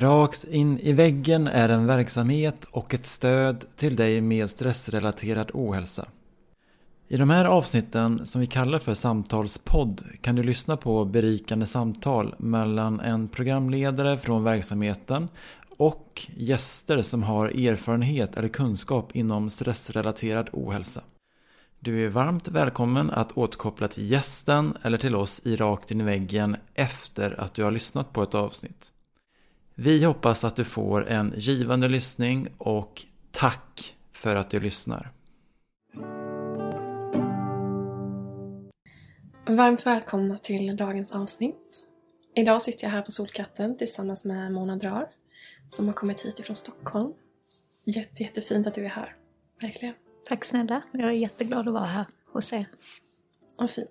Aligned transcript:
Rakt 0.00 0.44
in 0.44 0.78
i 0.78 0.92
väggen 0.92 1.46
är 1.46 1.68
en 1.68 1.86
verksamhet 1.86 2.64
och 2.70 2.94
ett 2.94 3.06
stöd 3.06 3.64
till 3.76 3.96
dig 3.96 4.20
med 4.20 4.50
stressrelaterad 4.50 5.50
ohälsa. 5.54 6.08
I 7.08 7.16
de 7.16 7.30
här 7.30 7.44
avsnitten 7.44 8.26
som 8.26 8.40
vi 8.40 8.46
kallar 8.46 8.78
för 8.78 8.94
samtalspodd 8.94 10.02
kan 10.20 10.34
du 10.34 10.42
lyssna 10.42 10.76
på 10.76 11.04
berikande 11.04 11.66
samtal 11.66 12.34
mellan 12.38 13.00
en 13.00 13.28
programledare 13.28 14.18
från 14.18 14.44
verksamheten 14.44 15.28
och 15.76 16.26
gäster 16.36 17.02
som 17.02 17.22
har 17.22 17.46
erfarenhet 17.48 18.36
eller 18.36 18.48
kunskap 18.48 19.16
inom 19.16 19.50
stressrelaterad 19.50 20.48
ohälsa. 20.52 21.00
Du 21.80 22.04
är 22.04 22.08
varmt 22.08 22.48
välkommen 22.48 23.10
att 23.10 23.38
återkoppla 23.38 23.88
till 23.88 24.10
gästen 24.10 24.76
eller 24.82 24.98
till 24.98 25.14
oss 25.14 25.40
i 25.44 25.56
Rakt 25.56 25.90
in 25.90 26.00
i 26.00 26.04
väggen 26.04 26.56
efter 26.74 27.40
att 27.40 27.54
du 27.54 27.64
har 27.64 27.70
lyssnat 27.70 28.12
på 28.12 28.22
ett 28.22 28.34
avsnitt. 28.34 28.92
Vi 29.78 30.04
hoppas 30.04 30.44
att 30.44 30.56
du 30.56 30.64
får 30.64 31.08
en 31.08 31.34
givande 31.36 31.88
lyssning 31.88 32.48
och 32.58 33.06
tack 33.30 33.96
för 34.12 34.36
att 34.36 34.50
du 34.50 34.60
lyssnar. 34.60 35.12
Varmt 39.46 39.86
välkomna 39.86 40.38
till 40.38 40.76
dagens 40.76 41.12
avsnitt. 41.12 41.82
Idag 42.34 42.62
sitter 42.62 42.84
jag 42.84 42.90
här 42.90 43.02
på 43.02 43.12
Solkatten 43.12 43.76
tillsammans 43.76 44.24
med 44.24 44.52
Mona 44.52 44.76
Drar 44.76 45.08
som 45.68 45.86
har 45.86 45.94
kommit 45.94 46.20
hit 46.20 46.38
ifrån 46.38 46.56
Stockholm. 46.56 47.12
Jätte, 47.84 48.22
jättefint 48.22 48.66
att 48.66 48.74
du 48.74 48.84
är 48.84 48.88
här. 48.88 49.16
Verkligen. 49.60 49.94
Tack 50.28 50.44
snälla. 50.44 50.82
Jag 50.92 51.08
är 51.08 51.12
jätteglad 51.12 51.68
att 51.68 51.74
vara 51.74 51.84
här 51.84 52.04
hos 52.32 52.52
er. 52.52 52.66
Vad 53.56 53.70
fint. 53.70 53.90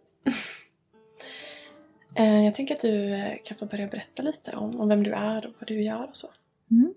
Eh, 2.16 2.46
jag 2.46 2.56
tänker 2.56 2.76
att 2.76 2.82
du 2.82 3.14
eh, 3.14 3.38
kan 3.44 3.58
få 3.58 3.66
börja 3.66 3.88
berätta 3.88 4.24
lite 4.24 4.56
om, 4.56 4.80
om 4.80 4.90
vem 4.90 5.04
du 5.04 5.12
är 5.12 5.46
och 5.46 5.54
vad 5.60 5.68
du 5.68 5.84
gör 5.84 6.08
och 6.10 6.18
så. 6.18 6.28
Mm. 6.72 6.94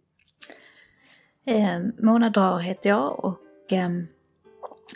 Eh, 1.44 2.04
Mona 2.04 2.30
Drar 2.30 2.58
heter 2.58 2.90
jag 2.90 3.24
och 3.24 3.72
eh, 3.72 3.90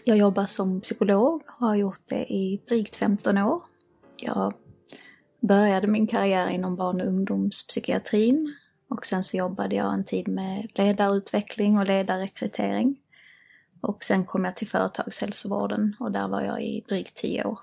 jag 0.05 0.17
jobbar 0.17 0.47
som 0.47 0.81
psykolog 0.81 1.43
och 1.47 1.67
har 1.67 1.75
gjort 1.75 2.03
det 2.09 2.33
i 2.33 2.61
drygt 2.69 2.97
15 2.97 3.39
år. 3.39 3.63
Jag 4.17 4.55
började 5.41 5.87
min 5.87 6.07
karriär 6.07 6.49
inom 6.49 6.77
barn 6.77 7.01
och 7.01 7.07
ungdomspsykiatrin 7.07 8.55
och 8.89 9.07
sen 9.07 9.25
så 9.25 9.37
jobbade 9.37 9.77
jag 9.77 9.95
en 9.95 10.05
tid 10.05 10.29
med 10.29 10.71
ledarutveckling 10.75 11.79
och 11.79 11.87
ledarrekrytering. 11.87 12.97
Och 13.81 14.05
sen 14.05 14.25
kom 14.25 14.45
jag 14.45 14.57
till 14.57 14.69
företagshälsovården 14.69 15.97
och 16.01 16.13
där 16.13 16.29
var 16.29 16.43
jag 16.43 16.63
i 16.63 16.85
drygt 16.89 17.15
10 17.15 17.45
år. 17.45 17.59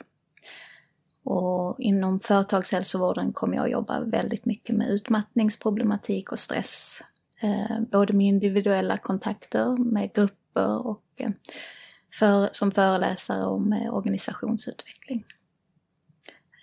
Och 1.23 1.79
inom 1.79 2.19
företagshälsovården 2.19 3.33
kommer 3.33 3.55
jag 3.55 3.71
jobba 3.71 3.99
väldigt 3.99 4.45
mycket 4.45 4.75
med 4.75 4.89
utmattningsproblematik 4.89 6.31
och 6.31 6.39
stress. 6.39 7.01
Eh, 7.41 7.81
både 7.91 8.13
med 8.13 8.27
individuella 8.27 8.97
kontakter, 8.97 9.77
med 9.77 10.13
grupper 10.13 10.87
och 10.87 11.03
eh, 11.17 11.31
för, 12.13 12.49
som 12.51 12.71
föreläsare 12.71 13.45
och 13.45 13.61
med 13.61 13.91
organisationsutveckling. 13.91 15.25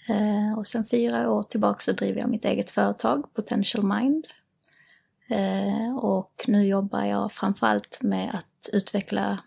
Eh, 0.09 0.59
och 0.59 0.67
sen 0.67 0.87
fyra 0.87 1.31
år 1.31 1.43
tillbaka 1.43 1.79
så 1.79 1.93
driver 1.93 2.21
jag 2.21 2.31
mitt 2.31 2.45
eget 2.45 2.71
företag, 2.71 3.35
Potential 3.35 3.85
Mind. 3.85 4.27
Och 6.01 6.45
nu 6.49 6.67
jobbar 6.67 7.05
jag 7.05 7.33
framförallt 7.33 8.03
med 8.03 8.35
att 8.35 8.69
utveckla 8.73 9.39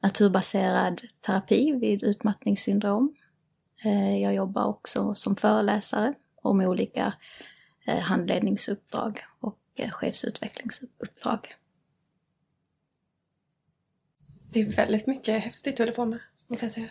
naturbaserad 0.00 1.02
terapi 1.20 1.72
vid 1.72 2.02
utmattningssyndrom 2.02 3.14
jag 4.20 4.34
jobbar 4.34 4.64
också 4.64 5.14
som 5.14 5.36
föreläsare 5.36 6.14
med 6.54 6.68
olika 6.68 7.12
eh, 7.86 7.98
handledningsuppdrag 7.98 9.24
och 9.40 9.58
eh, 9.74 9.90
chefsutvecklingsuppdrag. 9.90 11.54
Det 14.50 14.60
är 14.60 14.72
väldigt 14.72 15.06
mycket 15.06 15.44
häftigt 15.44 15.76
du 15.76 15.82
håller 15.82 15.94
på 15.94 16.04
med, 16.04 16.18
måste 16.46 16.64
jag 16.64 16.72
säga. 16.72 16.90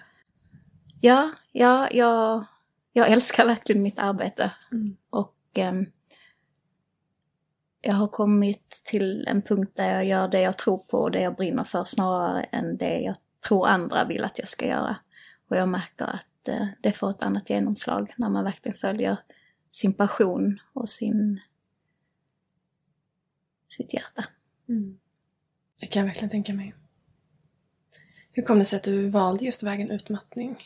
Ja, 1.01 1.31
ja 1.51 1.89
jag, 1.91 2.45
jag 2.93 3.11
älskar 3.11 3.45
verkligen 3.45 3.83
mitt 3.83 3.99
arbete. 3.99 4.51
Mm. 4.71 4.97
Och 5.09 5.35
eh, 5.53 5.73
jag 7.81 7.93
har 7.93 8.07
kommit 8.07 8.81
till 8.85 9.27
en 9.27 9.41
punkt 9.41 9.71
där 9.75 9.93
jag 9.93 10.05
gör 10.05 10.27
det 10.27 10.41
jag 10.41 10.57
tror 10.57 10.77
på 10.77 10.97
och 10.97 11.11
det 11.11 11.21
jag 11.21 11.35
brinner 11.35 11.63
för 11.63 11.83
snarare 11.83 12.43
än 12.43 12.77
det 12.77 12.99
jag 12.99 13.15
tror 13.47 13.67
andra 13.67 14.05
vill 14.05 14.23
att 14.23 14.39
jag 14.39 14.47
ska 14.47 14.67
göra. 14.67 14.95
Och 15.49 15.57
jag 15.57 15.69
märker 15.69 16.05
att 16.05 16.36
Eh, 16.47 16.67
det 16.81 16.91
får 16.91 17.09
ett 17.09 17.23
annat 17.23 17.49
genomslag 17.49 18.13
när 18.17 18.29
man 18.29 18.43
verkligen 18.43 18.77
följer 18.77 19.17
sin 19.71 19.93
passion 19.93 20.59
och 20.73 20.89
sin, 20.89 21.41
sitt 23.69 23.93
hjärta. 23.93 24.25
Mm. 24.69 24.99
Det 25.79 25.87
kan 25.87 25.99
jag 25.99 26.07
verkligen 26.07 26.29
tänka 26.29 26.53
mig. 26.53 26.75
Hur 28.31 28.43
kom 28.43 28.59
det 28.59 28.65
sig 28.65 28.77
att 28.77 28.83
du 28.83 29.09
valde 29.09 29.45
just 29.45 29.63
vägen 29.63 29.91
utmattning? 29.91 30.57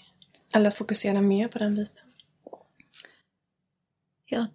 Eller 0.53 0.67
att 0.67 0.75
fokusera 0.75 1.21
mer 1.21 1.47
på 1.47 1.59
den 1.59 1.75
biten? 1.75 2.05
Ja, 4.25 4.47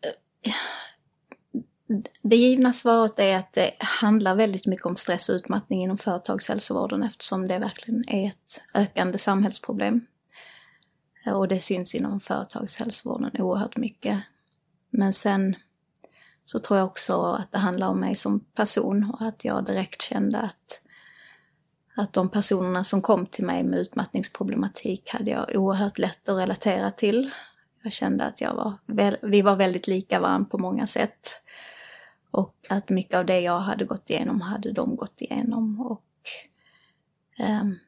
eh, 0.00 0.54
det 2.22 2.36
givna 2.36 2.72
svaret 2.72 3.18
är 3.18 3.36
att 3.36 3.52
det 3.52 3.70
handlar 3.78 4.34
väldigt 4.34 4.66
mycket 4.66 4.86
om 4.86 4.96
stress 4.96 5.28
och 5.28 5.34
utmattning 5.34 5.82
inom 5.82 5.98
företagshälsovården 5.98 7.02
eftersom 7.02 7.48
det 7.48 7.58
verkligen 7.58 8.08
är 8.08 8.26
ett 8.28 8.64
ökande 8.74 9.18
samhällsproblem. 9.18 10.06
Eh, 11.26 11.32
och 11.32 11.48
det 11.48 11.58
syns 11.58 11.94
inom 11.94 12.20
företagshälsovården 12.20 13.30
oerhört 13.38 13.76
mycket. 13.76 14.22
Men 14.90 15.12
sen 15.12 15.56
så 16.44 16.58
tror 16.58 16.78
jag 16.78 16.86
också 16.86 17.22
att 17.22 17.52
det 17.52 17.58
handlar 17.58 17.88
om 17.88 18.00
mig 18.00 18.16
som 18.16 18.40
person 18.40 19.14
och 19.14 19.26
att 19.26 19.44
jag 19.44 19.64
direkt 19.64 20.02
kände 20.02 20.38
att, 20.38 20.82
att 21.96 22.12
de 22.12 22.28
personerna 22.28 22.84
som 22.84 23.02
kom 23.02 23.26
till 23.26 23.44
mig 23.44 23.62
med 23.62 23.78
utmattningsproblematik 23.78 25.10
hade 25.12 25.30
jag 25.30 25.56
oerhört 25.56 25.98
lätt 25.98 26.28
att 26.28 26.38
relatera 26.38 26.90
till. 26.90 27.30
Jag 27.82 27.92
kände 27.92 28.24
att 28.24 28.40
jag 28.40 28.54
var, 28.54 28.74
vi 29.26 29.42
var 29.42 29.56
väldigt 29.56 29.86
lika 29.86 30.20
varandra 30.20 30.48
på 30.50 30.58
många 30.58 30.86
sätt. 30.86 31.42
Och 32.30 32.54
att 32.68 32.88
mycket 32.88 33.18
av 33.18 33.26
det 33.26 33.40
jag 33.40 33.58
hade 33.58 33.84
gått 33.84 34.10
igenom 34.10 34.40
hade 34.40 34.72
de 34.72 34.96
gått 34.96 35.20
igenom. 35.20 35.80
Och 35.80 36.02
um, 37.38 37.78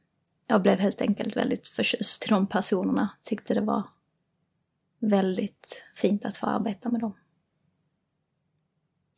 jag 0.51 0.63
blev 0.63 0.79
helt 0.79 1.01
enkelt 1.01 1.37
väldigt 1.37 1.69
förtjust 1.69 2.27
i 2.27 2.29
de 2.29 2.47
personerna. 2.47 3.09
Tyckte 3.23 3.55
det 3.55 3.61
var 3.61 3.83
väldigt 4.99 5.85
fint 5.95 6.25
att 6.25 6.37
få 6.37 6.47
arbeta 6.47 6.91
med 6.91 7.01
dem. 7.01 7.15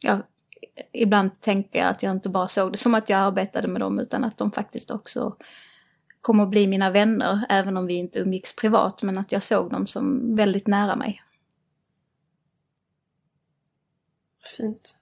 Jag, 0.02 0.22
ibland 0.92 1.40
tänker 1.40 1.78
jag 1.78 1.88
att 1.88 2.02
jag 2.02 2.10
inte 2.12 2.28
bara 2.28 2.48
såg 2.48 2.72
det 2.72 2.78
som 2.78 2.94
att 2.94 3.08
jag 3.08 3.20
arbetade 3.20 3.68
med 3.68 3.80
dem 3.80 3.98
utan 3.98 4.24
att 4.24 4.38
de 4.38 4.52
faktiskt 4.52 4.90
också 4.90 5.36
kom 6.20 6.40
att 6.40 6.50
bli 6.50 6.66
mina 6.66 6.90
vänner, 6.90 7.46
även 7.48 7.76
om 7.76 7.86
vi 7.86 7.94
inte 7.94 8.18
umgicks 8.18 8.56
privat, 8.56 9.02
men 9.02 9.18
att 9.18 9.32
jag 9.32 9.42
såg 9.42 9.70
dem 9.70 9.86
som 9.86 10.36
väldigt 10.36 10.66
nära 10.66 10.96
mig. 10.96 11.22
Fint. 14.56 14.98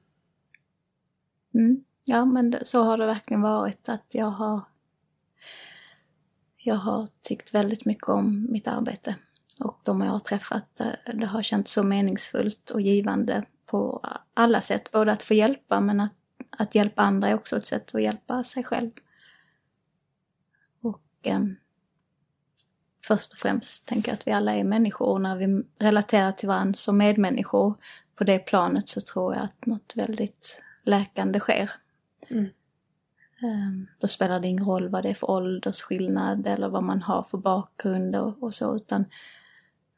Mm, 1.55 1.85
ja, 2.05 2.25
men 2.25 2.59
så 2.63 2.83
har 2.83 2.99
det 2.99 3.07
verkligen 3.07 3.43
varit 3.43 3.89
att 3.89 4.07
jag 4.15 4.31
har 4.31 4.61
jag 6.69 6.75
har 6.75 7.09
tyckt 7.23 7.55
väldigt 7.55 7.85
mycket 7.85 8.09
om 8.09 8.47
mitt 8.51 8.69
arbete 8.69 9.15
och 9.61 9.81
de 9.83 10.01
jag 10.01 10.11
har 10.11 10.19
träffat, 10.19 10.81
eh, 10.81 11.15
det 11.15 11.27
har 11.27 11.43
känts 11.43 11.73
så 11.73 11.83
meningsfullt 11.83 12.71
och 12.71 12.81
givande 12.81 13.45
på 13.67 14.05
alla 14.35 14.61
sätt. 14.61 14.93
Både 14.93 15.13
att 15.13 15.23
få 15.23 15.35
hjälpa 15.35 15.81
men 15.81 16.01
att, 16.01 16.13
att 16.51 16.75
hjälpa 16.75 17.03
andra 17.03 17.29
är 17.29 17.35
också 17.35 17.57
ett 17.57 17.67
sätt 17.67 17.95
att 17.95 18.03
hjälpa 18.03 18.45
sig 18.45 18.65
själv. 18.65 18.91
Och 20.81 21.03
eh, 21.23 21.41
först 23.07 23.33
och 23.33 23.39
främst 23.39 23.89
tänker 23.89 24.11
jag 24.11 24.15
att 24.15 24.27
vi 24.27 24.33
alla 24.33 24.55
är 24.55 24.65
människor 24.65 25.07
och 25.07 25.21
när 25.21 25.37
vi 25.37 25.63
relaterar 25.79 26.33
till 26.33 26.49
varandra 26.49 26.75
som 26.75 26.99
medmänniskor 26.99 27.75
på 28.15 28.25
det 28.25 28.39
planet 28.39 28.89
så 28.89 29.01
tror 29.01 29.35
jag 29.35 29.45
att 29.45 29.67
något 29.67 29.93
väldigt 29.97 30.65
läkande 30.83 31.41
sker. 31.41 31.71
Mm. 32.29 32.47
Ehm, 33.43 33.87
då 33.99 34.09
spelar 34.09 34.41
det 34.41 34.49
ingen 34.49 34.65
roll 34.65 34.89
vad 34.89 35.03
det 35.03 35.11
är 35.11 35.15
för 35.15 35.31
åldersskillnad 35.31 36.47
eller 36.47 36.69
vad 36.69 36.83
man 36.83 37.03
har 37.03 37.23
för 37.23 37.39
bakgrund 37.39 38.17
och, 38.17 38.43
och 38.43 38.55
så, 38.55 38.77
utan 38.77 39.05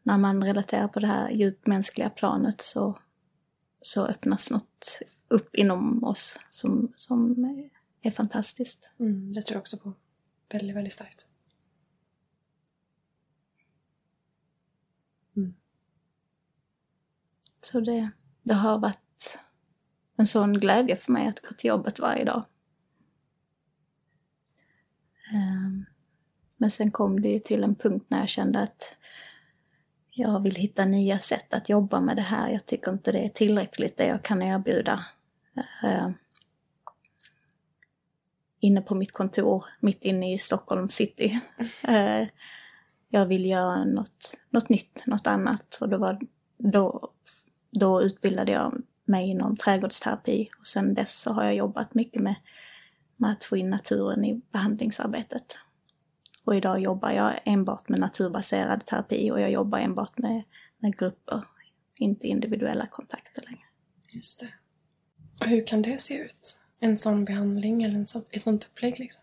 när 0.03 0.19
man 0.19 0.45
relaterar 0.45 0.89
på 0.89 1.01
det 1.01 1.07
här 1.07 1.31
djupmänskliga 1.31 2.11
planet 2.11 2.61
så, 2.61 2.99
så 3.81 4.07
öppnas 4.07 4.51
något 4.51 4.99
upp 5.29 5.57
inom 5.57 6.05
oss 6.05 6.39
som, 6.51 6.93
som 6.97 7.45
är 8.03 8.11
fantastiskt. 8.11 8.89
Mm, 8.99 9.33
det 9.33 9.43
tror 9.43 9.55
jag 9.55 9.61
också 9.61 9.79
på. 9.79 9.93
Väldigt, 10.49 10.77
väldigt 10.77 10.93
starkt. 10.93 11.27
Mm. 15.37 15.55
Så 17.61 17.81
det, 17.81 18.11
det 18.43 18.55
har 18.55 18.79
varit 18.79 19.39
en 20.17 20.27
sån 20.27 20.61
glädje 20.61 20.97
för 20.97 21.13
mig 21.13 21.29
att 21.29 21.41
gå 21.41 21.55
till 21.55 21.69
jobbet 21.69 21.99
varje 21.99 22.25
dag. 22.25 22.45
Ehm, 25.33 25.85
men 26.57 26.71
sen 26.71 26.91
kom 26.91 27.23
det 27.23 27.29
ju 27.29 27.39
till 27.39 27.65
en 27.65 27.75
punkt 27.75 28.07
när 28.09 28.19
jag 28.19 28.29
kände 28.29 28.61
att 28.61 28.97
jag 30.11 30.43
vill 30.43 30.55
hitta 30.55 30.85
nya 30.85 31.19
sätt 31.19 31.55
att 31.55 31.69
jobba 31.69 32.01
med 32.01 32.17
det 32.17 32.23
här. 32.23 32.51
Jag 32.51 32.67
tycker 32.67 32.93
inte 32.93 33.13
det 33.13 33.25
är 33.25 33.29
tillräckligt 33.29 33.97
det 33.97 34.07
jag 34.07 34.23
kan 34.23 34.43
erbjuda. 34.43 35.05
Ehm, 35.83 36.13
inne 38.61 38.81
på 38.81 38.95
mitt 38.95 39.13
kontor 39.13 39.65
mitt 39.81 40.05
inne 40.05 40.35
i 40.35 40.39
Stockholm 40.39 40.91
city. 40.91 41.41
Ehm, 41.83 42.27
jag 43.09 43.27
vill 43.27 43.47
göra 43.47 43.85
något, 43.85 44.39
något 44.51 44.69
nytt, 44.69 45.07
något 45.07 45.27
annat. 45.27 45.79
Och 45.81 45.89
då, 45.89 45.99
var, 45.99 46.21
då, 46.59 47.11
då 47.71 48.03
utbildade 48.03 48.53
jag 48.53 48.83
mig 49.05 49.29
inom 49.29 49.57
trädgårdsterapi 49.57 50.51
och 50.59 50.67
sen 50.67 50.95
dess 50.95 51.21
så 51.21 51.33
har 51.33 51.45
jag 51.45 51.55
jobbat 51.55 51.95
mycket 51.95 52.23
med, 52.23 52.35
med 53.21 53.33
att 53.33 53.45
få 53.45 53.57
in 53.57 53.71
naturen 53.71 54.25
i 54.25 54.43
behandlingsarbetet. 54.53 55.59
Och 56.45 56.57
idag 56.57 56.81
jobbar 56.81 57.11
jag 57.11 57.41
enbart 57.45 57.89
med 57.89 58.01
naturbaserad 58.01 58.87
terapi 58.87 59.31
och 59.31 59.41
jag 59.41 59.51
jobbar 59.51 59.79
enbart 59.79 60.19
med, 60.19 60.43
med 60.79 60.99
grupper, 60.99 61.45
inte 61.97 62.27
individuella 62.27 62.87
kontakter 62.87 63.43
längre. 63.43 63.65
Just 64.13 64.41
det. 64.41 64.49
Och 65.41 65.47
hur 65.47 65.67
kan 65.67 65.83
det 65.83 66.01
se 66.01 66.19
ut? 66.19 66.59
En 66.81 66.97
sån 66.97 67.25
behandling 67.25 67.83
eller 67.83 67.95
en 67.95 68.07
sån, 68.07 68.23
ett 68.31 68.43
sånt 68.43 68.65
upplägg 68.65 68.99
liksom? 68.99 69.23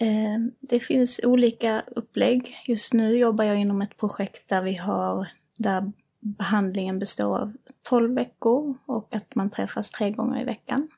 Eh, 0.00 0.38
det 0.60 0.80
finns 0.80 1.20
olika 1.24 1.82
upplägg. 1.86 2.56
Just 2.66 2.92
nu 2.92 3.16
jobbar 3.16 3.44
jag 3.44 3.56
inom 3.56 3.82
ett 3.82 3.96
projekt 3.96 4.48
där 4.48 4.62
vi 4.62 4.74
har, 4.74 5.28
där 5.58 5.92
behandlingen 6.20 6.98
består 6.98 7.38
av 7.38 7.52
12 7.82 8.14
veckor 8.14 8.78
och 8.86 9.14
att 9.14 9.34
man 9.34 9.50
träffas 9.50 9.90
tre 9.90 10.10
gånger 10.10 10.40
i 10.40 10.44
veckan. 10.44 10.88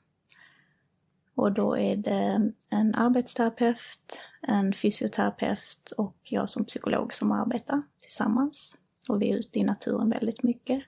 Och 1.39 1.53
då 1.53 1.77
är 1.77 1.97
det 1.97 2.53
en 2.69 2.95
arbetsterapeut, 2.95 4.21
en 4.43 4.73
fysioterapeut 4.73 5.91
och 5.99 6.17
jag 6.23 6.49
som 6.49 6.65
psykolog 6.65 7.13
som 7.13 7.33
arbetar 7.33 7.83
tillsammans. 8.01 8.77
Och 9.09 9.23
vi 9.23 9.31
är 9.31 9.37
ute 9.37 9.59
i 9.59 9.65
naturen 9.65 10.11
väldigt 10.11 10.43
mycket. 10.43 10.83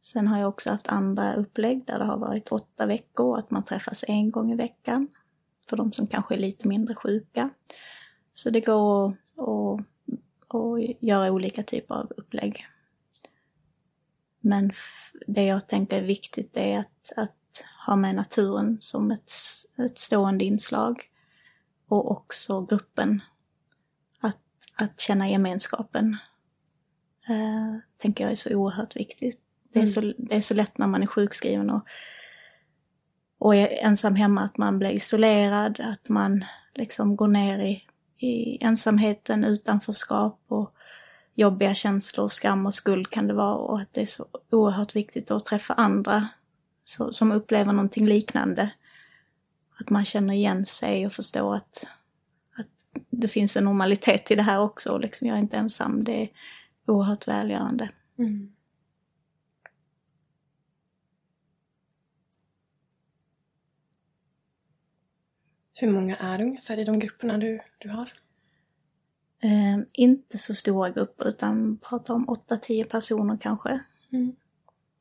Sen 0.00 0.28
har 0.28 0.38
jag 0.38 0.48
också 0.48 0.70
haft 0.70 0.88
andra 0.88 1.34
upplägg 1.34 1.86
där 1.86 1.98
det 1.98 2.04
har 2.04 2.18
varit 2.18 2.48
åtta 2.48 2.86
veckor, 2.86 3.38
att 3.38 3.50
man 3.50 3.64
träffas 3.64 4.04
en 4.08 4.30
gång 4.30 4.52
i 4.52 4.56
veckan. 4.56 5.08
För 5.68 5.76
de 5.76 5.92
som 5.92 6.06
kanske 6.06 6.34
är 6.34 6.38
lite 6.38 6.68
mindre 6.68 6.94
sjuka. 6.94 7.50
Så 8.34 8.50
det 8.50 8.60
går 8.60 9.16
att, 9.36 9.80
att 10.54 11.00
göra 11.00 11.32
olika 11.32 11.62
typer 11.62 11.94
av 11.94 12.12
upplägg. 12.16 12.66
Men 14.40 14.70
det 15.26 15.44
jag 15.44 15.68
tänker 15.68 15.98
är 15.98 16.06
viktigt 16.06 16.56
är 16.56 16.78
att, 16.78 17.12
att 17.16 17.37
ha 17.86 17.96
med 17.96 18.14
naturen 18.14 18.76
som 18.80 19.10
ett, 19.10 19.32
ett 19.76 19.98
stående 19.98 20.44
inslag. 20.44 21.04
Och 21.88 22.10
också 22.10 22.60
gruppen. 22.60 23.22
Att, 24.20 24.38
att 24.74 25.00
känna 25.00 25.28
gemenskapen. 25.28 26.16
Eh, 27.28 27.76
tänker 27.98 28.24
jag 28.24 28.30
är 28.30 28.36
så 28.36 28.54
oerhört 28.54 28.96
viktigt. 28.96 29.40
Det 29.72 29.78
är, 29.78 29.82
mm. 29.82 29.92
så, 29.92 30.22
det 30.22 30.36
är 30.36 30.40
så 30.40 30.54
lätt 30.54 30.78
när 30.78 30.86
man 30.86 31.02
är 31.02 31.06
sjukskriven 31.06 31.70
och, 31.70 31.82
och 33.38 33.54
är 33.54 33.66
ensam 33.66 34.14
hemma 34.14 34.42
att 34.42 34.56
man 34.56 34.78
blir 34.78 34.90
isolerad, 34.90 35.80
att 35.80 36.08
man 36.08 36.44
liksom 36.74 37.16
går 37.16 37.28
ner 37.28 37.58
i, 37.58 37.84
i 38.26 38.64
ensamheten, 38.64 39.44
utanförskap 39.44 40.40
och 40.48 40.74
jobbiga 41.34 41.74
känslor, 41.74 42.28
skam 42.28 42.66
och 42.66 42.74
skuld 42.74 43.10
kan 43.10 43.26
det 43.26 43.34
vara 43.34 43.54
och 43.54 43.80
att 43.80 43.92
det 43.92 44.02
är 44.02 44.06
så 44.06 44.26
oerhört 44.50 44.96
viktigt 44.96 45.30
att 45.30 45.44
träffa 45.44 45.74
andra 45.74 46.28
så, 46.88 47.12
som 47.12 47.32
upplever 47.32 47.72
någonting 47.72 48.06
liknande. 48.06 48.70
Att 49.80 49.90
man 49.90 50.04
känner 50.04 50.34
igen 50.34 50.66
sig 50.66 51.06
och 51.06 51.12
förstår 51.12 51.56
att, 51.56 51.86
att 52.56 53.00
det 53.10 53.28
finns 53.28 53.56
en 53.56 53.64
normalitet 53.64 54.30
i 54.30 54.34
det 54.34 54.42
här 54.42 54.60
också. 54.60 54.98
Liksom 54.98 55.26
jag 55.26 55.36
är 55.36 55.40
inte 55.40 55.56
ensam. 55.56 56.04
Det 56.04 56.22
är 56.22 56.30
oerhört 56.86 57.28
välgörande. 57.28 57.90
Mm. 58.18 58.52
Hur 65.74 65.92
många 65.92 66.16
är 66.16 66.38
det 66.38 66.44
ungefär 66.44 66.78
i 66.78 66.84
de 66.84 66.98
grupperna 66.98 67.38
du, 67.38 67.60
du 67.78 67.88
har? 67.88 68.08
Eh, 69.42 69.78
inte 69.92 70.38
så 70.38 70.54
stora 70.54 70.90
grupper 70.90 71.28
utan 71.28 71.76
pratar 71.76 72.14
om 72.14 72.26
8-10 72.26 72.84
personer 72.84 73.38
kanske. 73.40 73.80
Mm. 74.12 74.36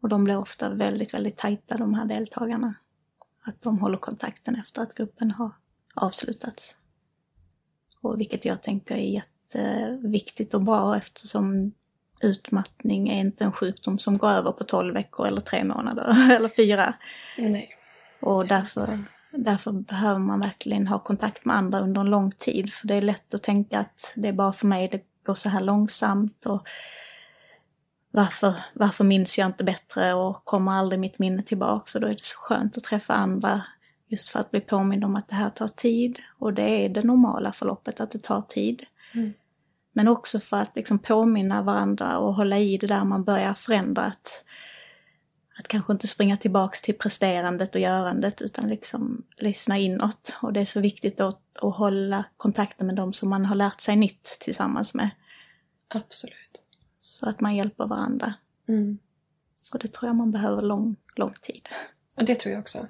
Och 0.02 0.10
de 0.10 0.24
blir 0.24 0.38
ofta 0.38 0.70
väldigt, 0.70 1.14
väldigt 1.14 1.38
tajta 1.38 1.78
de 1.78 1.94
här 1.94 2.06
deltagarna. 2.06 2.76
Att 3.44 3.62
de 3.62 3.80
håller 3.80 3.98
kontakten 3.98 4.56
efter 4.56 4.82
att 4.82 4.96
gruppen 4.96 5.32
har 5.32 5.52
avslutats. 5.96 6.76
Och 8.02 8.20
vilket 8.20 8.46
jag 8.46 8.64
tänker 8.64 8.96
är 8.96 9.24
jätteviktigt 9.54 10.54
och 10.54 10.62
bra 10.62 10.98
eftersom 10.98 11.72
utmattning 12.22 13.10
är 13.10 13.20
inte 13.20 13.44
en 13.44 13.52
sjukdom 13.52 14.00
som 14.00 14.18
går 14.18 14.30
över 14.30 14.52
på 14.52 14.64
12 14.64 14.94
veckor 14.94 15.28
eller 15.28 15.42
tre 15.42 15.64
månader 15.64 16.32
eller 16.36 16.50
fyra. 16.50 16.94
Nej. 17.38 17.70
Och 18.22 18.48
därför, 18.48 19.04
därför 19.32 19.72
behöver 19.72 20.20
man 20.20 20.40
verkligen 20.40 20.88
ha 20.88 21.00
kontakt 21.00 21.46
med 21.46 21.56
andra 21.56 21.80
under 21.80 22.02
en 22.02 22.10
lång 22.10 22.32
tid. 22.32 22.74
För 22.74 22.88
det 22.88 22.96
är 22.96 23.02
lätt 23.02 23.34
att 23.34 23.44
tänka 23.44 23.80
att 23.80 24.14
det 24.16 24.28
är 24.28 24.34
bara 24.34 24.54
för 24.54 24.68
mig 24.68 24.88
det 24.88 25.02
går 25.26 25.34
så 25.34 25.50
här 25.50 25.62
långsamt. 25.62 26.46
Och 26.46 26.68
varför, 28.12 28.54
varför 28.74 29.04
minns 29.04 29.38
jag 29.38 29.46
inte 29.46 29.64
bättre 29.64 30.14
och 30.14 30.46
kommer 30.46 30.72
aldrig 30.72 31.00
mitt 31.00 31.20
minne 31.20 31.44
tillbaka? 31.44 31.86
Så 31.86 32.00
då 32.00 32.08
är 32.08 32.14
det 32.14 32.26
så 32.26 32.38
skönt 32.38 32.78
att 32.78 32.84
träffa 32.84 33.14
andra 33.14 33.62
just 34.08 34.30
för 34.30 34.40
att 34.40 34.52
bli 34.52 34.62
påmind 34.62 35.06
om 35.06 35.16
att 35.16 35.30
det 35.30 35.36
här 35.36 35.50
tar 35.50 35.68
tid. 35.68 36.20
Och 36.40 36.54
det 36.54 36.86
är 36.86 36.90
det 36.90 37.04
normala 37.04 37.52
förloppet, 37.52 38.00
att 38.00 38.12
det 38.12 38.24
tar 38.24 38.42
tid. 38.42 38.86
Mm. 39.14 39.34
Men 39.94 40.08
också 40.08 40.40
för 40.40 40.58
att 40.58 40.76
liksom 40.76 41.00
påminna 41.00 41.62
varandra 41.62 42.18
och 42.18 42.34
hålla 42.34 42.60
i 42.60 42.78
det 42.78 42.88
där 42.88 43.04
man 43.04 43.24
börjar 43.24 43.54
förändra. 43.54 44.04
Att, 44.04 44.44
att 45.60 45.68
kanske 45.68 45.94
inte 45.94 46.08
springa 46.08 46.38
tillbaks 46.38 46.82
till 46.82 46.98
presterandet 46.98 47.76
och 47.76 47.82
görandet 47.82 48.42
utan 48.42 48.70
liksom 48.70 49.24
lyssna 49.38 49.78
inåt. 49.78 50.38
Och 50.42 50.54
det 50.54 50.62
är 50.62 50.66
så 50.66 50.80
viktigt 50.80 51.22
att, 51.22 51.58
att 51.62 51.76
hålla 51.76 52.24
kontakten 52.38 52.88
med 52.88 52.96
dem 52.96 53.14
som 53.14 53.30
man 53.30 53.46
har 53.46 53.56
lärt 53.56 53.82
sig 53.82 53.96
nytt 53.96 54.38
tillsammans 54.40 54.94
med. 54.94 55.10
Absolut. 55.96 56.67
Så 57.08 57.30
att 57.30 57.42
man 57.42 57.56
hjälper 57.56 57.86
varandra. 57.86 58.34
Mm. 58.68 58.98
Och 59.72 59.80
det 59.80 59.94
tror 59.94 60.10
jag 60.10 60.16
man 60.16 60.32
behöver 60.32 60.62
lång, 60.62 60.96
lång 61.16 61.34
tid. 61.42 61.70
Ja, 62.16 62.24
det 62.24 62.36
tror 62.36 62.54
jag 62.54 62.62
också. 62.62 62.88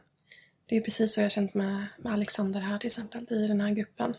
Det 0.66 0.78
är 0.78 0.82
precis 0.82 1.14
så 1.14 1.22
jag 1.22 1.32
känt 1.32 1.54
med, 1.54 1.88
med 1.98 2.14
Alexander 2.14 2.60
här 2.60 2.78
till 2.78 2.88
exempel, 2.88 3.28
i 3.30 3.48
den 3.48 3.62
här 3.62 3.72
gruppen 3.72 4.14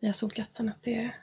via 0.00 0.12
Solkatten. 0.12 0.68
Att 0.68 0.82
det, 0.82 1.14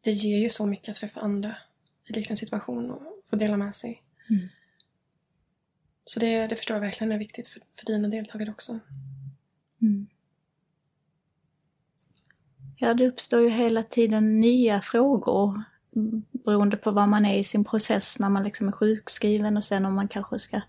det 0.00 0.10
ger 0.10 0.38
ju 0.38 0.48
så 0.48 0.66
mycket 0.66 0.88
att 0.88 0.96
träffa 0.96 1.20
andra 1.20 1.56
i 2.04 2.12
liknande 2.12 2.40
situation 2.40 2.90
och 2.90 3.02
få 3.30 3.36
dela 3.36 3.56
med 3.56 3.76
sig. 3.76 4.02
Mm. 4.30 4.48
Så 6.04 6.20
det, 6.20 6.46
det 6.46 6.56
förstår 6.56 6.76
jag 6.76 6.80
verkligen 6.80 7.12
är 7.12 7.18
viktigt 7.18 7.48
för, 7.48 7.62
för 7.78 7.86
dina 7.86 8.08
deltagare 8.08 8.50
också. 8.50 8.78
Mm. 9.82 10.06
Ja, 12.76 12.94
det 12.94 13.08
uppstår 13.08 13.40
ju 13.40 13.50
hela 13.50 13.82
tiden 13.82 14.40
nya 14.40 14.80
frågor 14.80 15.62
beroende 16.32 16.76
på 16.76 16.90
var 16.90 17.06
man 17.06 17.24
är 17.24 17.38
i 17.38 17.44
sin 17.44 17.64
process 17.64 18.18
när 18.18 18.28
man 18.28 18.44
liksom 18.44 18.68
är 18.68 18.72
sjukskriven 18.72 19.56
och 19.56 19.64
sen 19.64 19.86
om 19.86 19.94
man 19.94 20.08
kanske 20.08 20.38
ska 20.38 20.60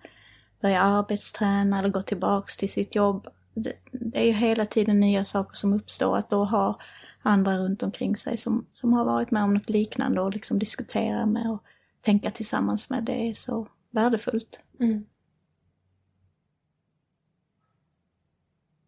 börja 0.61 0.81
arbetsträna 0.81 1.79
eller 1.79 1.89
gå 1.89 2.01
tillbaks 2.01 2.57
till 2.57 2.71
sitt 2.71 2.95
jobb. 2.95 3.27
Det, 3.53 3.73
det 3.91 4.19
är 4.19 4.25
ju 4.25 4.31
hela 4.31 4.65
tiden 4.65 4.99
nya 4.99 5.25
saker 5.25 5.55
som 5.55 5.73
uppstår. 5.73 6.17
Att 6.17 6.29
då 6.29 6.45
ha 6.45 6.79
andra 7.21 7.57
runt 7.57 7.83
omkring 7.83 8.17
sig 8.17 8.37
som, 8.37 8.65
som 8.73 8.93
har 8.93 9.05
varit 9.05 9.31
med 9.31 9.43
om 9.43 9.53
något 9.53 9.69
liknande 9.69 10.21
och 10.21 10.33
liksom 10.33 10.59
diskutera 10.59 11.25
med 11.25 11.51
och 11.51 11.63
tänka 12.01 12.31
tillsammans 12.31 12.89
med, 12.89 13.03
det 13.03 13.29
är 13.29 13.33
så 13.33 13.67
värdefullt. 13.91 14.63
Mm. 14.79 15.05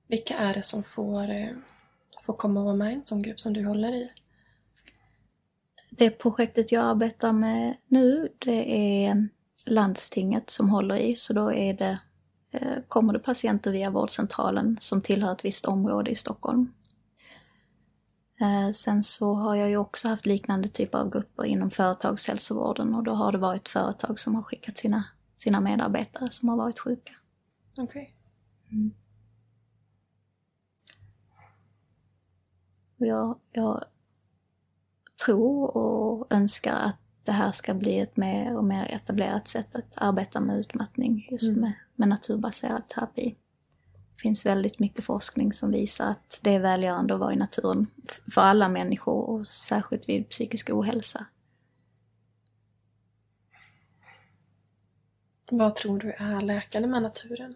Vilka 0.08 0.38
är 0.38 0.54
det 0.54 0.63
som 0.63 0.84
får, 0.84 1.30
eh, 1.30 1.56
får 2.24 2.34
komma 2.34 2.60
och 2.60 2.66
vara 2.66 2.75
med 2.75 2.92
i 2.92 2.96
en 2.96 3.06
sån 3.06 3.22
grupp 3.22 3.40
som 3.40 3.54
du 3.54 3.66
håller 3.66 3.94
i? 3.94 4.12
Det 5.97 6.09
projektet 6.09 6.71
jag 6.71 6.83
arbetar 6.83 7.31
med 7.31 7.77
nu, 7.88 8.29
det 8.38 8.75
är 9.05 9.27
landstinget 9.65 10.50
som 10.50 10.69
håller 10.69 10.95
i, 10.95 11.15
så 11.15 11.33
då 11.33 11.53
är 11.53 11.73
det, 11.73 12.00
eh, 12.51 12.77
kommer 12.88 13.13
det 13.13 13.19
patienter 13.19 13.71
via 13.71 13.89
vårdcentralen 13.89 14.77
som 14.81 15.01
tillhör 15.01 15.33
ett 15.33 15.45
visst 15.45 15.65
område 15.65 16.12
i 16.12 16.15
Stockholm. 16.15 16.73
Eh, 18.41 18.71
sen 18.71 19.03
så 19.03 19.33
har 19.33 19.55
jag 19.55 19.69
ju 19.69 19.77
också 19.77 20.07
haft 20.07 20.25
liknande 20.25 20.67
typer 20.67 20.97
av 20.97 21.09
grupper 21.09 21.45
inom 21.45 21.69
företagshälsovården 21.69 22.95
och 22.95 23.03
då 23.03 23.12
har 23.12 23.31
det 23.31 23.38
varit 23.38 23.69
företag 23.69 24.19
som 24.19 24.35
har 24.35 24.43
skickat 24.43 24.77
sina, 24.77 25.03
sina 25.38 25.62
medarbetare 25.62 26.31
som 26.31 26.50
har 26.50 26.57
varit 26.57 26.79
sjuka. 26.79 27.13
Okej. 27.77 27.83
Okay. 27.83 28.07
Mm. 28.71 28.93
Jag, 32.97 33.39
jag 33.51 33.83
tror 35.25 35.77
och 35.77 36.27
önskar 36.30 36.75
att 36.75 37.00
det 37.24 37.32
här 37.32 37.51
ska 37.51 37.74
bli 37.74 38.00
ett 38.00 38.18
mer 38.18 38.58
och 38.58 38.63
mer 38.63 38.86
etablerat 38.86 39.48
sätt 39.48 39.75
att 39.75 39.94
arbeta 39.96 40.39
med 40.39 40.60
utmattning 40.60 41.27
just 41.32 41.50
mm. 41.50 41.62
med, 41.62 41.74
med 41.96 42.08
naturbaserad 42.08 42.88
terapi. 42.88 43.36
Det 44.15 44.22
finns 44.22 44.46
väldigt 44.46 44.80
mycket 44.80 45.06
forskning 45.06 45.53
som 45.53 45.72
visar 45.72 46.10
att 46.10 46.39
det 46.44 46.56
är 46.56 46.60
välgörande 46.60 47.13
att 47.13 47.20
vara 47.20 47.34
i 47.34 47.36
naturen 47.36 47.88
för 48.34 48.42
alla 48.42 48.70
människor 48.70 49.30
och 49.30 49.48
särskilt 49.48 50.10
vid 50.10 50.30
psykisk 50.30 50.70
ohälsa. 50.70 51.25
Vad 55.51 55.75
tror 55.75 56.00
du 56.00 56.12
är 56.12 56.42
läkande 56.42 56.88
med 56.88 57.01
naturen? 57.01 57.56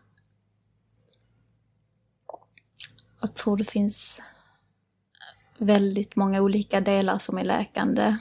Jag 3.21 3.33
tror 3.33 3.57
det 3.57 3.63
finns 3.63 4.21
väldigt 5.57 6.15
många 6.15 6.41
olika 6.41 6.81
delar 6.81 7.17
som 7.17 7.37
är 7.37 7.43
läkande. 7.43 8.17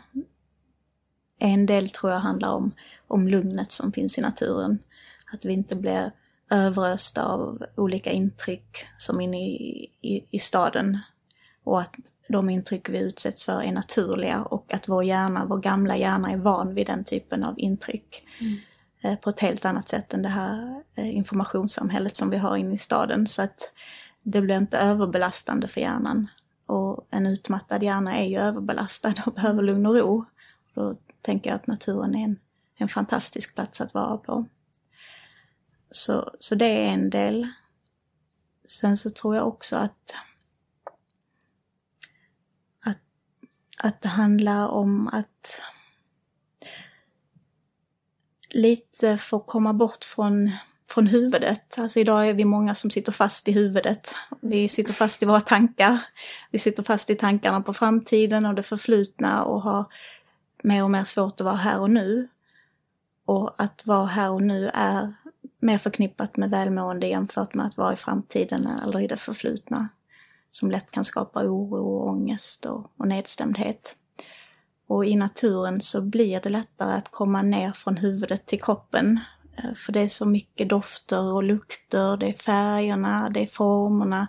En 1.38 1.66
del 1.66 1.90
tror 1.90 2.12
jag 2.12 2.20
handlar 2.20 2.52
om, 2.52 2.72
om 3.08 3.28
lugnet 3.28 3.72
som 3.72 3.92
finns 3.92 4.18
i 4.18 4.20
naturen. 4.20 4.78
Att 5.32 5.44
vi 5.44 5.52
inte 5.52 5.76
blir 5.76 6.12
överösta 6.50 7.24
av 7.24 7.66
olika 7.74 8.10
intryck 8.10 8.86
som 8.98 9.20
inne 9.20 9.48
i, 9.48 9.90
i, 10.00 10.26
i 10.30 10.38
staden. 10.38 10.98
Och 11.64 11.80
att 11.80 11.94
de 12.28 12.50
intryck 12.50 12.88
vi 12.88 12.98
utsätts 12.98 13.44
för 13.44 13.62
är 13.62 13.72
naturliga 13.72 14.42
och 14.42 14.74
att 14.74 14.88
vår 14.88 15.04
hjärna, 15.04 15.44
vår 15.44 15.58
gamla 15.58 15.96
hjärna 15.96 16.30
är 16.30 16.36
van 16.36 16.74
vid 16.74 16.86
den 16.86 17.04
typen 17.04 17.44
av 17.44 17.54
intryck. 17.58 18.26
Mm. 18.40 18.58
Eh, 19.00 19.16
på 19.16 19.30
ett 19.30 19.40
helt 19.40 19.64
annat 19.64 19.88
sätt 19.88 20.14
än 20.14 20.22
det 20.22 20.28
här 20.28 20.82
eh, 20.94 21.16
informationssamhället 21.16 22.16
som 22.16 22.30
vi 22.30 22.36
har 22.36 22.56
inne 22.56 22.74
i 22.74 22.78
staden. 22.78 23.26
Så 23.26 23.42
att 23.42 23.72
det 24.22 24.40
blir 24.40 24.56
inte 24.56 24.78
överbelastande 24.78 25.68
för 25.68 25.80
hjärnan. 25.80 26.28
Och 26.66 27.06
en 27.10 27.26
utmattad 27.26 27.82
hjärna 27.82 28.18
är 28.18 28.24
ju 28.24 28.38
överbelastad 28.38 29.14
och 29.26 29.32
behöver 29.34 29.62
lugn 29.62 29.86
och 29.86 29.94
ro. 29.94 30.24
Då 30.74 30.96
tänker 31.20 31.50
jag 31.50 31.56
att 31.56 31.66
naturen 31.66 32.14
är 32.14 32.24
en, 32.24 32.38
en 32.76 32.88
fantastisk 32.88 33.54
plats 33.54 33.80
att 33.80 33.94
vara 33.94 34.16
på. 34.16 34.46
Så, 35.90 36.30
så 36.38 36.54
det 36.54 36.86
är 36.86 36.92
en 36.92 37.10
del. 37.10 37.48
Sen 38.64 38.96
så 38.96 39.10
tror 39.10 39.36
jag 39.36 39.48
också 39.48 39.76
att, 39.76 40.14
att, 42.80 43.00
att 43.78 44.02
det 44.02 44.08
handlar 44.08 44.68
om 44.68 45.08
att 45.08 45.62
lite 48.56 49.18
få 49.18 49.40
komma 49.40 49.72
bort 49.72 50.04
från, 50.04 50.52
från 50.90 51.06
huvudet. 51.06 51.78
Alltså 51.78 52.00
idag 52.00 52.28
är 52.28 52.34
vi 52.34 52.44
många 52.44 52.74
som 52.74 52.90
sitter 52.90 53.12
fast 53.12 53.48
i 53.48 53.52
huvudet. 53.52 54.14
Vi 54.40 54.68
sitter 54.68 54.92
fast 54.92 55.22
i 55.22 55.26
våra 55.26 55.40
tankar. 55.40 55.98
Vi 56.50 56.58
sitter 56.58 56.82
fast 56.82 57.10
i 57.10 57.14
tankarna 57.14 57.60
på 57.60 57.72
framtiden 57.72 58.46
och 58.46 58.54
det 58.54 58.62
förflutna 58.62 59.44
och 59.44 59.62
har 59.62 59.84
mer 60.62 60.84
och 60.84 60.90
mer 60.90 61.04
svårt 61.04 61.40
att 61.40 61.44
vara 61.44 61.56
här 61.56 61.80
och 61.80 61.90
nu. 61.90 62.28
Och 63.24 63.54
att 63.56 63.86
vara 63.86 64.06
här 64.06 64.30
och 64.30 64.42
nu 64.42 64.70
är 64.74 65.14
mer 65.58 65.78
förknippat 65.78 66.36
med 66.36 66.50
välmående 66.50 67.06
jämfört 67.06 67.54
med 67.54 67.66
att 67.66 67.76
vara 67.76 67.92
i 67.92 67.96
framtiden 67.96 68.66
eller 68.66 69.00
i 69.00 69.06
det 69.06 69.16
förflutna. 69.16 69.88
Som 70.50 70.70
lätt 70.70 70.90
kan 70.90 71.04
skapa 71.04 71.42
oro 71.42 71.86
och 71.86 72.08
ångest 72.08 72.66
och, 72.66 72.92
och 72.96 73.08
nedstämdhet. 73.08 73.96
Och 74.86 75.06
i 75.06 75.16
naturen 75.16 75.80
så 75.80 76.00
blir 76.00 76.40
det 76.40 76.48
lättare 76.48 76.92
att 76.92 77.10
komma 77.10 77.42
ner 77.42 77.72
från 77.72 77.96
huvudet 77.96 78.46
till 78.46 78.62
kroppen. 78.62 79.20
Eh, 79.58 79.74
för 79.74 79.92
det 79.92 80.00
är 80.00 80.08
så 80.08 80.26
mycket 80.26 80.68
dofter 80.68 81.32
och 81.32 81.42
lukter, 81.42 82.16
det 82.16 82.26
är 82.26 82.32
färgerna, 82.32 83.30
det 83.30 83.40
är 83.40 83.46
formerna. 83.46 84.26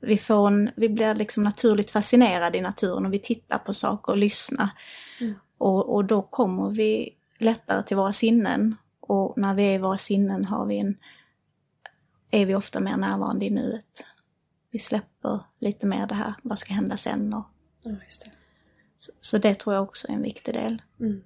Vi, 0.00 0.18
får 0.18 0.46
en, 0.46 0.70
vi 0.76 0.88
blir 0.88 1.14
liksom 1.14 1.42
naturligt 1.42 1.90
fascinerade 1.90 2.58
i 2.58 2.60
naturen 2.60 3.06
och 3.06 3.12
vi 3.12 3.18
tittar 3.18 3.58
på 3.58 3.74
saker 3.74 4.12
och 4.12 4.18
lyssnar. 4.18 4.68
Mm. 5.20 5.34
Och, 5.58 5.94
och 5.94 6.04
då 6.04 6.22
kommer 6.22 6.70
vi 6.70 7.16
lättare 7.38 7.82
till 7.82 7.96
våra 7.96 8.12
sinnen. 8.12 8.76
Och 9.00 9.38
när 9.38 9.54
vi 9.54 9.62
är 9.62 9.74
i 9.74 9.78
våra 9.78 9.98
sinnen 9.98 10.44
har 10.44 10.66
vi 10.66 10.78
en, 10.78 10.96
är 12.30 12.46
vi 12.46 12.54
ofta 12.54 12.80
mer 12.80 12.96
närvarande 12.96 13.44
i 13.44 13.50
nuet. 13.50 14.06
Vi 14.70 14.78
släpper 14.78 15.40
lite 15.58 15.86
mer 15.86 16.06
det 16.06 16.14
här, 16.14 16.34
vad 16.42 16.58
ska 16.58 16.74
hända 16.74 16.96
sen? 16.96 17.34
Och, 17.34 17.44
ja, 17.82 17.92
just 18.04 18.24
det. 18.24 18.30
Så, 18.98 19.12
så, 19.20 19.38
det 19.38 19.54
tror 19.54 19.74
jag 19.74 19.84
också 19.84 20.08
är 20.08 20.12
en 20.12 20.22
viktig 20.22 20.54
del. 20.54 20.82
Mm. 21.00 21.22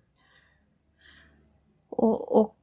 Och, 1.89 2.41
och 2.41 2.57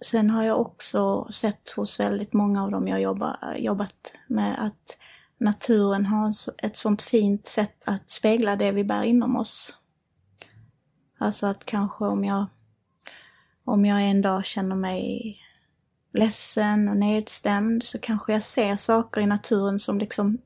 sen 0.00 0.30
har 0.30 0.44
jag 0.44 0.60
också 0.60 1.28
sett 1.30 1.70
hos 1.70 2.00
väldigt 2.00 2.32
många 2.32 2.64
av 2.64 2.70
dem 2.70 2.88
jag 2.88 3.00
jobbar, 3.00 3.56
jobbat 3.58 4.12
med 4.26 4.64
att 4.66 4.98
naturen 5.38 6.06
har 6.06 6.32
ett 6.62 6.76
sånt 6.76 7.02
fint 7.02 7.46
sätt 7.46 7.82
att 7.84 8.10
spegla 8.10 8.56
det 8.56 8.72
vi 8.72 8.84
bär 8.84 9.02
inom 9.02 9.36
oss. 9.36 9.78
Alltså 11.18 11.46
att 11.46 11.64
kanske 11.64 12.04
om 12.04 12.24
jag, 12.24 12.46
om 13.64 13.84
jag 13.84 14.02
en 14.02 14.22
dag 14.22 14.44
känner 14.44 14.76
mig 14.76 15.36
ledsen 16.12 16.88
och 16.88 16.96
nedstämd 16.96 17.82
så 17.82 17.98
kanske 17.98 18.32
jag 18.32 18.42
ser 18.42 18.76
saker 18.76 19.20
i 19.20 19.26
naturen 19.26 19.78
som 19.78 19.98
liksom 19.98 20.38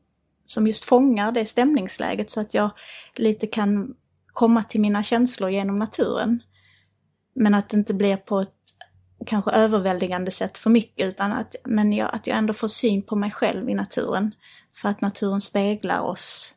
som 0.47 0.67
just 0.67 0.85
fångar 0.85 1.33
det 1.33 1.47
stämningsläget 1.47 2.31
så 2.31 2.41
att 2.41 2.55
jag 2.55 2.71
lite 3.17 3.47
kan 3.47 3.95
komma 4.27 4.63
till 4.63 4.81
mina 4.81 5.03
känslor 5.03 5.51
genom 5.51 5.79
naturen. 5.79 6.43
Men 7.35 7.55
att 7.55 7.69
det 7.69 7.77
inte 7.77 7.95
blir 7.95 8.17
på 8.17 8.41
ett 8.41 8.64
kanske 9.27 9.51
överväldigande 9.51 10.31
sätt 10.31 10.59
för 10.59 10.71
mycket 10.71 11.07
utan 11.07 11.33
att, 11.33 11.55
men 11.65 11.93
jag, 11.93 12.15
att 12.15 12.27
jag 12.27 12.39
ändå 12.39 12.53
får 12.53 12.69
syn 12.69 13.03
på 13.03 13.17
mig 13.17 13.31
själv 13.31 13.71
i 13.71 13.75
naturen. 13.75 14.35
För 14.77 14.89
att 14.89 15.01
naturen 15.01 15.41
speglar 15.41 16.01
oss 16.01 16.55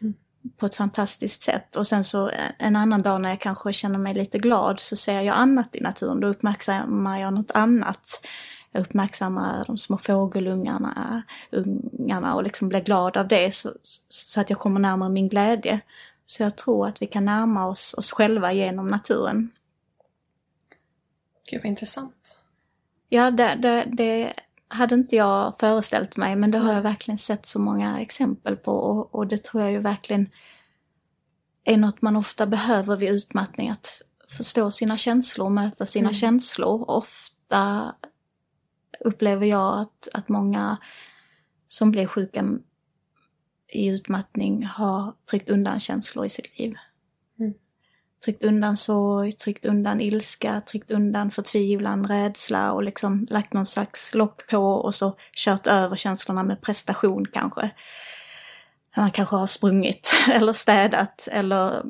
mm. 0.00 0.14
på 0.56 0.66
ett 0.66 0.74
fantastiskt 0.74 1.42
sätt. 1.42 1.76
Och 1.76 1.86
sen 1.86 2.04
så 2.04 2.30
en 2.58 2.76
annan 2.76 3.02
dag 3.02 3.20
när 3.20 3.28
jag 3.28 3.40
kanske 3.40 3.72
känner 3.72 3.98
mig 3.98 4.14
lite 4.14 4.38
glad 4.38 4.80
så 4.80 4.96
ser 4.96 5.20
jag 5.20 5.36
annat 5.36 5.76
i 5.76 5.80
naturen. 5.80 6.20
Då 6.20 6.28
uppmärksammar 6.28 7.20
jag 7.20 7.34
något 7.34 7.50
annat. 7.50 8.20
Jag 8.72 8.80
uppmärksammar 8.80 9.64
de 9.66 9.78
små 9.78 9.98
fågelungarna 9.98 11.22
ungarna 11.52 12.34
och 12.34 12.42
liksom 12.42 12.68
blir 12.68 12.80
glad 12.80 13.16
av 13.16 13.28
det 13.28 13.54
så, 13.54 13.70
så 14.08 14.40
att 14.40 14.50
jag 14.50 14.58
kommer 14.58 14.80
närmare 14.80 15.10
min 15.10 15.28
glädje. 15.28 15.80
Så 16.26 16.42
jag 16.42 16.56
tror 16.56 16.88
att 16.88 17.02
vi 17.02 17.06
kan 17.06 17.24
närma 17.24 17.66
oss 17.66 17.94
oss 17.98 18.12
själva 18.12 18.52
genom 18.52 18.88
naturen. 18.88 19.50
Gud 21.50 21.60
vad 21.62 21.70
intressant. 21.70 22.38
Ja, 23.08 23.30
det, 23.30 23.54
det, 23.54 23.84
det 23.92 24.32
hade 24.68 24.94
inte 24.94 25.16
jag 25.16 25.54
föreställt 25.60 26.16
mig 26.16 26.36
men 26.36 26.50
det 26.50 26.58
har 26.58 26.72
jag 26.72 26.82
verkligen 26.82 27.18
sett 27.18 27.46
så 27.46 27.60
många 27.60 28.00
exempel 28.00 28.56
på 28.56 28.72
och, 28.72 29.14
och 29.14 29.26
det 29.26 29.44
tror 29.44 29.62
jag 29.62 29.72
ju 29.72 29.78
verkligen 29.78 30.30
är 31.64 31.76
något 31.76 32.02
man 32.02 32.16
ofta 32.16 32.46
behöver 32.46 32.96
vid 32.96 33.10
utmattning, 33.10 33.70
att 33.70 34.02
förstå 34.28 34.70
sina 34.70 34.96
känslor 34.96 35.46
och 35.46 35.52
möta 35.52 35.86
sina 35.86 36.08
mm. 36.08 36.14
känslor. 36.14 36.90
Ofta 36.90 37.94
upplever 39.00 39.46
jag 39.46 39.80
att, 39.80 40.08
att 40.14 40.28
många 40.28 40.76
som 41.68 41.90
blir 41.90 42.06
sjuka 42.06 42.44
i 43.68 43.86
utmattning 43.86 44.66
har 44.66 45.14
tryckt 45.30 45.50
undan 45.50 45.80
känslor 45.80 46.24
i 46.24 46.28
sitt 46.28 46.58
liv. 46.58 46.74
Tryckt 48.24 48.44
undan 48.44 48.76
sorg, 48.76 49.32
tryckt 49.32 49.66
undan 49.66 50.00
ilska, 50.00 50.62
tryckt 50.66 50.90
undan 50.90 51.30
förtvivlan, 51.30 52.06
rädsla 52.06 52.72
och 52.72 52.82
liksom 52.82 53.26
lagt 53.30 53.52
någon 53.52 53.66
slags 53.66 54.14
lock 54.14 54.50
på 54.50 54.58
och 54.58 54.94
så 54.94 55.16
kört 55.32 55.66
över 55.66 55.96
känslorna 55.96 56.42
med 56.42 56.60
prestation 56.60 57.26
kanske. 57.32 57.70
Man 58.96 59.10
kanske 59.10 59.36
har 59.36 59.46
sprungit 59.46 60.14
eller 60.32 60.52
städat 60.52 61.28
eller 61.32 61.82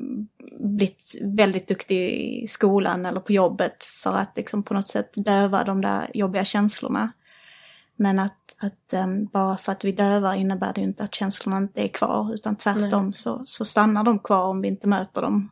blivit 0.60 1.14
väldigt 1.22 1.68
duktig 1.68 2.10
i 2.10 2.46
skolan 2.46 3.06
eller 3.06 3.20
på 3.20 3.32
jobbet 3.32 3.84
för 3.84 4.14
att 4.14 4.36
liksom 4.36 4.62
på 4.62 4.74
något 4.74 4.88
sätt 4.88 5.10
döva 5.14 5.64
de 5.64 5.80
där 5.80 6.10
jobbiga 6.14 6.44
känslorna. 6.44 7.12
Men 7.96 8.18
att, 8.18 8.56
att 8.58 8.94
um, 8.94 9.26
bara 9.26 9.56
för 9.56 9.72
att 9.72 9.84
vi 9.84 9.92
dövar 9.92 10.34
innebär 10.34 10.72
det 10.72 10.80
ju 10.80 10.86
inte 10.86 11.04
att 11.04 11.14
känslorna 11.14 11.56
inte 11.56 11.84
är 11.84 11.88
kvar 11.88 12.34
utan 12.34 12.56
tvärtom 12.56 13.12
så, 13.12 13.44
så 13.44 13.64
stannar 13.64 14.04
de 14.04 14.18
kvar 14.18 14.44
om 14.44 14.60
vi 14.60 14.68
inte 14.68 14.88
möter 14.88 15.22
dem. 15.22 15.50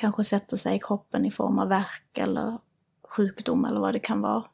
Kanske 0.00 0.24
sätter 0.24 0.56
sig 0.56 0.76
i 0.76 0.78
kroppen 0.78 1.24
i 1.24 1.30
form 1.30 1.58
av 1.58 1.68
värk 1.68 2.18
eller 2.18 2.58
sjukdom 3.02 3.64
eller 3.64 3.80
vad 3.80 3.94
det 3.94 3.98
kan 3.98 4.20
vara. 4.20 4.44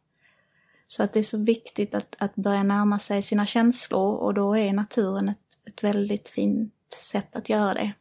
Så 0.87 1.03
att 1.03 1.13
det 1.13 1.19
är 1.19 1.23
så 1.23 1.39
viktigt 1.39 1.95
att, 1.95 2.17
att 2.19 2.35
börja 2.35 2.63
närma 2.63 2.99
sig 2.99 3.23
sina 3.23 3.47
känslor 3.47 4.15
och 4.15 4.35
då 4.35 4.57
är 4.57 4.73
naturen 4.73 5.29
ett, 5.29 5.39
ett 5.67 5.85
väldigt 5.85 6.29
fint 6.29 6.75
sätt 6.93 7.37
att 7.37 7.49
göra 7.49 7.75
det. 7.75 7.93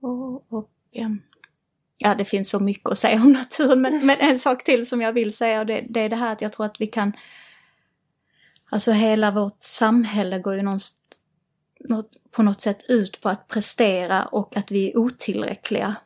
Och, 0.00 0.52
och 0.52 0.70
ehm, 0.92 1.22
ja, 1.98 2.14
det 2.14 2.24
finns 2.24 2.50
så 2.50 2.60
mycket 2.60 2.90
att 2.90 2.98
säga 2.98 3.22
om 3.22 3.32
naturen, 3.42 3.80
men, 3.80 4.06
men 4.06 4.16
en 4.20 4.38
sak 4.38 4.64
till 4.64 4.86
som 4.86 5.00
jag 5.00 5.12
vill 5.12 5.36
säga, 5.36 5.60
och 5.60 5.66
det, 5.66 5.84
det, 5.88 6.00
är 6.00 6.08
det 6.08 6.16
här 6.16 6.32
att 6.32 6.42
jag 6.42 6.52
tror 6.52 6.66
att 6.66 6.80
vi 6.80 6.86
kan... 6.86 7.12
Alltså 8.70 8.92
hela 8.92 9.30
vårt 9.30 9.62
samhälle 9.62 10.38
går 10.38 10.56
ju 10.56 10.62
någonstans, 10.62 11.21
på 12.30 12.42
något 12.42 12.60
sätt 12.60 12.84
ut 12.88 13.20
på 13.20 13.28
att 13.28 13.48
prestera 13.48 14.24
och 14.24 14.56
att 14.56 14.70
vi 14.70 14.90
är 14.90 14.96
otillräckliga. 14.96 15.96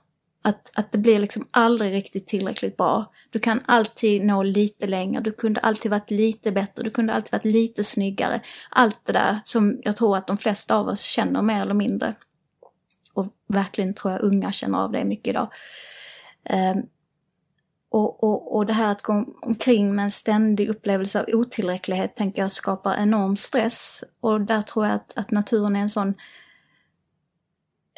Att, 0.42 0.70
att 0.74 0.92
det 0.92 0.98
blir 0.98 1.18
liksom 1.18 1.48
aldrig 1.50 1.92
riktigt 1.92 2.26
tillräckligt 2.26 2.76
bra. 2.76 3.12
Du 3.30 3.38
kan 3.38 3.60
alltid 3.66 4.24
nå 4.24 4.42
lite 4.42 4.86
längre, 4.86 5.20
du 5.20 5.32
kunde 5.32 5.60
alltid 5.60 5.90
varit 5.90 6.10
lite 6.10 6.52
bättre, 6.52 6.82
du 6.82 6.90
kunde 6.90 7.12
alltid 7.12 7.32
varit 7.32 7.44
lite 7.44 7.84
snyggare. 7.84 8.40
Allt 8.70 9.00
det 9.04 9.12
där 9.12 9.40
som 9.44 9.80
jag 9.82 9.96
tror 9.96 10.16
att 10.16 10.26
de 10.26 10.38
flesta 10.38 10.76
av 10.76 10.88
oss 10.88 11.00
känner 11.00 11.42
mer 11.42 11.62
eller 11.62 11.74
mindre. 11.74 12.14
Och 13.14 13.26
verkligen 13.48 13.94
tror 13.94 14.12
jag 14.12 14.22
unga 14.22 14.52
känner 14.52 14.78
av 14.78 14.92
det 14.92 15.04
mycket 15.04 15.26
idag. 15.26 15.48
Ehm, 16.44 16.82
och, 17.96 18.24
och, 18.24 18.56
och 18.56 18.66
det 18.66 18.72
här 18.72 18.92
att 18.92 19.02
gå 19.02 19.24
omkring 19.40 19.94
med 19.94 20.02
en 20.02 20.10
ständig 20.10 20.68
upplevelse 20.68 21.20
av 21.20 21.26
otillräcklighet 21.28 22.16
tänker 22.16 22.42
jag 22.42 22.52
skapar 22.52 22.94
enorm 22.94 23.36
stress. 23.36 24.04
Och 24.20 24.40
där 24.40 24.62
tror 24.62 24.86
jag 24.86 24.94
att, 24.94 25.18
att 25.18 25.30
naturen 25.30 25.76
är 25.76 25.80
en 25.80 25.90
sån 25.90 26.14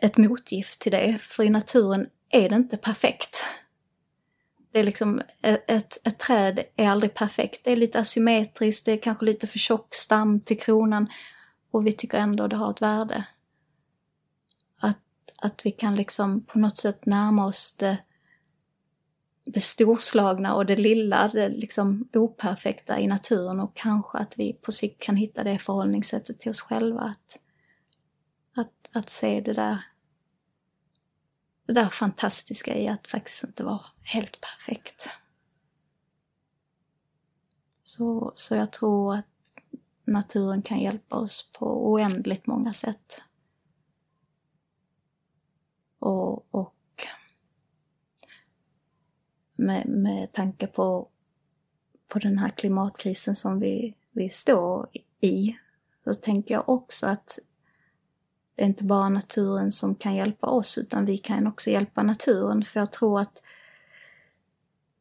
ett 0.02 0.16
motgift 0.16 0.80
till 0.80 0.92
det. 0.92 1.18
För 1.20 1.42
i 1.42 1.50
naturen 1.50 2.06
är 2.30 2.48
det 2.48 2.56
inte 2.56 2.76
perfekt. 2.76 3.44
Det 4.72 4.78
är 4.78 4.84
liksom, 4.84 5.22
e, 5.42 5.58
ett, 5.66 6.06
ett 6.06 6.18
träd 6.18 6.60
är 6.76 6.88
aldrig 6.88 7.14
perfekt. 7.14 7.60
Det 7.64 7.72
är 7.72 7.76
lite 7.76 8.00
asymmetriskt, 8.00 8.84
det 8.84 8.92
är 8.92 9.02
kanske 9.02 9.24
lite 9.24 9.46
för 9.46 9.58
tjock 9.58 9.94
stam 9.94 10.40
till 10.40 10.60
kronan. 10.60 11.08
Och 11.70 11.86
vi 11.86 11.92
tycker 11.92 12.18
ändå 12.18 12.46
det 12.46 12.56
har 12.56 12.70
ett 12.70 12.82
värde. 12.82 13.24
Att, 14.80 15.02
att 15.36 15.66
vi 15.66 15.70
kan 15.70 15.96
liksom 15.96 16.44
på 16.44 16.58
något 16.58 16.78
sätt 16.78 17.06
närma 17.06 17.46
oss 17.46 17.76
det, 17.78 17.98
det 19.54 19.60
storslagna 19.60 20.54
och 20.54 20.66
det 20.66 20.76
lilla, 20.76 21.28
det 21.28 21.48
liksom 21.48 22.08
operfekta 22.12 23.00
i 23.00 23.06
naturen 23.06 23.60
och 23.60 23.76
kanske 23.76 24.18
att 24.18 24.38
vi 24.38 24.52
på 24.52 24.72
sikt 24.72 25.02
kan 25.02 25.16
hitta 25.16 25.44
det 25.44 25.58
förhållningssättet 25.58 26.40
till 26.40 26.50
oss 26.50 26.60
själva. 26.60 27.00
Att, 27.00 27.40
att, 28.56 28.96
att 28.96 29.10
se 29.10 29.40
det 29.40 29.52
där 29.52 29.84
det 31.66 31.74
där 31.74 31.88
fantastiska 31.88 32.76
i 32.76 32.88
att 32.88 33.10
faktiskt 33.10 33.44
inte 33.44 33.64
vara 33.64 33.80
helt 34.02 34.38
perfekt. 34.40 35.08
Så, 37.82 38.32
så 38.36 38.54
jag 38.54 38.72
tror 38.72 39.14
att 39.14 39.26
naturen 40.04 40.62
kan 40.62 40.80
hjälpa 40.80 41.16
oss 41.16 41.52
på 41.58 41.90
oändligt 41.90 42.46
många 42.46 42.72
sätt. 42.72 43.22
Och, 45.98 46.54
och 46.54 46.77
med, 49.58 49.88
med 49.88 50.32
tanke 50.32 50.66
på, 50.66 51.08
på 52.08 52.18
den 52.18 52.38
här 52.38 52.48
klimatkrisen 52.48 53.34
som 53.34 53.60
vi, 53.60 53.94
vi 54.12 54.28
står 54.28 54.88
i, 55.20 55.56
så 56.04 56.14
tänker 56.14 56.54
jag 56.54 56.68
också 56.68 57.06
att 57.06 57.38
det 58.54 58.62
är 58.62 58.66
inte 58.66 58.84
bara 58.84 59.08
naturen 59.08 59.72
som 59.72 59.94
kan 59.94 60.14
hjälpa 60.14 60.46
oss 60.46 60.78
utan 60.78 61.04
vi 61.04 61.18
kan 61.18 61.46
också 61.46 61.70
hjälpa 61.70 62.02
naturen. 62.02 62.64
För 62.64 62.80
jag 62.80 62.92
tror 62.92 63.20
att 63.20 63.42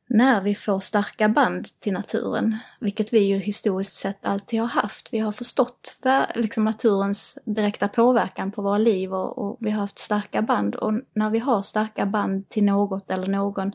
när 0.10 0.42
vi 0.42 0.56
får 0.56 0.80
starka 0.80 1.30
band 1.30 1.68
till 1.80 1.94
naturen, 1.94 2.58
vilket 2.80 3.14
vi 3.14 3.20
ju 3.20 3.38
historiskt 3.38 3.96
sett 3.96 4.26
alltid 4.26 4.60
har 4.60 4.68
haft. 4.68 5.14
Vi 5.14 5.20
har 5.20 5.32
förstått 5.32 6.02
liksom 6.36 6.64
naturens 6.64 7.38
direkta 7.46 7.88
påverkan 7.88 8.52
på 8.52 8.62
våra 8.62 8.78
liv 8.78 9.14
och, 9.14 9.38
och, 9.38 9.58
vi 9.60 9.72
har 9.72 9.82
haft 9.82 10.00
starka 10.00 10.42
band. 10.42 10.76
Och 10.76 10.94
när 11.14 11.30
vi 11.30 11.40
har 11.40 11.62
starka 11.62 12.06
band 12.06 12.50
till 12.50 12.64
något 12.64 13.12
eller 13.12 13.28
någon, 13.28 13.72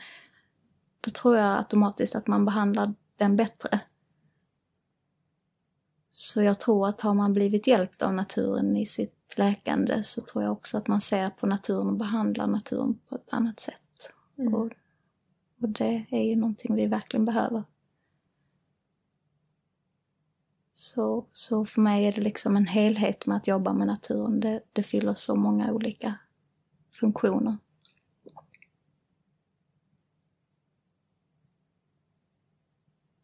då 1.03 1.11
tror 1.11 1.37
jag 1.37 1.59
automatiskt 1.59 2.15
att 2.15 2.27
man 2.27 2.45
behandlar 2.45 2.95
den 3.17 3.37
bättre. 3.37 3.81
Så 6.11 6.43
jag 6.43 6.61
tror 6.61 6.89
att 6.89 7.01
har 7.01 7.15
man 7.15 7.33
blivit 7.33 7.67
hjälpt 7.67 8.03
av 8.03 8.15
naturen 8.15 8.77
i 8.77 8.87
sitt 8.87 9.35
läkande 9.39 10.03
så 10.03 10.21
tror 10.21 10.45
jag 10.45 10.53
också 10.53 10.79
att 10.79 10.89
man 10.89 11.01
ser 11.01 11.31
på 11.31 11.47
naturen 11.47 11.87
och 11.87 11.97
behandlar 11.97 12.47
naturen 12.47 12.99
på 13.09 13.15
ett 13.15 13.33
annat 13.33 13.61
sätt. 13.61 14.15
Mm. 14.39 14.55
Och, 14.55 14.73
och 15.61 15.69
det 15.69 16.07
är 16.11 16.23
ju 16.23 16.37
någonting 16.37 16.75
vi 16.75 16.87
verkligen 16.87 17.25
behöver. 17.25 17.65
Så, 20.75 21.27
så 21.33 21.65
för 21.65 21.81
mig 21.81 22.05
är 22.05 22.13
det 22.13 22.21
liksom 22.21 22.57
en 22.57 22.67
helhet 22.67 23.27
med 23.27 23.37
att 23.37 23.47
jobba 23.47 23.73
med 23.73 23.87
naturen. 23.87 24.41
Det, 24.41 24.61
det 24.73 24.83
fyller 24.83 25.15
så 25.15 25.37
många 25.37 25.73
olika 25.73 26.15
funktioner. 26.91 27.57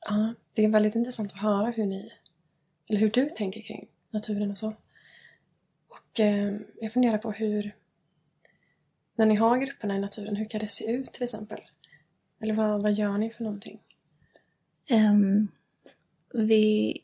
Ja, 0.09 0.35
det 0.53 0.65
är 0.65 0.69
väldigt 0.69 0.95
intressant 0.95 1.33
att 1.33 1.41
höra 1.41 1.71
hur 1.71 1.87
ni, 1.87 2.13
eller 2.89 3.01
hur 3.01 3.11
du 3.11 3.29
tänker 3.29 3.61
kring 3.61 3.89
naturen 4.11 4.51
och 4.51 4.59
så. 4.59 4.75
Och 5.89 6.21
eh, 6.21 6.57
jag 6.81 6.93
funderar 6.93 7.19
på 7.19 7.33
hur, 7.33 7.77
när 9.15 9.27
ni 9.27 9.35
har 9.35 9.59
grupperna 9.59 9.97
i 9.97 10.01
naturen, 10.01 10.37
hur 10.37 10.45
kan 10.45 10.61
det 10.61 10.69
se 10.69 10.93
ut 10.93 11.13
till 11.13 11.23
exempel? 11.23 11.61
Eller 12.41 12.55
vad, 12.55 12.83
vad 12.83 12.93
gör 12.93 13.19
ni 13.19 13.31
för 13.31 13.45
någonting? 13.45 13.81
Um, 14.91 15.49
vi, 16.35 16.95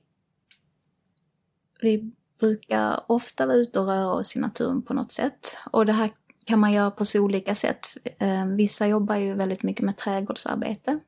vi 1.80 2.12
brukar 2.38 3.12
ofta 3.12 3.46
vara 3.46 3.56
ute 3.56 3.80
och 3.80 3.86
röra 3.86 4.12
oss 4.12 4.36
i 4.36 4.40
naturen 4.40 4.82
på 4.82 4.94
något 4.94 5.12
sätt. 5.12 5.56
Och 5.72 5.86
det 5.86 5.92
här 5.92 6.10
kan 6.44 6.58
man 6.58 6.72
göra 6.72 6.90
på 6.90 7.04
så 7.04 7.20
olika 7.20 7.54
sätt. 7.54 7.86
Um, 8.20 8.56
vissa 8.56 8.86
jobbar 8.86 9.16
ju 9.16 9.34
väldigt 9.34 9.62
mycket 9.62 9.84
med 9.84 9.96
trädgårdsarbete. 9.96 11.00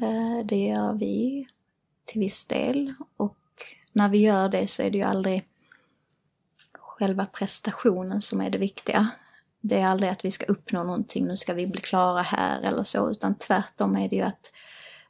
Eh, 0.00 0.44
det 0.44 0.56
gör 0.56 0.92
vi 0.92 1.46
till 2.04 2.20
viss 2.20 2.46
del. 2.46 2.94
Och 3.16 3.38
när 3.92 4.08
vi 4.08 4.18
gör 4.18 4.48
det 4.48 4.66
så 4.66 4.82
är 4.82 4.90
det 4.90 4.98
ju 4.98 5.04
aldrig 5.04 5.48
själva 6.78 7.26
prestationen 7.26 8.22
som 8.22 8.40
är 8.40 8.50
det 8.50 8.58
viktiga. 8.58 9.10
Det 9.60 9.80
är 9.80 9.86
aldrig 9.86 10.10
att 10.10 10.24
vi 10.24 10.30
ska 10.30 10.46
uppnå 10.46 10.84
någonting, 10.84 11.26
nu 11.26 11.36
ska 11.36 11.54
vi 11.54 11.66
bli 11.66 11.80
klara 11.80 12.22
här 12.22 12.62
eller 12.62 12.82
så, 12.82 13.10
utan 13.10 13.34
tvärtom 13.34 13.96
är 13.96 14.08
det 14.08 14.16
ju 14.16 14.22
att, 14.22 14.52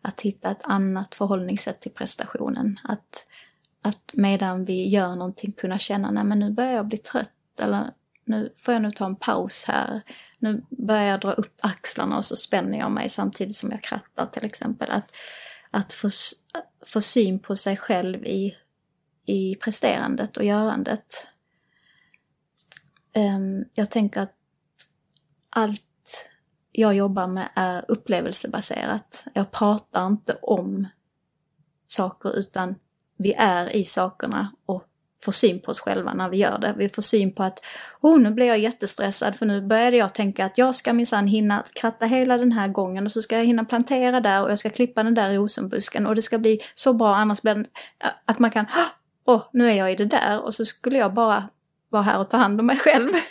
att 0.03 0.21
hitta 0.21 0.51
ett 0.51 0.65
annat 0.65 1.15
förhållningssätt 1.15 1.81
till 1.81 1.93
prestationen. 1.93 2.81
Att, 2.85 3.27
att 3.83 4.11
medan 4.13 4.65
vi 4.65 4.89
gör 4.89 5.17
någonting 5.17 5.53
kunna 5.53 5.79
känna, 5.79 6.11
nej 6.11 6.25
men 6.25 6.39
nu 6.39 6.51
börjar 6.51 6.73
jag 6.73 6.87
bli 6.87 6.99
trött, 6.99 7.61
eller 7.61 7.91
nu 8.25 8.53
får 8.57 8.75
jag 8.75 8.83
nog 8.83 8.97
ta 8.97 9.07
en 9.07 9.17
paus 9.17 9.65
här. 9.69 10.01
Nu 10.39 10.65
börjar 10.71 11.05
jag 11.05 11.21
dra 11.21 11.33
upp 11.33 11.59
axlarna 11.61 12.17
och 12.17 12.25
så 12.25 12.37
spänner 12.37 12.79
jag 12.79 12.91
mig 12.91 13.09
samtidigt 13.09 13.57
som 13.57 13.71
jag 13.71 13.83
krattar 13.83 14.27
till 14.27 14.45
exempel. 14.45 14.91
Att, 14.91 15.13
att 15.71 15.93
få, 15.93 16.09
få 16.87 17.01
syn 17.01 17.39
på 17.39 17.57
sig 17.57 17.77
själv 17.77 18.25
i, 18.25 18.57
i 19.27 19.55
presterandet 19.55 20.37
och 20.37 20.45
görandet. 20.45 21.27
Um, 23.17 23.65
jag 23.75 23.91
tänker 23.91 24.21
att 24.21 24.35
allt 25.51 26.31
jag 26.73 26.95
jobbar 26.95 27.27
med 27.27 27.49
är 27.55 27.85
upplevelsebaserat. 27.89 29.25
Jag 29.35 29.51
pratar 29.51 30.07
inte 30.07 30.35
om 30.43 30.89
saker 31.87 32.37
utan 32.37 32.75
vi 33.17 33.33
är 33.33 33.77
i 33.77 33.85
sakerna 33.85 34.53
och 34.67 34.85
får 35.25 35.33
syn 35.33 35.61
på 35.61 35.71
oss 35.71 35.81
själva 35.81 36.15
när 36.15 36.29
vi 36.29 36.37
gör 36.37 36.59
det. 36.59 36.75
Vi 36.77 36.89
får 36.89 37.03
syn 37.03 37.35
på 37.35 37.43
att 37.43 37.65
oh, 38.01 38.19
nu 38.19 38.31
blir 38.31 38.47
jag 38.47 38.59
jättestressad 38.59 39.37
för 39.37 39.47
nu 39.47 39.61
började 39.61 39.97
jag 39.97 40.15
tänka 40.15 40.45
att 40.45 40.59
jag 40.59 40.75
ska 40.75 40.93
minsann 40.93 41.27
hinna 41.27 41.65
kratta 41.75 42.07
hela 42.07 42.37
den 42.37 42.53
här 42.53 42.69
gången 42.69 43.05
och 43.07 43.13
så 43.13 43.23
ska 43.23 43.37
jag 43.37 43.45
hinna 43.45 43.65
plantera 43.65 44.21
där 44.21 44.43
och 44.43 44.51
jag 44.51 44.59
ska 44.59 44.71
klippa 44.71 45.03
den 45.03 45.15
där 45.15 45.35
rosenbusken 45.35 46.07
och 46.07 46.15
det 46.15 46.23
ska 46.23 46.39
bli 46.39 46.61
så 46.75 46.93
bra 46.93 47.17
annars 47.17 47.43
blir 47.43 47.55
det 47.55 47.65
att 48.25 48.39
man 48.39 48.51
kan 48.51 48.67
åh, 49.25 49.37
oh, 49.37 49.43
nu 49.53 49.71
är 49.71 49.75
jag 49.75 49.93
i 49.93 49.95
det 49.95 50.05
där 50.05 50.45
och 50.45 50.55
så 50.55 50.65
skulle 50.65 50.99
jag 50.99 51.15
bara 51.15 51.49
vara 51.91 52.03
här 52.03 52.21
och 52.21 52.31
ta 52.31 52.37
hand 52.37 52.61
om 52.61 52.67
mig 52.67 52.79
själv. 52.79 53.13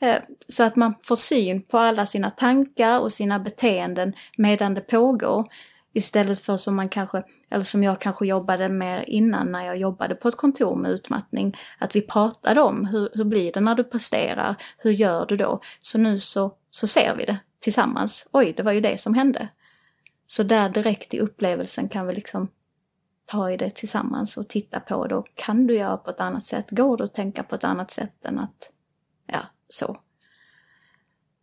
Eh, 0.00 0.16
så 0.48 0.62
att 0.62 0.76
man 0.76 0.94
får 1.02 1.16
syn 1.16 1.62
på 1.62 1.78
alla 1.78 2.06
sina 2.06 2.30
tankar 2.30 3.00
och 3.00 3.12
sina 3.12 3.38
beteenden 3.38 4.12
medan 4.36 4.74
det 4.74 4.80
pågår. 4.80 5.46
Istället 5.94 6.40
för 6.40 6.56
som 6.56 6.76
man 6.76 6.88
kanske, 6.88 7.22
eller 7.50 7.64
som 7.64 7.82
jag 7.82 8.00
kanske 8.00 8.26
jobbade 8.26 8.68
med 8.68 9.04
innan 9.06 9.52
när 9.52 9.66
jag 9.66 9.76
jobbade 9.76 10.14
på 10.14 10.28
ett 10.28 10.36
kontor 10.36 10.76
med 10.76 10.90
utmattning, 10.90 11.56
att 11.78 11.96
vi 11.96 12.02
pratade 12.02 12.60
om 12.60 12.86
hur, 12.86 13.08
hur 13.12 13.24
blir 13.24 13.52
det 13.52 13.60
när 13.60 13.74
du 13.74 13.84
presterar, 13.84 14.56
hur 14.78 14.90
gör 14.90 15.26
du 15.26 15.36
då? 15.36 15.60
Så 15.80 15.98
nu 15.98 16.18
så, 16.18 16.52
så 16.70 16.86
ser 16.86 17.14
vi 17.16 17.24
det 17.24 17.38
tillsammans. 17.60 18.28
Oj, 18.32 18.54
det 18.56 18.62
var 18.62 18.72
ju 18.72 18.80
det 18.80 19.00
som 19.00 19.14
hände. 19.14 19.48
Så 20.26 20.42
där 20.42 20.68
direkt 20.68 21.14
i 21.14 21.20
upplevelsen 21.20 21.88
kan 21.88 22.06
vi 22.06 22.14
liksom 22.14 22.48
ta 23.26 23.50
i 23.50 23.56
det 23.56 23.70
tillsammans 23.70 24.36
och 24.36 24.48
titta 24.48 24.80
på 24.80 25.06
det. 25.06 25.14
Och 25.14 25.34
kan 25.34 25.66
du 25.66 25.76
göra 25.76 25.96
på 25.96 26.10
ett 26.10 26.20
annat 26.20 26.44
sätt? 26.44 26.70
Går 26.70 26.96
det 26.96 27.04
att 27.04 27.14
tänka 27.14 27.42
på 27.42 27.54
ett 27.54 27.64
annat 27.64 27.90
sätt 27.90 28.24
än 28.24 28.38
att, 28.38 28.72
ja, 29.26 29.40
så. 29.68 29.96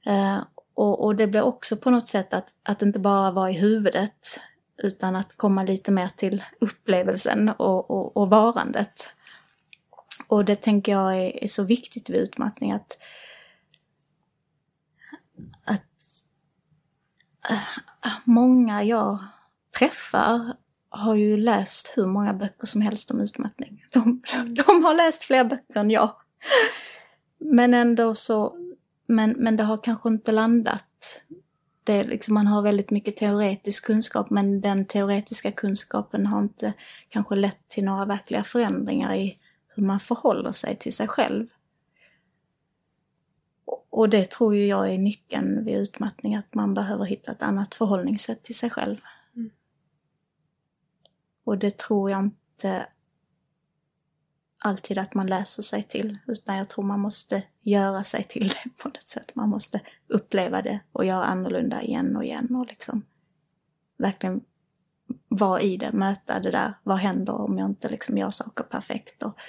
Eh, 0.06 0.38
och, 0.74 1.04
och, 1.04 1.15
det 1.15 1.28
blir 1.28 1.41
också 1.41 1.78
på 1.78 1.89
något 1.89 2.08
sätt 2.08 2.34
att, 2.34 2.48
att 2.63 2.82
inte 2.82 3.00
bara 3.00 3.32
vara 3.32 3.52
i 3.52 3.54
huvudet 3.54 4.39
utan 4.78 5.16
att 5.16 5.38
komma 5.38 5.63
lite 5.63 5.92
mer 5.92 6.10
till 6.10 6.44
upplevelsen 6.60 7.50
och, 7.50 7.92
och, 7.92 8.18
och 8.18 8.30
varandet. 8.30 9.13
Och 10.28 10.46
det 10.46 10.56
tänker 10.56 10.92
jag 10.92 11.16
är, 11.16 11.44
är, 11.44 11.48
så 11.48 11.63
viktigt 11.63 12.10
vid 12.10 12.22
utmattning 12.22 12.72
att, 12.72 12.98
att 15.63 15.84
äh, 17.50 18.12
många 18.24 18.84
jag 18.84 19.20
träffar 19.78 20.54
har 20.90 21.16
ju 21.16 21.38
läst 21.38 21.94
hur 21.96 22.08
många 22.08 22.34
böcker 22.34 22.68
som 22.68 22.82
helst 22.82 23.12
om 23.12 23.20
utmattning. 23.20 23.86
De, 23.92 24.22
de 24.66 24.84
har 24.84 24.94
läst 24.94 25.24
fler 25.24 25.44
böcker 25.44 25.80
än 25.80 25.92
jag. 25.92 26.12
Men 27.38 27.74
ändå 27.74 28.16
så, 28.16 28.58
men, 29.08 29.32
men 29.38 29.58
det 29.58 29.63
har 29.63 29.78
kanske 29.78 30.10
inte 30.10 30.32
landat. 30.32 31.22
Det 31.88 32.04
liksom, 32.04 32.34
man 32.34 32.47
har 32.47 32.62
väldigt 32.62 32.91
mycket 32.91 33.17
teoretisk 33.17 33.86
kunskap 33.86 34.30
men 34.30 34.62
den 34.62 34.86
teoretiska 34.86 35.52
kunskapen 35.52 36.26
har 36.26 36.41
inte 36.41 36.73
kanske 37.10 37.36
lett 37.36 37.69
till 37.69 37.84
några 37.84 38.06
verkliga 38.06 38.43
förändringar 38.43 39.15
i 39.15 39.38
hur 39.67 39.84
man 39.84 40.00
förhåller 40.00 40.52
sig 40.52 40.76
till 40.76 40.93
sig 40.93 41.08
själv. 41.08 41.47
Och 43.89 44.10
det 44.10 44.32
tror 44.32 44.56
ju 44.56 44.67
jag 44.67 44.93
är 44.93 44.97
nyckeln 44.97 45.65
vid 45.65 45.78
utmattning, 45.78 46.36
att 46.36 46.54
man 46.54 46.73
behöver 46.73 47.06
hitta 47.06 47.32
ett 47.32 47.43
annat 47.43 47.76
förhållningssätt 47.76 48.43
till 48.43 48.56
sig 48.56 48.69
själv. 48.69 48.97
Och 51.43 51.58
det 51.58 51.78
tror 51.78 52.12
jag 52.12 52.19
inte 52.19 52.88
alltid 54.58 54.98
att 54.98 55.13
man 55.13 55.28
läser 55.28 55.63
sig 55.63 55.84
till, 55.84 56.17
utan 56.28 56.58
jag 56.58 56.70
tror 56.70 56.86
man 56.86 57.00
måste 57.00 57.43
göra 57.62 58.04
sig 58.04 58.24
till 58.24 58.48
det 58.48 58.70
på 58.78 58.88
något 58.89 59.08
sätt. 59.08 59.36
Man 59.36 59.50
måste 59.50 59.82
uppleva 60.08 60.62
det 60.62 60.80
och 60.91 61.06
göra 61.06 61.26
annorlunda 61.26 61.82
igen 61.82 62.15
och 62.15 62.24
igen 62.24 62.56
och 62.56 62.67
liksom 62.67 63.06
verkligen 63.98 64.41
vara 65.28 65.62
i 65.62 65.78
det, 65.78 65.91
möta 65.91 66.39
det 66.39 66.52
där. 66.52 66.74
Vad 66.84 66.98
händer 66.98 67.34
om 67.34 67.58
jag 67.58 67.70
inte 67.70 67.89
liksom 67.89 68.17
gör 68.17 68.30
saker 68.30 68.63
perfekt 68.63 69.24
och 69.24 69.39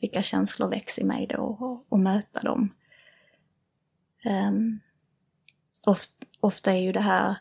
vilka 0.00 0.22
känslor 0.22 0.68
väcks 0.68 0.98
i 0.98 1.04
mig 1.04 1.26
då 1.26 1.42
och, 1.42 1.86
och 1.88 1.98
möta 1.98 2.40
dem. 2.40 2.74
Ehm, 4.24 4.54
um, 4.54 4.80
ofta, 5.86 6.26
ofta 6.40 6.72
är 6.72 6.80
ju 6.80 6.92
det 6.92 7.00
här 7.00 7.36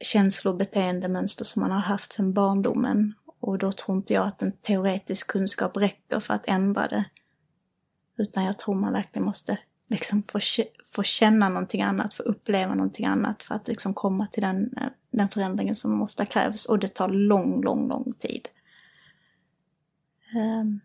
känslo 0.00 0.50
och 0.50 0.56
beteendemönster 0.56 1.44
som 1.44 1.60
man 1.60 1.70
har 1.70 1.80
haft 1.80 2.12
sedan 2.12 2.32
barndomen 2.32 3.14
och 3.44 3.58
då 3.58 3.72
tror 3.72 3.96
inte 3.96 4.14
jag 4.14 4.26
att 4.26 4.42
en 4.42 4.52
teoretisk 4.52 5.26
kunskap 5.26 5.76
räcker 5.76 6.20
för 6.20 6.34
att 6.34 6.44
ändra 6.46 6.88
det. 6.88 7.04
Utan 8.18 8.44
jag 8.44 8.58
tror 8.58 8.74
man 8.74 8.92
verkligen 8.92 9.24
måste 9.24 9.58
liksom 9.88 10.22
få, 10.22 10.38
få 10.90 11.02
känna 11.02 11.48
någonting 11.48 11.82
annat, 11.82 12.14
få 12.14 12.22
uppleva 12.22 12.74
någonting 12.74 13.06
annat 13.06 13.42
för 13.42 13.54
att 13.54 13.68
liksom 13.68 13.94
komma 13.94 14.26
till 14.26 14.42
den, 14.42 14.76
eh, 14.76 14.88
den 15.10 15.28
förändringen 15.28 15.74
som 15.74 16.02
ofta 16.02 16.26
krävs. 16.26 16.66
Och 16.66 16.78
det 16.78 16.88
tar 16.88 17.08
lång, 17.08 17.62
lång, 17.62 17.88
lång 17.88 18.12
tid. 18.18 18.48
Ehm, 20.36 20.80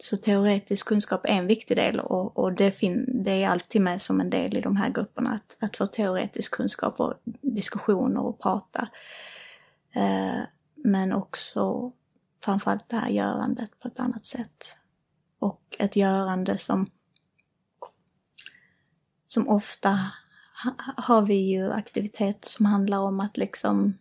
så 0.00 0.16
teoretisk 0.16 0.86
kunskap 0.86 1.24
är 1.24 1.32
en 1.32 1.46
viktig 1.46 1.76
del 1.76 2.00
och, 2.00 2.38
och 2.38 2.52
det, 2.52 2.72
fin, 2.72 3.22
det 3.24 3.42
är 3.42 3.48
alltid 3.48 3.80
med 3.82 4.02
som 4.02 4.20
en 4.20 4.30
del 4.30 4.56
i 4.56 4.60
de 4.60 4.76
här 4.76 4.90
grupperna 4.90 5.30
att, 5.30 5.56
att 5.60 5.76
få 5.76 5.86
teoretisk 5.86 6.54
kunskap 6.54 7.00
och 7.00 7.14
diskussioner 7.40 8.20
och 8.20 8.40
prata. 8.40 8.88
Ehm, 9.94 10.44
men 10.84 11.12
också 11.12 11.92
framförallt 12.44 12.88
det 12.88 12.96
här 12.96 13.08
görandet 13.08 13.80
på 13.80 13.88
ett 13.88 14.00
annat 14.00 14.24
sätt. 14.24 14.76
Och 15.38 15.76
ett 15.78 15.96
görande 15.96 16.58
som, 16.58 16.90
som 19.26 19.48
ofta 19.48 20.10
har 20.96 21.22
vi 21.22 21.34
ju 21.34 21.72
aktiviteter 21.72 22.48
som 22.48 22.66
handlar 22.66 22.98
om 22.98 23.20
att 23.20 23.36
liksom 23.36 23.98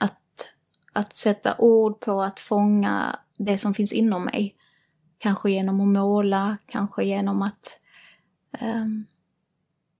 att, 0.00 0.54
att 0.92 1.14
sätta 1.14 1.54
ord 1.58 2.00
på 2.00 2.22
att 2.22 2.40
fånga 2.40 3.18
det 3.38 3.58
som 3.58 3.74
finns 3.74 3.92
inom 3.92 4.24
mig. 4.24 4.56
Kanske 5.18 5.50
genom 5.50 5.80
att 5.80 5.88
måla, 5.88 6.56
kanske 6.66 7.04
genom 7.04 7.42
att 7.42 7.80
um, 8.60 9.06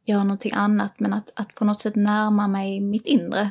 göra 0.05 0.24
någonting 0.24 0.53
annat 0.55 1.01
men 1.01 1.12
att, 1.12 1.33
att 1.37 1.55
på 1.55 1.64
något 1.64 1.81
sätt 1.81 1.96
närma 1.96 2.48
mig 2.48 2.81
mitt 2.81 3.07
inre 3.07 3.51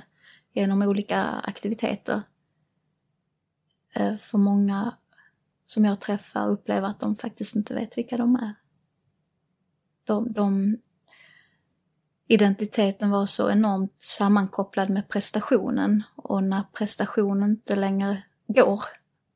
genom 0.54 0.82
olika 0.82 1.23
aktiviteter. 1.23 2.21
Eh, 4.00 4.18
för 4.18 4.38
många 4.38 4.94
som 5.66 5.86
jag 5.86 6.00
träffar 6.00 6.50
upplever 6.50 6.88
att 6.88 7.00
de 7.00 7.16
faktiskt 7.16 7.56
inte 7.56 7.74
vet 7.74 7.98
vilka 7.98 8.18
de 8.18 8.36
är. 8.36 8.54
De, 10.04 10.34
de, 10.34 10.78
identiteten 12.28 13.10
var 13.10 13.26
så 13.26 13.52
enormt 13.52 13.96
sammankopplad 14.00 14.90
med 14.90 15.10
prestationen 15.10 16.04
och 16.16 16.44
när 16.44 16.64
prestationen 16.74 17.50
inte 17.50 17.76
längre 17.76 18.24
går 18.48 18.82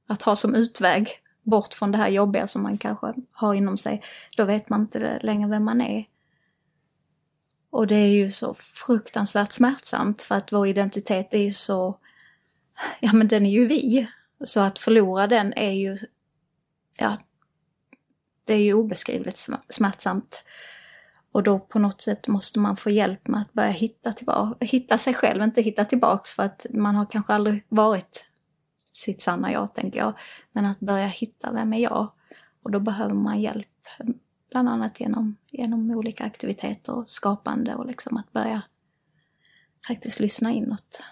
att 0.07 0.21
ha 0.21 0.35
som 0.35 0.55
utväg 0.55 1.09
bort 1.43 1.73
från 1.73 1.91
det 1.91 1.97
här 1.97 2.09
jobbiga 2.09 2.47
som 2.47 2.63
man 2.63 2.77
kanske 2.77 3.13
har 3.31 3.53
inom 3.53 3.77
sig, 3.77 4.03
då 4.37 4.45
vet 4.45 4.69
man 4.69 4.81
inte 4.81 5.19
längre 5.19 5.49
vem 5.49 5.63
man 5.63 5.81
är. 5.81 6.05
Och 7.69 7.87
det 7.87 7.95
är 7.95 8.07
ju 8.07 8.31
så 8.31 8.53
fruktansvärt 8.53 9.51
smärtsamt 9.51 10.21
för 10.21 10.35
att 10.35 10.51
vår 10.51 10.67
identitet 10.67 11.33
är 11.33 11.43
ju 11.43 11.53
så, 11.53 11.99
ja 12.99 13.13
men 13.13 13.27
den 13.27 13.45
är 13.45 13.51
ju 13.51 13.67
vi. 13.67 14.07
Så 14.43 14.59
att 14.59 14.79
förlora 14.79 15.27
den 15.27 15.53
är 15.53 15.71
ju, 15.71 15.97
ja, 16.97 17.17
det 18.45 18.53
är 18.53 18.63
ju 18.63 18.73
obeskrivligt 18.73 19.49
smärtsamt. 19.69 20.43
Och 21.31 21.43
då 21.43 21.59
på 21.59 21.79
något 21.79 22.01
sätt 22.01 22.27
måste 22.27 22.59
man 22.59 22.77
få 22.77 22.89
hjälp 22.89 23.27
med 23.27 23.41
att 23.41 23.53
börja 23.53 23.69
hitta, 23.69 24.13
tillbaka, 24.13 24.65
hitta 24.65 24.97
sig 24.97 25.13
själv, 25.13 25.43
inte 25.43 25.61
hitta 25.61 25.85
tillbaks 25.85 26.33
för 26.33 26.43
att 26.43 26.65
man 26.69 26.95
har 26.95 27.05
kanske 27.05 27.33
aldrig 27.33 27.65
varit 27.69 28.31
sitt 28.91 29.21
sanna 29.21 29.51
jag, 29.51 29.75
tänker 29.75 29.99
jag. 29.99 30.13
Men 30.51 30.65
att 30.65 30.79
börja 30.79 31.07
hitta, 31.07 31.51
vem 31.51 31.73
är 31.73 31.79
jag? 31.79 32.11
Och 32.63 32.71
då 32.71 32.79
behöver 32.79 33.13
man 33.13 33.41
hjälp, 33.41 33.67
bland 34.51 34.69
annat 34.69 34.99
genom, 34.99 35.37
genom 35.51 35.91
olika 35.91 36.23
aktiviteter 36.23 36.93
och 36.93 37.09
skapande 37.09 37.75
och 37.75 37.85
liksom 37.85 38.17
att 38.17 38.31
börja 38.31 38.61
faktiskt 39.87 40.19
lyssna 40.19 40.51
inåt. 40.51 41.03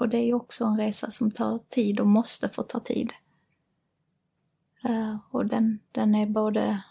Och 0.00 0.08
det 0.08 0.16
är 0.18 0.24
ju 0.24 0.34
också 0.34 0.64
en 0.64 0.76
resa 0.76 1.10
som 1.10 1.30
tar 1.30 1.58
tid 1.68 2.00
och 2.00 2.06
måste 2.06 2.48
få 2.48 2.62
ta 2.62 2.80
tid. 2.80 3.12
Eh, 4.84 5.18
och 5.30 5.46
den, 5.46 5.80
den 5.92 6.14
är 6.14 6.26
både 6.26 6.82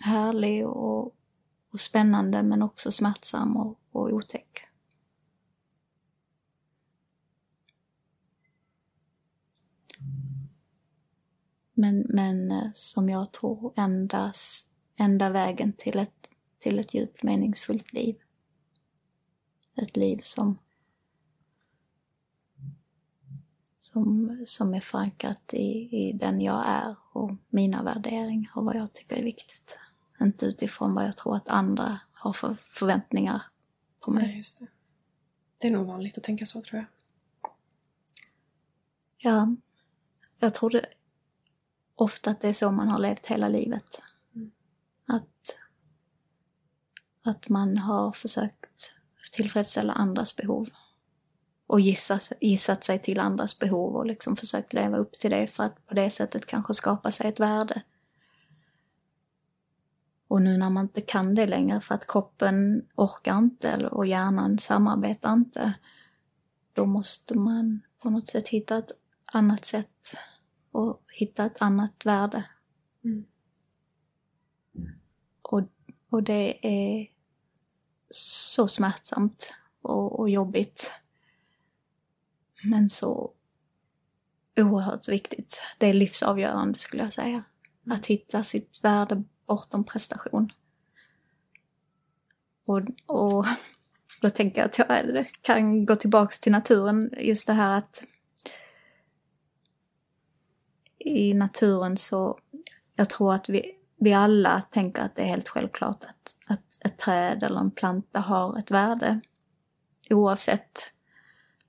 härlig 0.00 0.66
och, 0.66 1.16
och 1.70 1.80
spännande 1.80 2.42
men 2.42 2.62
också 2.62 2.92
smärtsam 2.92 3.56
och, 3.56 3.80
och 3.92 4.12
otäck. 4.12 4.66
Men, 11.72 12.06
men 12.08 12.50
eh, 12.50 12.70
som 12.74 13.10
jag 13.10 13.32
tror 13.32 13.72
endas, 13.76 14.72
enda 14.96 15.30
vägen 15.30 15.72
till 15.72 15.98
ett, 15.98 16.30
till 16.58 16.78
ett 16.78 16.94
djupt 16.94 17.22
meningsfullt 17.22 17.92
liv. 17.92 18.16
Ett 19.76 19.96
liv 19.96 20.18
som 20.22 20.58
som, 23.80 24.36
som 24.46 24.74
är 24.74 24.80
förankrat 24.80 25.54
i, 25.54 25.88
i 25.96 26.12
den 26.12 26.40
jag 26.40 26.64
är 26.66 26.96
och 27.12 27.30
mina 27.48 27.82
värderingar 27.82 28.52
och 28.54 28.64
vad 28.64 28.76
jag 28.76 28.92
tycker 28.92 29.16
är 29.16 29.22
viktigt. 29.22 29.78
Inte 30.20 30.46
utifrån 30.46 30.94
vad 30.94 31.04
jag 31.04 31.16
tror 31.16 31.36
att 31.36 31.48
andra 31.48 32.00
har 32.12 32.32
för 32.32 32.54
förväntningar 32.54 33.42
på 34.00 34.10
mig. 34.10 34.26
Nej, 34.26 34.36
just 34.36 34.58
det. 34.58 34.66
Det 35.58 35.66
är 35.66 35.70
nog 35.70 35.86
vanligt 35.86 36.18
att 36.18 36.24
tänka 36.24 36.46
så 36.46 36.62
tror 36.62 36.76
jag. 36.78 36.86
Ja, 39.18 39.56
jag 40.38 40.54
tror 40.54 40.70
det 40.70 40.86
ofta 41.94 42.30
att 42.30 42.40
det 42.40 42.48
är 42.48 42.52
så 42.52 42.70
man 42.70 42.88
har 42.88 42.98
levt 42.98 43.26
hela 43.26 43.48
livet. 43.48 44.02
Mm. 44.34 44.50
Att, 45.06 45.58
att 47.22 47.48
man 47.48 47.78
har 47.78 48.12
försökt 48.12 48.94
tillfredsställa 49.32 49.92
andras 49.92 50.36
behov 50.36 50.70
och 51.70 51.80
gissat, 51.80 52.32
gissat 52.40 52.84
sig 52.84 52.98
till 52.98 53.20
andras 53.20 53.58
behov 53.58 53.96
och 53.96 54.06
liksom 54.06 54.36
försökt 54.36 54.72
leva 54.72 54.98
upp 54.98 55.12
till 55.12 55.30
det 55.30 55.46
för 55.46 55.64
att 55.64 55.86
på 55.86 55.94
det 55.94 56.10
sättet 56.10 56.46
kanske 56.46 56.74
skapa 56.74 57.10
sig 57.10 57.28
ett 57.28 57.40
värde. 57.40 57.82
Och 60.28 60.42
nu 60.42 60.56
när 60.56 60.70
man 60.70 60.84
inte 60.84 61.00
kan 61.00 61.34
det 61.34 61.46
längre 61.46 61.80
för 61.80 61.94
att 61.94 62.06
kroppen 62.06 62.86
orkar 62.96 63.38
inte 63.38 63.86
och 63.86 64.06
hjärnan 64.06 64.58
samarbetar 64.58 65.32
inte, 65.32 65.72
då 66.72 66.86
måste 66.86 67.38
man 67.38 67.80
på 68.02 68.10
något 68.10 68.28
sätt 68.28 68.48
hitta 68.48 68.78
ett 68.78 68.92
annat 69.24 69.64
sätt 69.64 70.14
och 70.70 71.02
hitta 71.12 71.44
ett 71.44 71.62
annat 71.62 72.06
värde. 72.06 72.44
Mm. 73.04 73.24
Och, 75.42 75.62
och 76.10 76.22
det 76.22 76.66
är 76.66 77.06
så 78.10 78.68
smärtsamt 78.68 79.54
och, 79.82 80.20
och 80.20 80.30
jobbigt. 80.30 81.00
Men 82.62 82.88
så 82.88 83.32
oerhört 84.56 85.08
viktigt. 85.08 85.62
Det 85.78 85.86
är 85.86 85.94
livsavgörande 85.94 86.78
skulle 86.78 87.02
jag 87.02 87.12
säga. 87.12 87.44
Att 87.90 88.06
hitta 88.06 88.42
sitt 88.42 88.80
värde 88.82 89.22
bortom 89.46 89.84
prestation. 89.84 90.52
Och, 92.66 92.80
och 93.06 93.46
då 94.22 94.30
tänker 94.30 94.58
jag 94.58 94.66
att 94.66 94.78
jag 94.78 95.26
kan 95.42 95.86
gå 95.86 95.96
tillbaks 95.96 96.40
till 96.40 96.52
naturen. 96.52 97.14
Just 97.18 97.46
det 97.46 97.52
här 97.52 97.78
att 97.78 98.04
i 100.98 101.34
naturen 101.34 101.96
så, 101.96 102.38
jag 102.94 103.10
tror 103.10 103.34
att 103.34 103.48
vi, 103.48 103.78
vi 103.96 104.12
alla 104.12 104.60
tänker 104.60 105.02
att 105.02 105.16
det 105.16 105.22
är 105.22 105.26
helt 105.26 105.48
självklart 105.48 106.04
att, 106.04 106.36
att 106.46 106.84
ett 106.84 106.98
träd 106.98 107.42
eller 107.42 107.60
en 107.60 107.70
planta 107.70 108.20
har 108.20 108.58
ett 108.58 108.70
värde. 108.70 109.20
Oavsett 110.10 110.92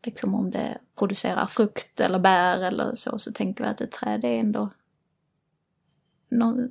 liksom 0.04 0.36
om 0.36 0.52
det 0.52 0.78
producerar 0.98 1.46
frukt 1.46 2.00
eller 2.00 2.20
bär 2.20 2.62
eller 2.62 2.96
så, 2.96 3.18
så 3.18 3.32
tänker 3.32 3.64
vi 3.64 3.70
att 3.70 3.82
ett 3.82 3.92
träd 3.92 4.26
är 4.26 4.40
ändå 4.40 4.70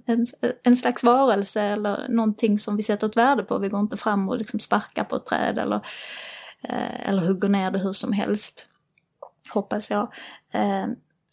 en, 0.07 0.27
en 0.62 0.77
slags 0.77 1.05
varelse 1.05 1.62
eller 1.62 2.09
någonting 2.09 2.59
som 2.59 2.77
vi 2.77 2.83
sätter 2.83 3.07
ett 3.07 3.16
värde 3.16 3.43
på. 3.43 3.59
Vi 3.59 3.69
går 3.69 3.81
inte 3.81 3.97
fram 3.97 4.29
och 4.29 4.38
liksom 4.38 4.61
sparkar 4.61 5.05
på 5.05 5.16
ett 5.16 5.27
träd 5.27 5.59
eller, 5.59 5.81
eh, 6.62 7.09
eller 7.09 7.27
hugger 7.27 7.49
ner 7.49 7.71
det 7.71 7.79
hur 7.79 7.93
som 7.93 8.12
helst. 8.12 8.66
Hoppas 9.55 9.90
jag. 9.90 10.12
Eh, 10.51 10.87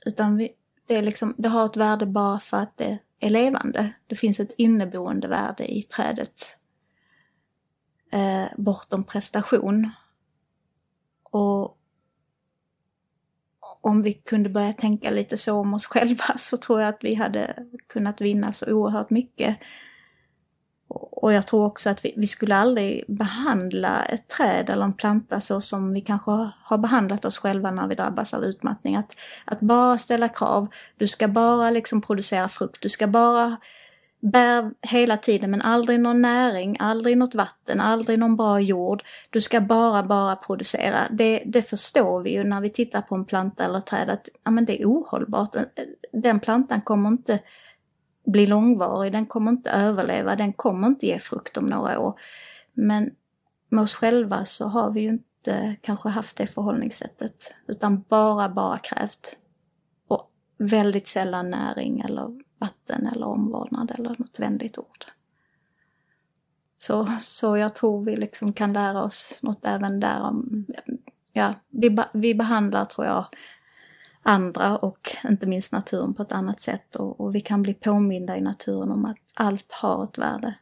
utan 0.06 0.38
vi, 0.38 0.50
det, 0.88 0.96
är 0.96 1.02
liksom, 1.02 1.36
det 1.38 1.50
har 1.50 1.66
ett 1.66 1.78
värde 1.78 2.06
bara 2.06 2.40
för 2.40 2.58
att 2.58 2.78
det 2.78 2.98
är 3.20 3.30
levande. 3.30 3.94
Det 4.08 4.16
finns 4.16 4.40
ett 4.40 4.54
inneboende 4.58 5.28
värde 5.28 5.74
i 5.74 5.84
trädet. 5.84 6.58
Eh, 8.12 8.46
bortom 8.58 9.04
prestation. 9.04 9.90
Och 11.24 11.77
om 13.88 14.02
vi 14.02 14.14
kunde 14.14 14.50
börja 14.50 14.74
tänka 14.74 15.10
lite 15.10 15.38
så 15.38 15.54
om 15.54 15.74
oss 15.74 15.86
själva 15.92 16.38
så 16.40 16.58
tror 16.58 16.82
jag 16.82 16.90
att 16.90 17.00
vi 17.02 17.16
hade 17.16 17.56
kunnat 17.88 18.22
vinna 18.22 18.52
så 18.52 18.74
oerhört 18.74 19.10
mycket. 19.10 19.58
Och 20.90 21.34
jag 21.34 21.48
tror 21.48 21.66
också 21.66 21.90
att 21.90 22.06
vi, 22.06 22.14
vi, 22.18 22.28
skulle 22.28 22.56
aldrig 22.56 23.04
behandla 23.08 24.06
ett 24.06 24.28
träd 24.28 24.70
eller 24.70 24.86
en 24.86 24.94
planta 24.94 25.40
så 25.40 25.62
som 25.62 25.94
vi 25.94 26.02
kanske 26.02 26.32
har 26.64 26.78
behandlat 26.78 27.26
oss 27.26 27.38
själva 27.38 27.72
när 27.72 27.88
vi 27.88 27.96
drabbas 27.96 28.34
av 28.34 28.44
utmattning. 28.44 28.96
Att, 28.96 29.18
att 29.46 29.60
bara 29.60 29.98
ställa 29.98 30.30
krav, 30.30 30.68
du 30.98 31.08
ska 31.08 31.28
bara 31.28 31.70
liksom 31.70 32.02
producera 32.02 32.50
frukt, 32.50 32.82
du 32.82 32.90
ska 32.90 33.08
bara 33.08 33.58
bär 34.20 34.72
hela 34.82 35.18
tiden 35.18 35.52
men 35.52 35.62
aldrig 35.62 36.00
någon 36.00 36.22
näring, 36.22 36.78
aldrig 36.80 37.18
något 37.18 37.36
vatten, 37.36 37.82
aldrig 37.82 38.20
någon 38.20 38.36
bra 38.36 38.60
jord. 38.60 39.04
Du 39.30 39.42
ska 39.42 39.62
bara, 39.62 40.04
bara 40.04 40.36
producera. 40.36 41.08
Det, 41.12 41.44
det 41.46 41.62
förstår 41.62 42.22
vi 42.22 42.34
ju 42.34 42.44
när 42.44 42.62
vi 42.62 42.70
tittar 42.70 43.02
på 43.02 43.16
en 43.16 43.26
planta 43.26 43.66
eller 43.66 43.80
träd 43.80 44.10
att 44.10 44.30
ja, 44.44 44.52
men 44.52 44.66
det 44.66 44.82
är 44.82 44.86
ohållbart. 44.86 45.56
Den 46.14 46.40
plantan 46.40 46.82
kommer 46.82 47.10
inte 47.10 47.40
bli 48.26 48.46
långvarig, 48.46 49.12
den 49.12 49.26
kommer 49.26 49.52
inte 49.52 49.72
överleva, 49.72 50.36
den 50.36 50.54
kommer 50.54 50.88
inte 50.88 51.06
ge 51.06 51.20
frukt 51.20 51.58
om 51.58 51.66
några 51.66 52.00
år. 52.00 52.20
Men 52.74 53.12
med 53.70 53.84
oss 53.84 53.96
själva 53.96 54.46
så 54.46 54.68
har 54.68 54.92
vi 54.92 55.02
ju 55.02 55.10
inte 55.10 55.76
kanske 55.82 56.10
haft 56.10 56.38
det 56.38 56.48
förhållningssättet 56.48 57.56
utan 57.68 58.04
bara, 58.10 58.50
bara 58.50 58.78
krävt. 58.78 59.38
Och 60.08 60.32
väldigt 60.58 61.08
sällan 61.08 61.50
näring 61.50 62.00
eller 62.00 62.47
vatten 62.58 63.08
eller 63.08 63.26
omvårdnad 63.26 63.92
eller 63.92 64.10
något 64.10 64.40
vänligt 64.40 64.78
ord. 64.78 65.06
Så, 66.78 67.08
så 67.22 67.58
jag 67.58 67.76
tror 67.76 68.04
vi 68.04 68.16
liksom 68.16 68.54
kan 68.54 68.74
lära 68.74 69.04
oss 69.04 69.40
något 69.44 69.66
även 69.66 70.00
där 70.00 70.22
om, 70.22 70.66
ja, 71.34 71.54
vi, 71.70 71.98
vi 72.14 72.36
behandlar 72.36 72.86
tror 72.86 73.08
jag 73.08 73.26
andra 74.28 74.78
och 74.78 75.10
inte 75.30 75.48
minst 75.48 75.72
naturen 75.72 76.14
på 76.14 76.24
ett 76.24 76.32
annat 76.32 76.62
sätt 76.62 76.96
och, 76.96 77.20
och 77.22 77.36
vi 77.36 77.42
kan 77.42 77.62
bli 77.62 77.74
påminda 77.74 78.38
i 78.38 78.42
naturen 78.42 78.92
om 78.92 79.06
att 79.06 79.18
allt 79.34 79.72
har 79.72 80.04
ett 80.04 80.18
värde. 80.18 80.56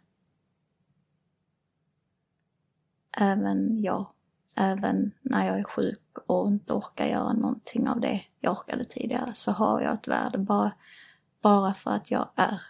Även 3.17 3.81
jag. 3.81 4.08
Även 4.58 5.12
när 5.21 5.47
jag 5.47 5.60
är 5.60 5.63
sjuk 5.63 6.17
och 6.27 6.47
inte 6.47 6.73
orkar 6.73 7.05
göra 7.05 7.34
någonting 7.34 7.88
av 7.88 7.99
det 7.99 8.21
jag 8.39 8.51
orkade 8.51 8.86
tidigare 8.86 9.34
så 9.34 9.51
har 9.51 9.81
jag 9.81 9.93
ett 9.93 10.08
värde. 10.08 10.38
Bara 10.38 10.71
bara 11.45 11.73
för 11.73 11.91
att 11.91 12.12
jag 12.12 12.29
är. 12.36 12.62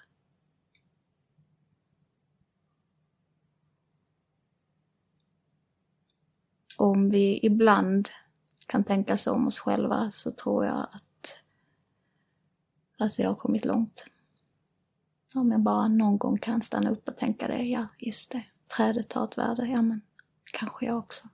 Om 6.77 7.09
vi 7.09 7.39
ibland 7.43 8.09
kan 8.65 8.83
tänka 8.83 9.17
så 9.17 9.33
om 9.33 9.47
oss 9.47 9.59
själva 9.59 10.11
så 10.11 10.31
tror 10.31 10.65
jag 10.65 10.87
att, 10.91 11.43
att 12.97 13.19
vi 13.19 13.23
har 13.23 13.35
kommit 13.35 13.65
långt. 13.65 14.05
Om 15.35 15.51
jag 15.51 15.61
bara 15.61 15.87
någon 15.87 16.17
gång 16.17 16.37
kan 16.37 16.61
stanna 16.61 16.89
upp 16.89 17.09
och 17.09 17.17
tänka 17.17 17.47
det, 17.47 17.63
ja 17.63 17.87
just 17.99 18.31
det, 18.31 18.43
trädet 18.77 19.13
har 19.13 19.25
ett 19.25 19.37
värde, 19.37 19.67
ja 19.67 19.81
men 19.81 20.01
kanske 20.53 20.85
jag 20.85 20.97
också. 20.97 21.27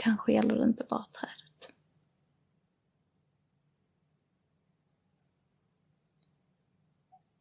Kanske 0.00 0.32
gäller 0.32 0.54
det 0.54 0.64
inte 0.64 0.86
bara 0.90 1.04
trädet. 1.04 1.77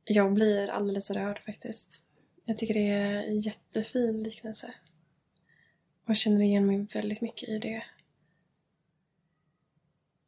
Jag 0.10 0.34
blir 0.34 0.67
alldeles 0.67 1.12
rörd 1.12 1.41
faktiskt. 1.46 2.04
Jag 2.46 2.58
tycker 2.58 2.74
det 2.74 2.89
är 2.89 3.24
en 3.24 3.39
jättefin 3.39 4.24
liknelse. 4.24 4.74
Och 6.04 6.10
jag 6.10 6.17
känner 6.17 6.41
igen 6.41 6.65
mig 6.65 6.88
väldigt 6.93 7.22
mycket 7.22 7.50
i 7.50 7.60
det. 7.60 7.84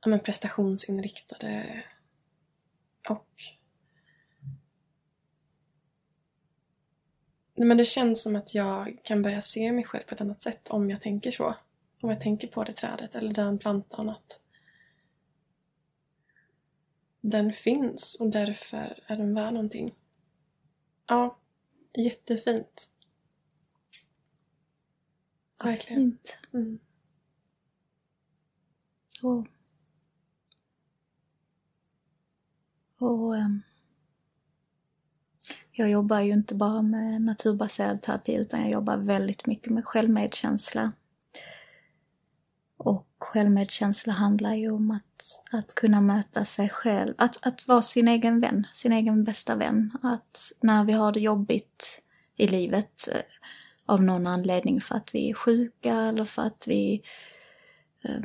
Ja, 0.02 0.10
men 0.10 0.20
prestationsinriktade 0.20 1.84
och... 3.10 3.28
Nej 7.56 7.68
Men 7.68 7.78
det 7.78 7.86
känns 7.86 8.24
som 8.24 8.36
att 8.36 8.56
jag 8.56 9.00
kan 9.04 9.22
börja 9.22 9.42
se 9.42 9.72
mig 9.72 9.84
själv 9.84 10.04
på 10.04 10.16
ett 10.16 10.22
annat 10.22 10.42
sätt 10.42 10.68
om 10.70 10.90
jag 10.90 11.02
tänker 11.02 11.32
så. 11.32 11.56
Om 12.02 12.10
jag 12.10 12.22
tänker 12.22 12.48
på 12.48 12.64
det 12.64 12.74
trädet 12.74 13.16
eller 13.16 13.34
den 13.34 13.60
plantan. 13.60 14.10
Att 14.10 14.40
den 17.22 17.54
finns 17.54 18.18
och 18.20 18.30
därför 18.30 19.04
är 19.08 19.18
den 19.18 19.34
värd 19.34 19.54
någonting. 19.54 19.96
Ja, 21.08 21.38
jättefint. 21.94 22.90
Verkligen. 25.64 26.02
Fint. 26.02 26.38
Mm. 26.54 26.80
Och, 29.22 29.48
och 32.98 33.34
um, 33.34 33.62
jag 35.72 35.90
jobbar 35.90 36.20
ju 36.20 36.32
inte 36.32 36.56
bara 36.56 36.82
med 36.82 37.22
naturbaserad 37.22 38.02
terapi 38.02 38.36
utan 38.36 38.62
jag 38.62 38.72
jobbar 38.72 38.98
väldigt 38.98 39.46
mycket 39.46 39.74
med 39.74 39.86
självmedkänsla. 39.86 40.92
Och 42.78 43.09
självmedkänsla 43.20 44.14
handlar 44.14 44.54
ju 44.54 44.72
om 44.72 44.92
att, 44.92 45.44
att 45.52 45.76
kunna 45.76 46.02
möta 46.02 46.46
sig 46.46 46.70
själv, 46.70 47.14
att, 47.18 47.48
att 47.48 47.68
vara 47.68 47.82
sin 47.82 48.08
egen 48.08 48.40
vän, 48.40 48.68
sin 48.72 48.94
egen 48.94 49.24
bästa 49.24 49.56
vän. 49.56 49.92
Att 50.04 50.52
när 50.62 50.84
vi 50.84 50.94
har 50.94 51.12
det 51.12 51.20
jobbigt 51.20 52.02
i 52.36 52.48
livet 52.48 53.08
eh, 53.14 53.22
av 53.86 54.04
någon 54.04 54.28
anledning 54.28 54.82
för 54.82 54.96
att 54.96 55.16
vi 55.16 55.30
är 55.30 55.34
sjuka 55.34 55.94
eller 55.94 56.26
för 56.26 56.42
att 56.42 56.64
vi 56.68 57.02
eh, 58.04 58.22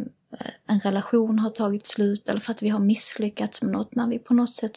en 0.67 0.81
relation 0.81 1.39
har 1.39 1.51
tagit 1.51 1.87
slut 1.87 2.29
eller 2.29 2.41
för 2.41 2.53
att 2.53 2.63
vi 2.63 2.69
har 2.69 2.81
misslyckats 2.81 3.63
med 3.63 3.73
något, 3.73 3.95
när 3.95 4.07
vi 4.07 4.19
på 4.19 4.35
något 4.35 4.55
sätt 4.55 4.73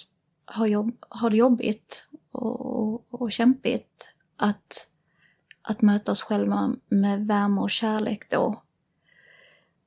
har, 0.45 0.67
jobb, 0.67 0.97
har 1.09 1.29
det 1.29 1.37
jobbigt 1.37 2.07
och, 2.31 2.61
och, 2.61 3.05
och 3.09 3.31
kämpigt, 3.31 4.13
att, 4.37 4.87
att 5.61 5.81
möta 5.81 6.11
oss 6.11 6.21
själva 6.21 6.75
med 6.89 7.27
värme 7.27 7.61
och 7.61 7.71
kärlek 7.71 8.29
då 8.29 8.63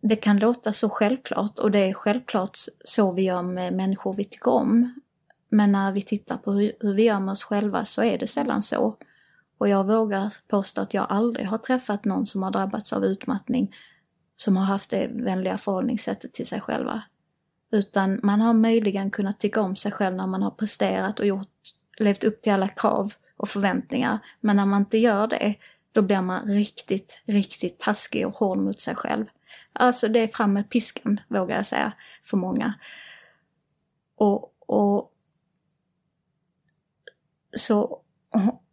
det 0.01 0.17
kan 0.17 0.39
låta 0.39 0.73
så 0.73 0.89
självklart 0.89 1.59
och 1.59 1.71
det 1.71 1.79
är 1.79 1.95
självklart 1.95 2.59
så 2.85 3.13
vi 3.13 3.23
gör 3.23 3.43
med 3.43 3.73
människor 3.73 4.15
vi 4.15 4.25
tycker 4.25 4.51
om. 4.51 5.01
Men 5.49 5.73
när 5.73 5.93
vi 5.93 6.03
tittar 6.03 6.37
på 6.37 6.53
hur, 6.53 6.95
vi 6.95 7.03
gör 7.03 7.21
med 7.21 7.33
oss 7.33 7.45
själva 7.45 7.85
så 7.85 8.03
är 8.03 8.19
det 8.19 8.27
sällan 8.27 8.63
så. 8.63 8.97
Och 9.59 9.69
jag 9.69 9.87
vågar 9.87 10.35
påstå 10.49 10.81
att 10.81 10.95
jag 10.95 11.07
aldrig 11.09 11.47
har 11.47 11.59
träffat 11.59 12.05
någon 12.05 12.27
som 12.27 12.43
har 12.43 12.51
drabbats 12.51 12.93
av 12.93 13.05
utmattning 13.05 13.75
som 14.37 14.57
har 14.57 14.65
haft 14.65 14.91
det 14.91 15.11
vänliga 15.13 15.59
förhållningssättet 15.59 16.33
till 16.33 16.47
sig 16.47 16.61
själva. 16.61 17.03
Utan 17.73 18.21
man 18.23 18.41
har 18.41 18.53
möjligen 18.53 19.11
kunnat 19.11 19.41
tycka 19.41 19.61
om 19.61 19.77
sig 19.77 19.93
själv 19.93 20.17
när 20.17 20.27
man 20.27 20.43
har 20.43 20.51
presterat 20.51 21.21
och 21.21 21.27
gjort, 21.27 21.49
levt 21.99 22.25
upp 22.25 22.43
till 22.43 22.53
alla 22.53 22.69
krav 22.69 23.13
och 23.37 23.49
förväntningar. 23.49 24.19
Men 24.41 24.57
när 24.57 24.67
man 24.67 24.83
inte 24.83 24.99
gör 24.99 25.27
det, 25.27 25.55
då 25.93 26.03
blir 26.03 26.23
man 26.23 26.47
riktigt, 26.47 27.23
riktigt 27.25 27.79
taskig 27.79 28.27
och 28.27 28.35
hård 28.35 28.59
mot 28.59 28.81
sig 28.81 28.95
själv. 28.95 29.27
Alltså 29.73 30.09
det 30.09 30.19
är 30.19 30.29
fram 30.29 30.53
med 30.53 30.71
piskan, 30.71 31.21
vågar 31.29 31.57
jag 31.57 31.67
säga, 31.67 31.93
för 32.25 32.37
många. 32.37 32.75
Och, 34.17 34.55
och 34.67 35.13
så 37.57 38.03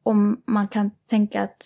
om 0.03 0.41
man 0.45 0.67
kan 0.67 0.91
tänka 1.07 1.43
att 1.43 1.65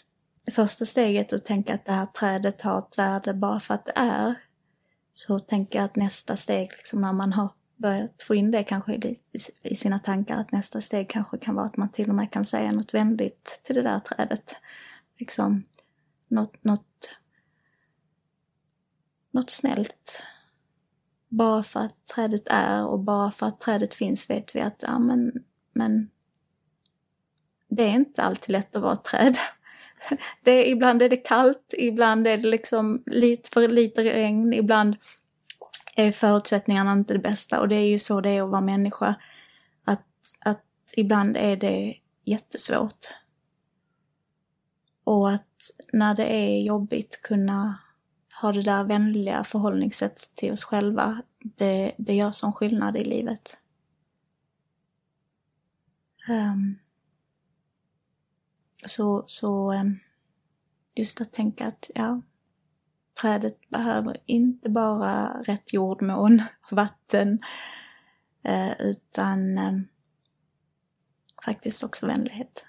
första 0.52 0.86
steget 0.86 1.34
och 1.34 1.46
tänka 1.46 1.74
att 1.74 1.86
det 1.86 1.92
här 1.92 2.06
trädet 2.06 2.62
har 2.62 2.78
ett 2.80 2.98
värde 2.98 3.34
bara 3.34 3.60
för 3.60 3.74
att 3.74 3.86
det 3.86 3.94
är, 3.96 4.36
så 5.14 5.40
tänker 5.40 5.80
jag 5.80 5.86
att 5.86 5.96
nästa 5.96 6.36
steg, 6.36 6.72
liksom 6.72 7.02
när 7.02 7.14
man 7.14 7.34
har 7.34 7.50
börjat 7.76 8.24
få 8.24 8.36
in 8.36 8.52
det 8.52 8.64
kanske 8.64 8.94
i, 8.94 9.18
i 9.64 9.76
sina 9.76 10.00
tankar, 10.00 10.38
att 10.38 10.52
nästa 10.52 10.82
steg 10.82 11.10
kanske 11.10 11.38
kan 11.38 11.56
vara 11.56 11.66
att 11.66 11.78
man 11.78 11.92
till 11.92 12.10
och 12.10 12.16
med 12.16 12.32
kan 12.32 12.46
säga 12.46 12.72
något 12.72 12.94
vänligt 12.94 13.62
till 13.64 13.76
det 13.76 13.82
där 13.82 14.00
trädet. 14.00 14.56
Liksom 15.18 15.64
något, 16.28 16.64
något 16.64 17.18
något 19.32 19.50
snällt. 19.50 20.24
Bara 21.30 21.64
för 21.64 21.80
att 21.80 22.08
trädet 22.16 22.48
är 22.48 22.86
och 22.86 23.00
bara 23.00 23.32
för 23.32 23.46
att 23.46 23.62
trädet 23.62 23.94
finns 23.94 24.30
vet 24.30 24.56
vi 24.56 24.62
att, 24.62 24.84
ja 24.88 25.00
men, 25.00 25.32
men 25.74 26.10
det 27.70 27.84
är 27.84 27.94
inte 27.94 28.24
alltid 28.24 28.50
lätt 28.50 28.76
att 28.76 28.82
vara 28.82 28.94
ett 28.94 29.04
träd. 29.04 29.38
Det 30.44 30.52
är, 30.52 30.72
ibland 30.72 31.02
är 31.02 31.10
det 31.10 31.18
kallt, 31.18 31.74
ibland 31.78 32.28
är 32.28 32.38
det 32.38 32.48
liksom 32.48 33.04
lite 33.06 33.50
för 33.50 33.68
lite 33.68 34.04
regn, 34.04 34.54
ibland 34.54 34.96
är 35.96 36.12
förutsättningarna 36.12 36.92
inte 36.94 37.14
det 37.14 37.20
bästa 37.20 37.62
och 37.62 37.68
det 37.68 37.76
är 37.76 37.86
ju 37.86 38.00
så 38.00 38.22
det 38.22 38.30
är 38.30 38.44
att 38.44 38.50
vara 38.50 38.62
människa. 38.62 39.16
Att, 39.86 40.08
att 40.46 40.66
ibland 40.98 41.38
är 41.38 41.56
det 41.56 41.96
jättesvårt. 42.26 43.08
Och 45.04 45.32
att 45.32 45.58
när 45.94 46.16
det 46.16 46.26
är 46.26 46.62
jobbigt 46.62 47.22
kunna 47.22 47.78
ha 48.42 48.52
det 48.52 48.62
där 48.62 48.84
vänliga 48.84 49.44
förhållningssättet 49.44 50.36
till 50.36 50.52
oss 50.52 50.64
själva, 50.64 51.22
det, 51.40 51.96
det 51.98 52.14
gör 52.14 52.32
sån 52.32 52.54
skillnad 52.54 52.98
i 52.98 53.04
livet. 53.04 53.58
Um, 56.30 56.80
så, 58.86 59.24
så 59.28 59.74
um, 59.74 60.00
just 60.96 61.22
att 61.22 61.34
tänka 61.34 61.68
att, 61.68 61.92
ja, 61.96 62.22
trädet 63.22 63.70
behöver 63.70 64.18
inte 64.26 64.70
bara 64.70 65.42
rätt 65.42 65.74
jordmån, 65.74 66.44
vatten, 66.72 67.40
uh, 68.48 68.82
utan 68.82 69.58
um, 69.58 69.88
faktiskt 71.46 71.84
också 71.84 72.08
vänlighet. 72.08 72.66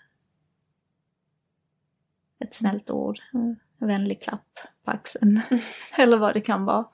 Ett 2.39 2.55
snällt 2.55 2.91
ord, 2.91 3.19
en 3.33 3.59
vänlig 3.79 4.23
klapp 4.23 4.59
på 4.85 4.91
axeln, 4.91 5.41
eller 5.99 6.19
vad 6.19 6.35
det 6.35 6.41
kan 6.41 6.65
vara. 6.65 6.89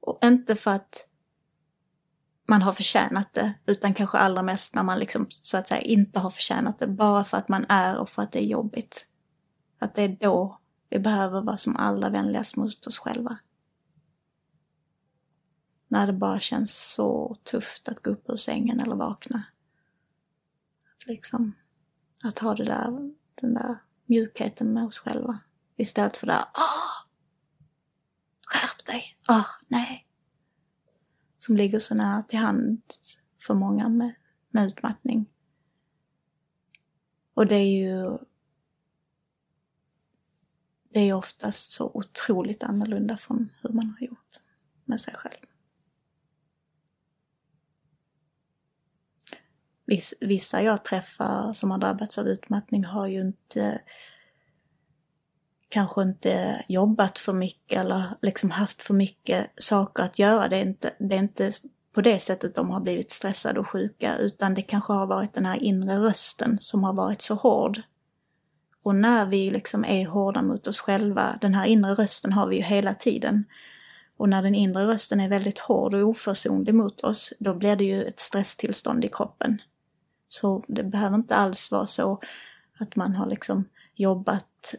Och 0.00 0.18
inte 0.24 0.54
för 0.56 0.70
att 0.70 1.08
man 2.48 2.62
har 2.62 2.72
förtjänat 2.72 3.34
det, 3.34 3.54
utan 3.66 3.94
kanske 3.94 4.18
allra 4.18 4.42
mest 4.42 4.74
när 4.74 4.82
man 4.82 4.98
liksom 4.98 5.26
så 5.30 5.56
att 5.56 5.68
säga 5.68 5.80
inte 5.80 6.18
har 6.18 6.30
förtjänat 6.30 6.78
det, 6.78 6.86
bara 6.86 7.24
för 7.24 7.36
att 7.36 7.48
man 7.48 7.66
är 7.68 7.98
och 7.98 8.08
för 8.08 8.22
att 8.22 8.32
det 8.32 8.44
är 8.44 8.46
jobbigt. 8.46 9.06
Att 9.78 9.94
det 9.94 10.02
är 10.02 10.08
då 10.20 10.60
vi 10.88 10.98
behöver 10.98 11.40
vara 11.40 11.56
som 11.56 11.76
allra 11.76 12.10
vänligast 12.10 12.56
mot 12.56 12.86
oss 12.86 12.98
själva. 12.98 13.38
När 15.88 16.06
det 16.06 16.12
bara 16.12 16.40
känns 16.40 16.92
så 16.92 17.36
tufft 17.44 17.88
att 17.88 18.02
gå 18.02 18.10
upp 18.10 18.30
ur 18.30 18.36
sängen 18.36 18.80
eller 18.80 18.96
vakna. 18.96 19.42
Att 20.92 21.06
liksom, 21.06 21.52
att 22.22 22.38
ha 22.38 22.54
det 22.54 22.64
där, 22.64 23.14
den 23.34 23.54
där 23.54 23.78
mjukheten 24.06 24.72
med 24.72 24.84
oss 24.84 24.98
själva. 24.98 25.38
Istället 25.76 26.16
för 26.16 26.26
det 26.26 26.32
där, 26.32 26.44
åh! 26.54 26.85
Skärp 28.46 28.86
dig! 28.86 29.16
Åh, 29.28 29.46
nej! 29.68 30.06
Som 31.36 31.56
ligger 31.56 31.78
så 31.78 31.94
nära 31.94 32.22
till 32.22 32.38
hand 32.38 32.82
för 33.42 33.54
många 33.54 33.88
med, 33.88 34.14
med 34.50 34.66
utmattning. 34.66 35.26
Och 37.34 37.46
det 37.46 37.54
är 37.54 37.78
ju 37.78 38.18
det 40.96 41.00
är 41.00 41.12
oftast 41.12 41.70
så 41.70 41.90
otroligt 41.94 42.62
annorlunda 42.62 43.16
från 43.16 43.52
hur 43.62 43.70
man 43.70 43.96
har 43.98 44.06
gjort 44.06 44.36
med 44.84 45.00
sig 45.00 45.14
själv. 45.14 45.46
Vissa 50.20 50.62
jag 50.62 50.84
träffar 50.84 51.52
som 51.52 51.70
har 51.70 51.78
drabbats 51.78 52.18
av 52.18 52.26
utmattning 52.26 52.84
har 52.84 53.06
ju 53.06 53.20
inte 53.20 53.82
kanske 55.76 56.02
inte 56.02 56.64
jobbat 56.68 57.18
för 57.18 57.32
mycket 57.32 57.78
eller 57.80 58.04
liksom 58.22 58.50
haft 58.50 58.82
för 58.82 58.94
mycket 58.94 59.50
saker 59.56 60.02
att 60.02 60.18
göra. 60.18 60.48
Det 60.48 60.56
är 60.56 60.62
inte, 60.62 60.90
det 60.98 61.14
är 61.14 61.18
inte 61.18 61.50
på 61.94 62.00
det 62.00 62.18
sättet 62.18 62.54
de 62.54 62.70
har 62.70 62.80
blivit 62.80 63.12
stressade 63.12 63.60
och 63.60 63.68
sjuka 63.68 64.16
utan 64.16 64.54
det 64.54 64.62
kanske 64.62 64.92
har 64.92 65.06
varit 65.06 65.34
den 65.34 65.46
här 65.46 65.62
inre 65.62 65.98
rösten 65.98 66.58
som 66.60 66.84
har 66.84 66.92
varit 66.92 67.22
så 67.22 67.34
hård 67.34 67.82
och 68.86 68.94
när 68.94 69.26
vi 69.26 69.50
liksom 69.50 69.84
är 69.84 70.06
hårda 70.06 70.42
mot 70.42 70.66
oss 70.66 70.80
själva, 70.80 71.38
den 71.40 71.54
här 71.54 71.66
inre 71.66 71.94
rösten 71.94 72.32
har 72.32 72.46
vi 72.46 72.56
ju 72.56 72.62
hela 72.62 72.94
tiden. 72.94 73.44
Och 74.16 74.28
när 74.28 74.42
den 74.42 74.54
inre 74.54 74.86
rösten 74.86 75.20
är 75.20 75.28
väldigt 75.28 75.58
hård 75.58 75.94
och 75.94 76.08
oförsonlig 76.08 76.74
mot 76.74 77.00
oss, 77.00 77.32
då 77.38 77.54
blir 77.54 77.76
det 77.76 77.84
ju 77.84 78.04
ett 78.04 78.20
stresstillstånd 78.20 79.04
i 79.04 79.08
kroppen. 79.08 79.62
Så 80.28 80.64
det 80.68 80.82
behöver 80.82 81.16
inte 81.16 81.36
alls 81.36 81.72
vara 81.72 81.86
så 81.86 82.20
att 82.78 82.96
man 82.96 83.14
har 83.14 83.26
liksom 83.26 83.64
jobbat 83.94 84.74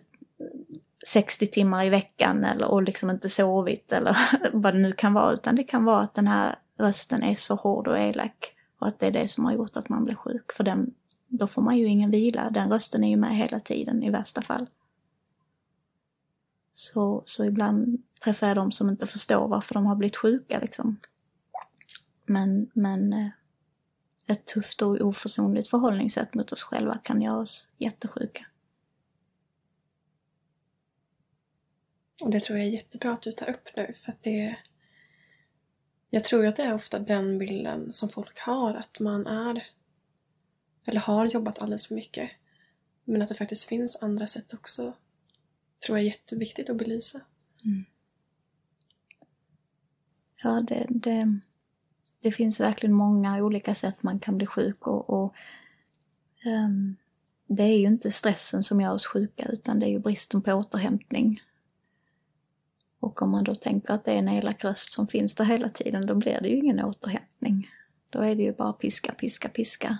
60 1.08 1.48
timmar 1.48 1.86
i 1.86 1.89
veckan 1.89 2.43
eller, 2.43 2.67
och 2.67 2.84
liksom 2.84 3.10
inte 3.10 3.30
sovit 3.30 3.91
eller 3.91 4.17
vad 4.54 4.74
det 4.74 4.80
nu 4.80 4.91
kan 4.91 5.13
vara, 5.13 5.34
utan 5.34 5.56
det 5.56 5.63
kan 5.63 5.84
vara 5.84 6.02
att 6.02 6.13
den 6.13 6.28
här 6.28 6.56
rösten 6.78 7.24
är 7.24 7.36
så 7.36 7.56
hård 7.56 7.88
och 7.88 8.00
elak 8.00 8.54
och 8.80 8.88
att 8.88 9.00
det 9.00 9.08
är 9.08 9.12
det 9.12 9.28
som 9.28 9.46
har 9.46 9.54
gjort 9.54 9.78
att 9.78 9.89
man 9.89 10.06
blir 10.06 10.15
sjuk. 10.15 10.52
För 10.52 10.63
den 10.63 10.93
då 11.28 11.48
får 11.48 11.62
man 11.62 11.78
ju 11.78 11.88
ingen 11.88 12.12
vila. 12.12 12.50
Den 12.50 12.70
rösten 12.70 13.04
är 13.04 13.10
ju 13.10 13.17
med 13.17 13.38
hela 13.38 13.60
tiden 13.60 14.04
i 14.04 14.10
värsta 14.10 14.41
fall. 14.41 14.70
Så, 16.74 17.24
så 17.26 17.46
ibland 17.46 18.04
träffar 18.24 18.48
jag 18.48 18.58
de 18.58 18.72
som 18.72 18.89
inte 18.89 19.08
förstår 19.08 19.48
varför 19.48 19.74
de 19.74 19.86
har 19.86 19.96
blivit 19.96 20.17
sjuka 20.17 20.60
liksom. 20.60 21.00
Men, 22.26 22.70
men 22.74 23.13
eh, 23.13 23.30
ett 24.28 24.46
tufft 24.46 24.82
och 24.82 25.02
oförsonligt 25.02 25.70
förhållningssätt 25.70 26.34
mot 26.34 26.52
oss 26.52 26.63
själva 26.63 26.98
kan 27.04 27.22
göra 27.22 27.38
oss 27.38 27.67
jättesjuka. 27.78 28.46
Och 32.21 32.30
det 32.30 32.39
tror 32.39 32.58
jag 32.58 32.67
är 32.67 32.71
jättebra 32.71 33.12
att 33.12 33.21
du 33.21 33.32
tar 33.32 33.49
upp 33.49 33.69
nu 33.75 33.93
för 33.93 34.12
att 34.12 34.23
det 34.23 34.58
Jag 36.10 36.23
tror 36.23 36.45
att 36.45 36.56
det 36.56 36.63
är 36.63 36.73
ofta 36.73 36.99
den 36.99 37.38
bilden 37.38 37.93
som 37.93 38.10
folk 38.10 38.39
har 38.39 38.73
att 38.73 38.99
man 38.99 39.27
är 39.27 39.63
eller 40.86 40.99
har 40.99 41.25
jobbat 41.25 41.60
alldeles 41.60 41.88
för 41.88 41.95
mycket. 41.95 42.32
Men 43.03 43.21
att 43.21 43.27
det 43.27 43.36
faktiskt 43.36 43.63
finns 43.63 43.95
andra 44.01 44.27
sätt 44.27 44.53
också 44.53 44.93
tror 45.86 45.97
jag 45.97 46.06
är 46.06 46.10
jätteviktigt 46.10 46.69
att 46.69 46.77
belysa. 46.77 47.21
Mm. 47.65 47.86
Ja, 50.43 50.63
det, 50.67 50.86
det, 50.89 51.39
det, 52.21 52.32
finns 52.32 52.60
verkligen 52.60 52.95
många 52.95 53.43
olika 53.43 53.75
sätt 53.75 54.03
man 54.03 54.19
kan 54.19 54.38
bli 54.38 54.47
sjuk 54.47 54.88
och, 54.88 55.10
och 55.10 55.36
um, 56.45 56.95
det 57.47 57.63
är 57.63 57.77
ju 57.77 57.88
inte 57.88 58.12
stressen 58.12 58.63
som 58.63 58.82
gör 58.82 58.93
oss 58.93 59.06
sjuka 59.06 59.45
utan 59.45 59.80
det 59.80 59.86
är 59.86 59.89
ju 59.89 59.99
bristen 59.99 60.41
på 60.41 60.53
återhämtning. 60.53 61.41
Och 63.08 63.22
om 63.22 63.30
man 63.30 63.43
då 63.43 63.56
tänker 63.56 63.93
att 63.93 64.06
det 64.06 64.12
är 64.12 64.17
en 64.17 64.30
elak 64.30 64.63
röst 64.63 64.91
som 64.91 65.08
finns 65.08 65.36
där 65.36 65.46
hela 65.46 65.70
tiden, 65.70 66.06
då 66.06 66.15
blir 66.15 66.41
det 66.41 66.48
ju 66.50 66.56
ingen 66.58 66.86
återhämtning. 66.86 67.70
Då 68.10 68.20
är 68.20 68.36
det 68.36 68.43
ju 68.43 68.54
bara 68.54 68.74
piska, 68.74 69.12
piska, 69.12 69.50
piska. 69.50 69.98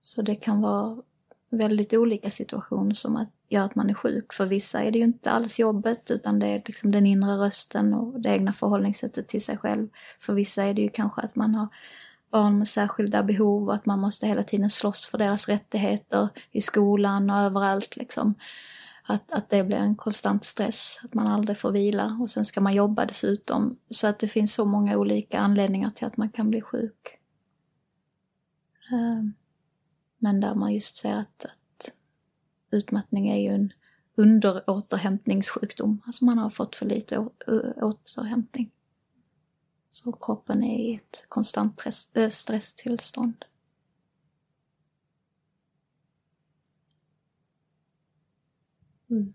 Så 0.00 0.22
det 0.22 0.34
kan 0.34 0.60
vara 0.60 1.02
väldigt 1.50 1.94
olika 1.94 2.30
situationer 2.30 2.94
som 2.94 3.16
att, 3.16 3.28
gör 3.48 3.64
att 3.64 3.74
man 3.74 3.90
är 3.90 3.94
sjuk. 3.94 4.32
För 4.32 4.46
vissa 4.46 4.82
är 4.82 4.90
det 4.90 4.98
ju 4.98 5.04
inte 5.04 5.30
alls 5.30 5.58
jobbet 5.58 6.10
utan 6.10 6.38
det 6.38 6.46
är 6.46 6.62
liksom 6.66 6.90
den 6.90 7.06
inre 7.06 7.36
rösten 7.36 7.94
och 7.94 8.20
det 8.20 8.28
egna 8.28 8.52
förhållningssättet 8.52 9.28
till 9.28 9.42
sig 9.42 9.56
själv. 9.56 9.88
För 10.20 10.34
vissa 10.34 10.64
är 10.64 10.74
det 10.74 10.82
ju 10.82 10.88
kanske 10.88 11.20
att 11.20 11.36
man 11.36 11.54
har 11.54 11.68
barn 12.30 12.58
med 12.58 12.68
särskilda 12.68 13.22
behov 13.22 13.68
och 13.68 13.74
att 13.74 13.86
man 13.86 14.00
måste 14.00 14.26
hela 14.26 14.42
tiden 14.42 14.70
slåss 14.70 15.06
för 15.06 15.18
deras 15.18 15.48
rättigheter 15.48 16.28
i 16.50 16.60
skolan 16.60 17.30
och 17.30 17.38
överallt 17.38 17.96
liksom. 17.96 18.34
Att, 19.02 19.32
att 19.32 19.50
det 19.50 19.64
blir 19.64 19.76
en 19.76 19.96
konstant 19.96 20.44
stress, 20.44 21.00
att 21.04 21.14
man 21.14 21.26
aldrig 21.26 21.58
får 21.58 21.72
vila 21.72 22.18
och 22.20 22.30
sen 22.30 22.44
ska 22.44 22.60
man 22.60 22.74
jobba 22.74 23.06
dessutom. 23.06 23.78
Så 23.90 24.06
att 24.06 24.18
det 24.18 24.28
finns 24.28 24.54
så 24.54 24.64
många 24.64 24.98
olika 24.98 25.38
anledningar 25.38 25.90
till 25.90 26.06
att 26.06 26.16
man 26.16 26.30
kan 26.30 26.50
bli 26.50 26.60
sjuk. 26.60 27.18
Ehm, 28.92 29.34
men 30.18 30.40
där 30.40 30.54
man 30.54 30.74
just 30.74 30.96
ser 30.96 31.16
att, 31.16 31.44
att 31.44 31.92
utmattning 32.70 33.28
är 33.28 33.38
ju 33.38 33.48
en 33.48 33.72
underåterhämtningssjukdom. 34.14 36.02
Alltså 36.06 36.24
man 36.24 36.38
har 36.38 36.50
fått 36.50 36.76
för 36.76 36.86
lite 36.86 37.18
återhämtning. 37.76 38.70
Så 39.90 40.12
kroppen 40.12 40.64
är 40.64 40.78
i 40.78 40.94
ett 40.94 41.26
konstant 41.28 41.80
stress, 41.80 42.16
eh, 42.16 42.28
stresstillstånd. 42.28 43.44
Mm. 49.12 49.34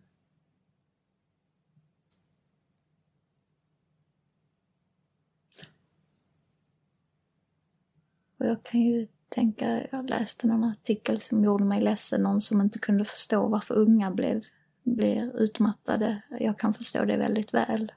Och 8.38 8.46
jag 8.46 8.64
kan 8.64 8.82
ju 8.82 9.08
tänka, 9.30 9.88
jag 9.92 10.10
läste 10.10 10.48
någon 10.48 10.64
artikel 10.64 11.22
som 11.22 11.44
gjorde 11.44 11.66
mig 11.66 11.82
ledsen, 11.82 12.24
någon 12.24 12.42
som 12.42 12.62
inte 12.62 12.80
kunde 12.80 13.06
förstå 13.06 13.48
varför 13.48 13.76
unga 13.76 14.12
blev, 14.12 14.44
blev 14.84 15.30
utmattade. 15.30 16.22
Jag 16.40 16.60
kan 16.60 16.74
förstå 16.74 17.06
det 17.06 17.18
väldigt 17.18 17.54
väl. 17.54 17.92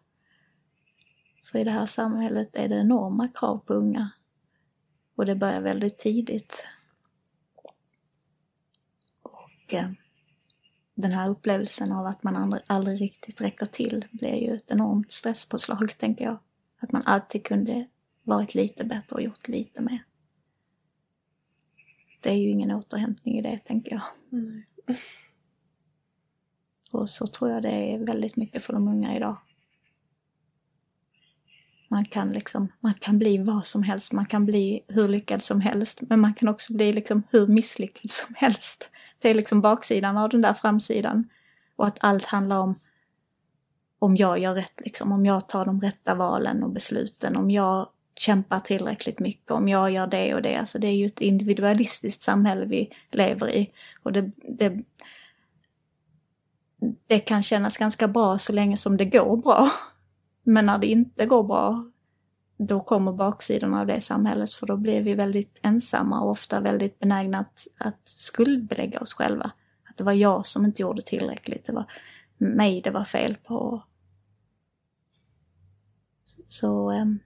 För 1.45 1.59
i 1.59 1.65
det 1.65 1.71
här 1.71 1.87
samhället 1.87 2.49
är 2.53 2.69
det 2.69 2.81
enorma 2.81 3.29
krav 3.29 3.59
på 3.59 3.75
unga. 3.75 4.11
Och 5.15 5.27
det 5.27 5.35
börjar 5.35 5.61
väldigt 5.61 5.99
tidigt. 5.99 6.67
Och 9.23 9.75
eh, 9.75 9.91
den 11.01 11.13
här 11.13 11.29
upplevelsen 11.29 11.93
av 11.93 12.07
att 12.07 12.23
man 12.23 12.37
aldrig, 12.37 12.63
aldrig 12.67 13.01
riktigt 13.01 13.41
räcker 13.41 13.67
till 13.67 14.05
blir 14.11 14.35
ju 14.35 14.57
ett 14.57 14.71
enormt 14.71 15.13
stresspåslag, 15.13 15.99
tänker 15.99 16.25
jag. 16.25 16.39
Att 16.81 16.93
man 16.93 17.03
alltid 17.03 17.45
kunde 17.45 17.87
varit 18.23 18.55
lite 18.55 18.85
bättre 18.85 19.17
och 19.17 19.23
gjort 19.23 19.49
lite 19.49 19.83
mer 19.83 20.05
det 22.21 22.31
är 22.31 22.35
ju 22.37 22.51
ingen 22.51 22.71
återhämtning 22.71 23.39
i 23.39 23.43
det, 23.43 23.59
tänker 23.59 23.93
jag. 23.93 24.03
Mm. 24.33 24.63
Och 26.91 27.11
så 27.11 27.27
tror 27.27 27.51
jag 27.51 27.63
det 27.63 27.93
är 27.93 27.99
väldigt 27.99 28.37
mycket 28.37 28.63
för 28.63 28.73
de 28.73 28.89
unga 28.89 29.17
idag. 29.17 29.37
Man 31.89 32.05
kan, 32.05 32.33
liksom, 32.33 32.69
man 32.81 32.95
kan 32.95 33.19
bli 33.19 33.39
vad 33.39 33.67
som 33.67 33.83
helst, 33.83 34.13
man 34.13 34.27
kan 34.27 34.47
bli 34.47 34.85
hur 34.89 35.09
lyckad 35.09 35.43
som 35.43 35.61
helst, 35.61 36.01
men 36.01 36.21
man 36.21 36.35
kan 36.35 36.49
också 36.49 36.73
bli 36.73 36.93
liksom 36.93 37.23
hur 37.31 37.47
misslyckad 37.47 38.11
som 38.11 38.35
helst. 38.35 38.91
Det 39.21 39.31
är 39.31 39.35
liksom 39.35 39.61
baksidan 39.61 40.19
av 40.19 40.29
den 40.29 40.43
där 40.43 40.55
framsidan. 40.55 41.29
Och 41.77 41.87
att 41.87 41.99
allt 42.01 42.25
handlar 42.25 42.59
om 42.59 42.75
om 43.99 44.17
jag 44.17 44.39
gör 44.39 44.55
rätt, 44.55 44.81
liksom, 44.85 45.13
om 45.13 45.27
jag 45.27 45.49
tar 45.49 45.65
de 45.65 45.81
rätta 45.81 46.15
valen 46.15 46.63
och 46.63 46.71
besluten, 46.71 47.37
om 47.37 47.51
jag 47.51 47.89
kämpar 48.17 48.61
tillräckligt 48.61 49.19
mycket, 49.19 49.51
om 49.51 49.69
jag 49.69 49.91
gör 49.91 50.07
det 50.07 50.35
och 50.35 50.43
det. 50.43 50.57
Alltså 50.57 50.79
det 50.79 50.87
är 50.87 50.97
ju 50.97 51.07
ett 51.07 51.21
individualistiskt 51.21 52.23
samhälle 52.23 52.67
vi 52.67 52.93
lever 53.11 53.51
i. 53.51 53.71
Och 54.03 54.13
det, 54.13 54.31
det, 54.37 54.79
det 57.07 57.19
kan 57.19 57.43
kännas 57.43 57.77
ganska 57.77 58.09
bra 58.09 58.39
så 58.39 58.53
länge 58.53 58.77
som 58.77 58.97
det 58.97 59.05
går 59.05 59.37
bra. 59.37 59.71
Men 60.43 60.67
när 60.67 60.79
det 60.79 60.87
inte 60.87 61.27
går 61.27 61.43
bra, 61.43 61.91
då 62.67 62.81
kommer 62.81 63.13
baksidorna 63.13 63.81
av 63.81 63.87
det 63.87 64.01
samhället 64.01 64.55
för 64.55 64.67
då 64.67 64.77
blir 64.77 65.03
vi 65.03 65.15
väldigt 65.15 65.59
ensamma 65.63 66.21
och 66.21 66.31
ofta 66.31 66.61
väldigt 66.61 66.99
benägna 66.99 67.39
att, 67.39 67.67
att 67.79 68.01
skuldbelägga 68.05 69.01
oss 69.01 69.13
själva. 69.13 69.53
Att 69.91 69.97
det 69.97 70.05
var 70.05 70.13
jag 70.13 70.47
som 70.47 70.65
inte 70.65 70.83
gjorde 70.83 71.03
tillräckligt, 71.03 71.67
det 71.67 71.73
var 71.73 71.85
mig 72.39 72.81
det 72.81 72.91
var 72.91 73.05
fel 73.05 73.37
på. 73.37 73.83
Så 76.49 76.91
ehm, 76.91 77.19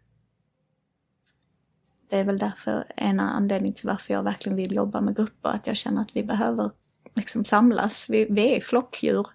det 2.11 2.17
är 2.17 2.25
väl 2.25 2.39
därför 2.39 2.93
en 2.97 3.21
anledning 3.21 3.73
till 3.73 3.89
varför 3.89 4.15
jag 4.15 4.23
verkligen 4.23 4.57
vill 4.57 4.75
jobba 4.75 5.01
med 5.01 5.17
grupper, 5.17 5.49
att 5.49 5.67
jag 5.67 5.77
känner 5.77 6.01
att 6.01 6.17
vi 6.17 6.23
behöver 6.23 6.71
liksom 7.15 7.45
samlas. 7.45 8.07
Vi, 8.11 8.27
vi 8.31 8.57
är 8.57 8.61
flockdjur. 8.61 9.27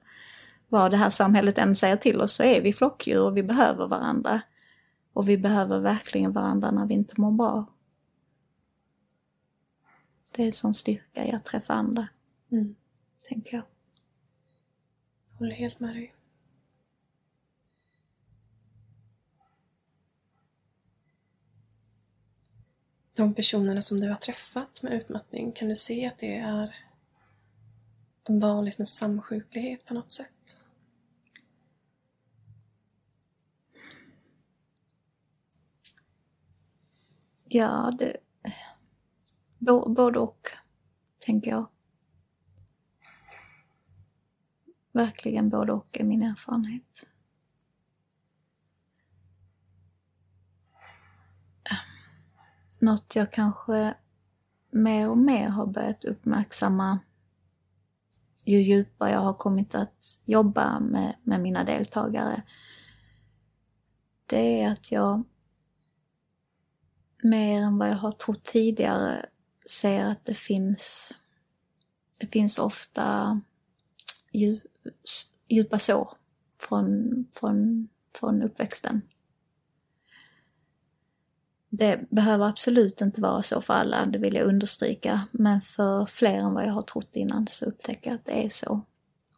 Vad 0.70 0.92
det 0.92 0.98
här 0.98 1.10
samhället 1.10 1.58
än 1.58 1.76
säger 1.76 1.96
till 1.96 2.22
oss 2.22 2.34
så 2.34 2.44
är 2.44 2.62
vi 2.62 2.74
flockdjur 2.74 3.22
och 3.22 3.38
vi 3.38 3.44
behöver 3.44 3.88
varandra. 3.88 4.42
Och 5.20 5.30
vi 5.30 5.38
behöver 5.38 5.80
verkligen 5.80 6.32
varandra 6.32 6.72
när 6.72 6.86
vi 6.86 6.94
inte 6.94 7.22
mår 7.22 7.32
bra. 7.32 7.66
Det 10.32 10.42
är 10.42 10.46
en 10.46 10.54
sån 10.54 10.74
styrka 10.74 11.26
i 11.26 11.32
att 11.32 11.46
träffa 11.46 11.74
andra, 11.74 12.08
mm. 12.52 12.76
tänker 13.28 13.56
jag. 13.58 13.64
Håller 15.38 15.56
helt 15.56 15.80
med 15.80 15.96
dig. 15.96 16.16
De 23.14 23.34
personerna 23.34 23.82
som 23.82 24.00
du 24.00 24.10
har 24.10 24.16
träffat 24.16 24.84
med 24.84 24.94
utmattning, 24.94 25.52
kan 25.52 25.70
du 25.70 25.76
se 25.76 26.06
att 26.06 26.20
det 26.20 26.38
är 26.38 26.76
vanligt 28.28 28.78
med 28.78 28.90
samsjuklighet 28.90 29.86
på 29.86 29.94
något 29.94 30.12
sätt? 30.12 30.59
Ja, 37.52 37.94
det... 38.00 38.18
Både 39.88 40.20
och, 40.20 40.48
tänker 41.20 41.52
jag. 41.52 41.68
Verkligen 44.92 45.50
både 45.50 45.74
och 45.74 46.00
är 46.00 46.04
min 46.04 46.24
erfarenhet. 46.24 47.08
Något 52.80 53.16
jag 53.16 53.34
kanske 53.34 53.94
mer 54.72 55.10
och 55.10 55.18
mer 55.18 55.50
har 55.50 55.66
börjat 55.66 56.06
uppmärksamma 56.06 57.00
ju 58.50 58.62
djupare 58.62 59.12
jag 59.12 59.20
har 59.20 59.34
kommit 59.34 59.76
att 59.76 60.22
jobba 60.26 60.80
med, 60.80 61.16
med 61.24 61.42
mina 61.42 61.64
deltagare, 61.64 62.44
det 64.26 64.62
är 64.62 64.72
att 64.72 64.92
jag 64.92 65.24
mer 67.24 67.62
än 67.62 67.78
vad 67.78 67.90
jag 67.90 67.96
har 67.96 68.12
trott 68.12 68.44
tidigare 68.44 69.26
ser 69.66 70.06
att 70.06 70.26
det 70.26 70.34
finns, 70.34 71.14
det 72.18 72.28
finns 72.28 72.60
ofta 72.60 73.42
djupa 75.48 75.80
sår 75.80 76.10
från, 76.60 77.26
från, 77.34 77.88
från 78.16 78.42
uppväxten. 78.42 79.02
Det 81.70 82.10
behöver 82.10 82.46
absolut 82.46 83.02
inte 83.02 83.22
vara 83.22 83.42
så 83.42 83.62
för 83.62 83.74
alla, 83.74 84.06
det 84.06 84.20
vill 84.20 84.36
jag 84.36 84.48
understryka. 84.48 85.28
Men 85.32 85.62
för 85.62 86.06
fler 86.06 86.38
än 86.38 86.54
vad 86.54 86.66
jag 86.66 86.74
har 86.74 86.82
trott 86.82 87.16
innan 87.16 87.48
så 87.48 87.66
upptäcker 87.66 88.10
jag 88.10 88.16
att 88.16 88.26
det 88.26 88.46
är 88.46 88.50
så. 88.50 88.82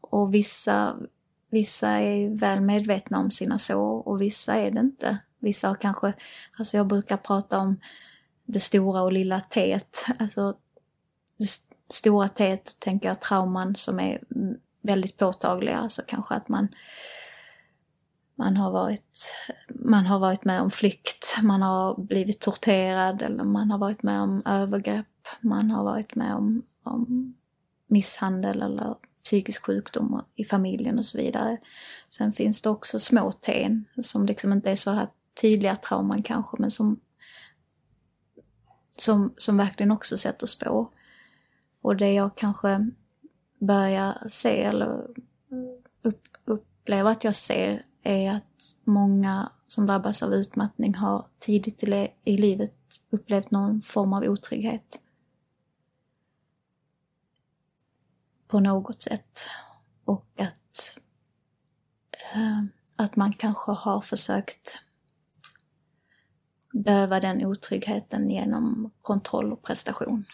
Och 0.01 0.33
vissa, 0.33 0.97
vissa 1.49 1.89
är 1.89 2.39
väl 2.39 2.61
medvetna 2.61 3.19
om 3.19 3.31
sina 3.31 3.59
sår 3.59 4.07
och 4.07 4.21
vissa 4.21 4.55
är 4.55 4.71
det 4.71 4.79
inte. 4.79 5.17
Vissa 5.41 5.67
har 5.67 5.75
kanske, 5.75 6.13
alltså 6.57 6.77
jag 6.77 6.87
brukar 6.87 7.17
prata 7.17 7.59
om 7.59 7.79
det 8.45 8.59
stora 8.59 9.01
och 9.01 9.11
lilla 9.11 9.41
T. 9.41 9.79
Alltså 10.19 10.57
det 11.37 11.47
stora 11.93 12.27
T 12.27 12.57
tänker 12.79 13.07
jag 13.07 13.21
trauman 13.21 13.75
som 13.75 13.99
är 13.99 14.23
väldigt 14.81 15.17
påtagliga, 15.17 15.77
alltså 15.77 16.01
kanske 16.07 16.35
att 16.35 16.49
man 16.49 16.67
man 18.35 18.57
har, 18.57 18.71
varit, 18.71 19.33
man 19.69 20.05
har 20.05 20.19
varit 20.19 20.45
med 20.45 20.61
om 20.61 20.71
flykt, 20.71 21.35
man 21.43 21.61
har 21.61 22.01
blivit 22.01 22.39
torterad 22.39 23.21
eller 23.21 23.43
man 23.43 23.71
har 23.71 23.77
varit 23.77 24.03
med 24.03 24.21
om 24.21 24.41
övergrepp, 24.45 25.27
man 25.41 25.71
har 25.71 25.83
varit 25.83 26.15
med 26.15 26.35
om, 26.35 26.63
om 26.83 27.33
misshandel 27.87 28.61
eller 28.61 28.95
psykisk 29.23 29.65
sjukdom 29.65 30.21
i 30.35 30.45
familjen 30.45 30.99
och 30.99 31.05
så 31.05 31.17
vidare. 31.17 31.57
Sen 32.09 32.33
finns 32.33 32.61
det 32.61 32.69
också 32.69 32.99
små 32.99 33.31
ten 33.31 33.85
som 34.01 34.25
liksom 34.25 34.53
inte 34.53 34.71
är 34.71 34.75
så 34.75 34.89
att 34.89 35.13
tydliga 35.33 35.75
trauman 35.75 36.23
kanske, 36.23 36.57
men 36.59 36.71
som, 36.71 36.99
som, 38.97 39.33
som 39.37 39.57
verkligen 39.57 39.91
också 39.91 40.17
sätter 40.17 40.47
spår. 40.47 40.89
Och 41.81 41.95
det 41.95 42.13
jag 42.13 42.37
kanske 42.37 42.89
börjar 43.59 44.27
se 44.29 44.63
eller 44.63 45.07
upp, 46.01 46.27
uppleva 46.45 47.09
att 47.09 47.23
jag 47.23 47.35
ser 47.35 47.85
är 48.03 48.31
att 48.31 48.75
många 48.83 49.51
som 49.67 49.85
drabbas 49.85 50.23
av 50.23 50.33
utmattning 50.33 50.95
har 50.95 51.27
tidigt 51.39 51.83
i, 51.83 52.11
i 52.23 52.37
livet 52.37 52.75
upplevt 53.09 53.51
någon 53.51 53.81
form 53.81 54.13
av 54.13 54.23
otrygghet. 54.23 55.01
På 58.47 58.59
något 58.59 59.01
sätt. 59.01 59.39
Och 60.05 60.27
att, 60.37 60.99
eh, 62.33 62.63
att 62.95 63.15
man 63.15 63.33
kanske 63.33 63.71
har 63.71 64.01
försökt 64.01 64.81
döva 66.71 67.19
den 67.19 67.45
otryggheten 67.45 68.29
genom 68.29 68.91
kontroll 69.01 69.53
och 69.53 69.63
prestation 69.63 70.25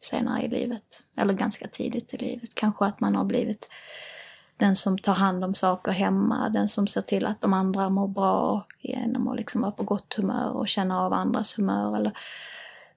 senare 0.00 0.42
i 0.42 0.48
livet. 0.48 1.02
Eller 1.16 1.34
ganska 1.34 1.68
tidigt 1.68 2.14
i 2.14 2.18
livet. 2.18 2.54
Kanske 2.54 2.84
att 2.84 3.00
man 3.00 3.16
har 3.16 3.24
blivit 3.24 3.68
den 4.56 4.76
som 4.76 4.98
tar 4.98 5.14
hand 5.14 5.44
om 5.44 5.54
saker 5.54 5.92
hemma, 5.92 6.48
den 6.48 6.68
som 6.68 6.86
ser 6.86 7.00
till 7.00 7.26
att 7.26 7.40
de 7.40 7.52
andra 7.52 7.88
mår 7.88 8.08
bra 8.08 8.66
genom 8.80 9.28
att 9.28 9.36
liksom 9.36 9.60
vara 9.60 9.72
på 9.72 9.82
gott 9.82 10.14
humör 10.14 10.50
och 10.50 10.68
känna 10.68 11.00
av 11.00 11.12
andras 11.12 11.58
humör. 11.58 11.96
Eller, 11.96 12.12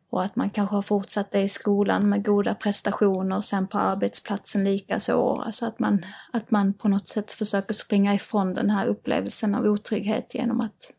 och 0.10 0.24
att 0.24 0.36
man 0.36 0.50
kanske 0.50 0.76
har 0.76 0.82
fortsatt 0.82 1.32
det 1.32 1.42
i 1.42 1.48
skolan 1.48 2.10
med 2.10 2.26
goda 2.26 2.56
prestationer 2.56 3.36
och 3.36 3.44
sen 3.44 3.68
på 3.68 3.78
arbetsplatsen 3.78 4.64
likaså. 4.64 5.44
Alltså 5.46 5.66
att 5.66 5.80
man, 5.80 6.06
att 6.34 6.52
man 6.52 6.74
på 6.74 6.88
något 6.88 7.10
sätt 7.10 7.32
försöker 7.32 7.74
springa 7.74 8.14
ifrån 8.14 8.54
den 8.54 8.70
här 8.70 8.88
upplevelsen 8.88 9.56
av 9.56 9.66
otrygghet 9.66 10.36
genom 10.36 10.62
att 10.62 10.92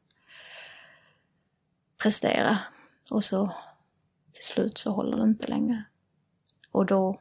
prestera. 2.03 2.59
Och 3.11 3.25
så 3.25 3.51
till 4.33 4.45
slut 4.45 4.79
så 4.79 4.91
håller 4.91 5.17
det 5.17 5.23
inte 5.23 5.49
längre. 5.49 5.85
Och 6.73 6.87
då 6.87 7.21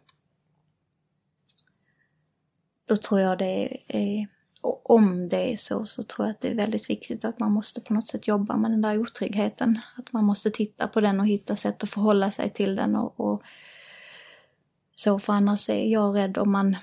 då 2.86 2.95
tror 2.95 3.21
jag 3.21 3.38
det 3.38 3.78
är, 3.88 4.28
Och 4.61 4.89
om 4.89 5.30
det 5.30 5.53
är 5.53 5.55
så, 5.55 5.86
så 5.86 6.03
tror 6.03 6.28
jag 6.28 6.34
att 6.34 6.41
det 6.41 6.47
är 6.47 6.55
väldigt 6.55 6.89
viktigt 6.89 7.26
att 7.26 7.39
man 7.39 7.51
måste 7.51 7.82
på 7.82 7.93
något 7.93 8.07
sätt 8.07 8.28
jobba 8.28 8.57
med 8.57 8.71
den 8.71 8.82
där 8.82 8.97
otryggheten. 8.97 9.80
Att 9.97 10.13
man 10.13 10.26
måste 10.26 10.51
titta 10.51 10.88
på 10.88 11.01
den 11.01 11.19
och 11.19 11.28
hitta 11.28 11.55
sätt 11.55 11.84
att 11.84 11.89
förhålla 11.89 12.32
sig 12.32 12.49
till 12.49 12.76
den 12.76 12.95
och, 12.95 13.19
och 13.19 13.43
så, 14.95 15.19
för 15.19 15.34
annars 15.34 15.69
är 15.69 15.86
jag 15.86 16.15
rädd 16.15 16.38
om 16.38 16.51
man, 16.51 16.76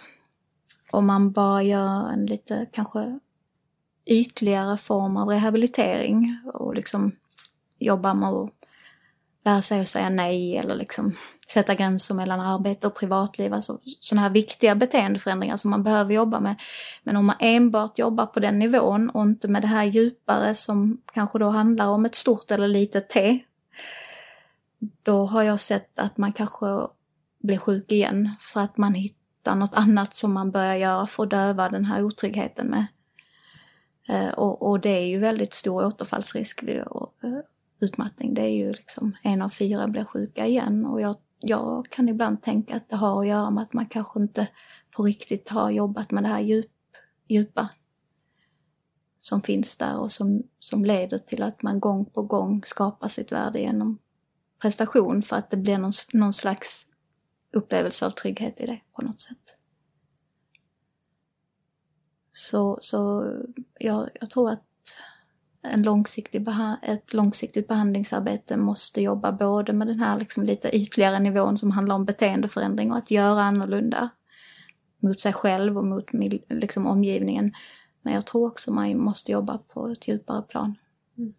om 0.91 1.07
man 1.07 1.33
bara 1.33 1.63
gör 1.63 2.09
en 2.09 2.27
lite 2.27 2.67
kanske 2.73 3.19
ytligare 4.07 4.77
form 4.77 5.17
av 5.17 5.29
rehabilitering 5.29 6.41
och 6.55 6.75
liksom 6.75 7.13
jobba 7.85 8.15
med 8.15 8.29
att 8.29 8.51
lära 9.45 9.63
sig 9.63 9.81
att 9.81 9.89
säga 9.89 10.09
nej 10.09 10.57
eller 10.57 10.75
liksom 10.75 11.17
sätta 11.53 11.75
gränser 11.75 12.15
mellan 12.15 12.41
arbete 12.41 12.87
och 12.87 12.95
privatliv, 12.95 13.55
alltså 13.55 13.79
sådana 14.01 14.23
här 14.23 14.35
viktiga 14.35 14.75
beteendeförändringar 14.75 15.57
som 15.57 15.71
man 15.71 15.83
behöver 15.83 16.15
jobba 16.15 16.41
med. 16.41 16.61
Men 17.03 17.17
om 17.17 17.27
man 17.27 17.37
enbart 17.39 17.99
jobbar 17.99 18.27
på 18.27 18.41
den 18.41 18.59
nivån 18.59 19.11
och 19.11 19.23
inte 19.23 19.49
med 19.49 19.63
det 19.63 19.69
här 19.69 19.85
djupare 19.85 20.55
som 20.55 21.01
kanske 21.15 21.39
då 21.39 21.49
handlar 21.49 21.87
om 21.87 22.05
ett 22.05 22.15
stort 22.15 22.51
eller 22.51 22.69
litet 22.69 23.09
T, 23.09 23.39
då 25.03 25.27
har 25.27 25.43
jag 25.43 25.61
sett 25.61 25.99
att 25.99 26.17
man 26.17 26.33
kanske 26.33 26.67
blir 27.43 27.59
sjuk 27.59 27.93
igen 27.93 28.31
för 28.41 28.61
att 28.61 28.77
man 28.77 28.95
hittar 28.95 29.55
något 29.55 29.75
annat 29.75 30.15
som 30.15 30.33
man 30.33 30.51
börjar 30.51 30.75
göra 30.75 31.07
för 31.07 31.23
att 31.23 31.31
döva 31.31 31.69
den 31.69 31.85
här 31.85 32.05
otryggheten 32.05 32.67
med. 32.67 32.87
Eh, 34.09 34.29
och, 34.29 34.71
och 34.71 34.81
det 34.81 34.91
är 34.91 35.07
ju 35.07 35.19
väldigt 35.19 35.55
stor 35.55 35.85
återfallsrisk 35.85 36.63
utmattning. 37.83 38.35
Det 38.35 38.43
är 38.43 38.55
ju 38.57 38.73
liksom 38.73 39.17
en 39.23 39.43
av 39.43 39.49
fyra 39.49 39.89
blir 39.89 40.05
sjuka 40.05 40.47
igen 40.47 40.87
och 40.87 41.01
jag 41.01 41.17
jag 41.43 41.87
kan 41.91 42.09
ibland 42.09 42.43
tänka 42.43 42.77
att 42.77 42.89
det 42.89 42.97
har 42.97 43.21
att 43.21 43.29
göra 43.29 43.51
med 43.51 43.63
att 43.63 43.73
man 43.73 43.87
kanske 43.87 44.21
inte 44.21 44.49
på 44.91 45.03
riktigt 45.03 45.49
har 45.49 45.71
jobbat 45.71 46.11
med 46.11 46.23
det 46.23 46.29
här 46.29 46.41
djup, 46.41 46.71
djupa 47.29 47.69
som 49.19 49.43
finns 49.43 49.79
där 49.79 49.99
och 49.99 50.13
som, 50.13 50.43
som 50.59 50.85
leder 50.85 51.19
till 51.19 51.43
att 51.43 51.63
man 51.63 51.81
gång 51.81 52.05
på 52.05 52.23
gång 52.23 52.63
skapar 52.65 53.09
sitt 53.09 53.33
värde 53.33 53.61
genom 53.61 53.99
prestation 54.59 55.23
för 55.23 55.37
att 55.37 55.51
det 55.51 55.57
blir 55.57 55.79
någon, 55.79 55.93
någon 56.13 56.33
slags 56.33 56.87
upplevelse 57.53 58.07
av 58.07 58.11
trygghet 58.11 58.61
i 58.61 58.67
det 58.67 58.81
på 58.93 59.03
något 59.03 59.21
sätt. 59.21 59.57
Så, 62.33 62.79
så 62.81 63.33
jag, 63.79 64.11
jag 64.21 64.31
tror 64.31 64.51
att 64.51 64.65
en 65.63 65.83
långsiktig 65.83 66.47
ett 66.83 67.13
långsiktigt 67.13 67.69
behandlingsarbete 67.69 68.57
måste 68.57 69.03
jobba 69.03 69.33
både 69.33 69.73
med 69.73 69.87
den 69.87 70.01
här 70.01 70.19
liksom 70.19 70.45
lite 70.45 70.77
ytligare 70.77 71.21
nivån 71.21 71.59
som 71.59 71.71
handlar 71.71 71.95
om 71.95 72.05
beteendeförändring 72.05 72.93
och 72.93 72.99
att 72.99 73.11
göra 73.11 73.43
annorlunda 73.43 74.11
mot 74.99 75.21
sig 75.21 75.33
själv 75.33 75.79
och 75.79 75.85
mot 75.85 76.05
liksom, 76.49 76.87
omgivningen. 76.87 77.53
Men 78.03 78.15
jag 78.15 78.27
tror 78.27 78.47
också 78.47 78.73
man 78.73 78.99
måste 78.99 79.33
jobba 79.33 79.59
på 79.59 79.89
ett 79.89 80.09
djupare 80.09 80.43
plan. 80.43 80.75
Mm. 81.19 81.33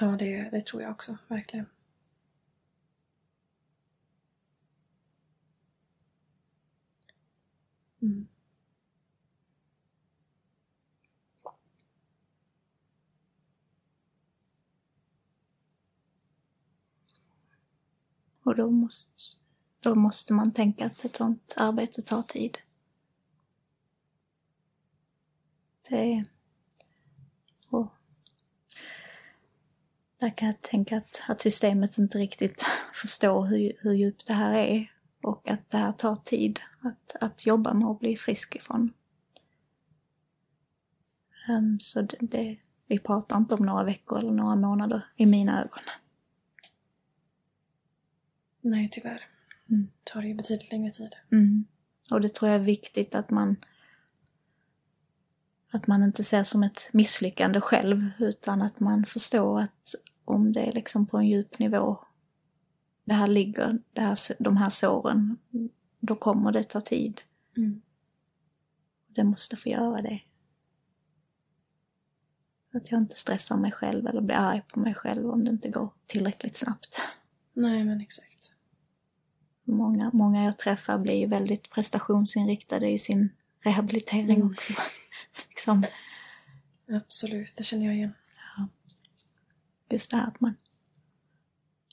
Ja, 0.00 0.06
det, 0.18 0.48
det 0.52 0.60
tror 0.66 0.82
jag 0.82 0.90
också, 0.90 1.16
verkligen. 1.28 1.66
Mm. 8.02 8.26
Och 18.44 18.56
då 18.56 18.70
måste, 18.70 19.12
då 19.80 19.94
måste 19.94 20.32
man 20.32 20.52
tänka 20.52 20.86
att 20.86 21.04
ett 21.04 21.16
sånt 21.16 21.54
arbete 21.56 22.02
tar 22.02 22.22
tid. 22.22 22.58
Det 25.88 26.12
är... 26.12 26.24
Och 27.68 27.88
där 30.18 30.36
kan 30.36 30.46
jag 30.46 30.62
tänka 30.62 30.96
att, 30.96 31.22
att 31.28 31.40
systemet 31.40 31.98
inte 31.98 32.18
riktigt 32.18 32.64
förstår 32.92 33.46
hur, 33.46 33.72
hur 33.80 33.92
djupt 33.92 34.26
det 34.26 34.34
här 34.34 34.54
är 34.58 34.92
och 35.22 35.50
att 35.50 35.70
det 35.70 35.78
här 35.78 35.92
tar 35.92 36.16
tid 36.16 36.60
att, 36.80 37.16
att 37.20 37.46
jobba 37.46 37.74
med 37.74 37.88
att 37.88 38.00
bli 38.00 38.16
frisk 38.16 38.56
ifrån. 38.56 38.92
Um, 41.48 41.80
så 41.80 42.02
det, 42.02 42.16
det, 42.20 42.58
vi 42.86 42.98
pratar 42.98 43.36
inte 43.36 43.54
om 43.54 43.66
några 43.66 43.84
veckor 43.84 44.18
eller 44.18 44.32
några 44.32 44.56
månader 44.56 45.04
i 45.16 45.26
mina 45.26 45.62
ögon. 45.62 45.82
Nej, 48.60 48.88
tyvärr. 48.92 49.22
Mm. 49.70 49.90
Det 50.04 50.10
tar 50.12 50.22
ju 50.22 50.34
betydligt 50.34 50.72
längre 50.72 50.92
tid. 50.92 51.16
Mm. 51.32 51.64
Och 52.10 52.20
det 52.20 52.34
tror 52.34 52.50
jag 52.50 52.60
är 52.60 52.64
viktigt 52.64 53.14
att 53.14 53.30
man 53.30 53.56
att 55.72 55.86
man 55.86 56.02
inte 56.02 56.24
ser 56.24 56.44
som 56.44 56.62
ett 56.62 56.90
misslyckande 56.92 57.60
själv 57.60 58.10
utan 58.18 58.62
att 58.62 58.80
man 58.80 59.04
förstår 59.04 59.60
att 59.60 59.94
om 60.24 60.52
det 60.52 60.60
är 60.60 60.72
liksom 60.72 61.06
på 61.06 61.18
en 61.18 61.28
djup 61.28 61.58
nivå 61.58 61.98
det 63.12 63.16
här 63.16 63.26
ligger, 63.26 63.78
det 63.92 64.00
här, 64.00 64.42
de 64.42 64.56
här 64.56 64.70
såren, 64.70 65.38
då 66.00 66.14
kommer 66.14 66.52
det 66.52 66.62
ta 66.62 66.80
tid. 66.80 67.20
Mm. 67.56 67.82
Det 69.08 69.24
måste 69.24 69.56
få 69.56 69.68
göra 69.68 70.02
det. 70.02 70.20
Att 72.74 72.90
jag 72.90 73.00
inte 73.00 73.16
stressar 73.16 73.56
mig 73.56 73.72
själv 73.72 74.06
eller 74.06 74.20
blir 74.20 74.36
arg 74.36 74.62
på 74.68 74.80
mig 74.80 74.94
själv 74.94 75.30
om 75.30 75.44
det 75.44 75.50
inte 75.50 75.68
går 75.68 75.92
tillräckligt 76.06 76.56
snabbt. 76.56 77.00
Nej, 77.52 77.84
men 77.84 78.00
exakt. 78.00 78.52
Många, 79.64 80.10
många 80.12 80.44
jag 80.44 80.58
träffar 80.58 80.98
blir 80.98 81.26
väldigt 81.26 81.70
prestationsinriktade 81.70 82.90
i 82.90 82.98
sin 82.98 83.28
rehabilitering 83.64 84.36
mm. 84.36 84.46
också. 84.46 84.72
liksom. 85.48 85.84
Absolut, 86.88 87.56
det 87.56 87.62
känner 87.62 87.86
jag 87.86 87.94
igen. 87.94 88.14
Ja. 88.56 88.68
Just 89.88 90.10
det 90.10 90.16
här 90.16 90.26
att 90.26 90.40
man, 90.40 90.54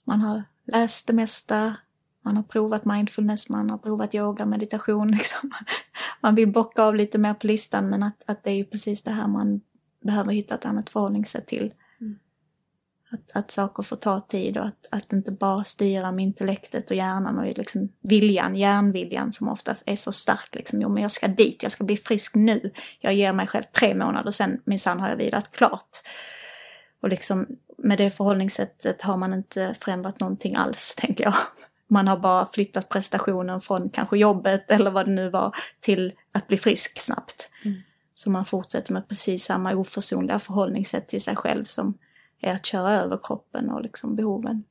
man 0.04 0.22
har 0.22 0.44
läst 0.72 1.08
det 1.08 1.14
mesta, 1.14 1.76
man 2.22 2.36
har 2.36 2.44
provat 2.44 2.86
mindfulness, 2.86 3.50
man 3.50 3.70
har 3.70 3.78
provat 3.78 4.16
yoga, 4.16 4.46
meditation. 4.46 5.12
Liksom. 5.18 5.52
Man 6.22 6.36
vill 6.36 6.52
bocka 6.52 6.84
av 6.84 6.96
lite 6.96 7.18
mer 7.18 7.34
på 7.34 7.48
listan 7.48 7.90
men 7.90 8.04
att, 8.04 8.24
att 8.30 8.44
det 8.44 8.52
är 8.52 8.56
ju 8.56 8.66
precis 8.66 9.04
det 9.04 9.12
här 9.12 9.28
man 9.28 9.62
behöver 10.04 10.34
hitta 10.34 10.56
ett 10.56 10.66
annat 10.66 10.90
förhållningssätt 10.90 11.48
till. 11.48 11.74
Mm. 12.02 12.20
Att, 13.12 13.32
att 13.34 13.52
saker 13.52 13.84
får 13.84 13.96
ta 13.96 14.20
tid 14.20 14.58
och 14.58 14.66
att, 14.66 14.86
att 14.92 15.14
inte 15.14 15.32
bara 15.32 15.64
styra 15.64 16.12
med 16.12 16.24
intellektet 16.24 16.92
och 16.92 16.98
hjärnan 16.98 17.40
och 17.40 17.58
liksom 17.58 17.90
viljan, 18.02 18.56
hjärnviljan 18.56 19.32
som 19.32 19.50
ofta 19.50 19.76
är 19.86 19.96
så 19.96 20.12
stark. 20.12 20.56
Liksom, 20.56 20.82
jo 20.82 20.90
men 20.90 21.04
jag 21.04 21.12
ska 21.12 21.28
dit, 21.28 21.64
jag 21.64 21.72
ska 21.72 21.84
bli 21.84 21.98
frisk 21.98 22.36
nu. 22.36 22.72
Jag 23.00 23.14
ger 23.14 23.34
mig 23.34 23.48
själv 23.48 23.64
tre 23.64 23.96
månader, 23.96 24.32
sen 24.32 24.62
minsann 24.66 25.00
har 25.00 25.10
jag 25.10 25.18
vilat 25.18 25.52
klart. 25.52 25.90
Och 27.02 27.10
liksom 27.10 27.48
med 27.84 27.98
det 27.98 28.10
förhållningssättet 28.10 29.02
har 29.02 29.18
man 29.18 29.34
inte 29.34 29.76
förändrat 29.82 30.20
någonting 30.20 30.56
alls, 30.56 30.96
tänker 30.98 31.24
jag. 31.24 31.34
Man 31.88 32.08
har 32.08 32.18
bara 32.18 32.46
flyttat 32.46 32.90
prestationen 32.90 33.62
från 33.62 33.90
kanske 33.90 34.18
jobbet 34.18 34.72
eller 34.72 34.92
vad 34.92 35.06
det 35.06 35.12
nu 35.12 35.30
var 35.30 35.56
till 35.80 36.14
att 36.32 36.48
bli 36.48 36.58
frisk 36.58 37.02
snabbt. 37.02 37.50
Mm. 37.66 37.78
Så 38.14 38.30
man 38.30 38.46
fortsätter 38.46 38.94
med 38.94 39.08
precis 39.08 39.44
samma 39.44 39.76
oförsonliga 39.76 40.40
förhållningssätt 40.40 41.08
till 41.08 41.22
sig 41.22 41.36
själv 41.36 41.66
som 41.66 41.98
är 42.42 42.56
att 42.56 42.66
köra 42.66 42.92
över 42.92 43.20
kroppen 43.24 43.70
och 43.70 43.82
liksom 43.82 44.16
behoven. 44.16 44.64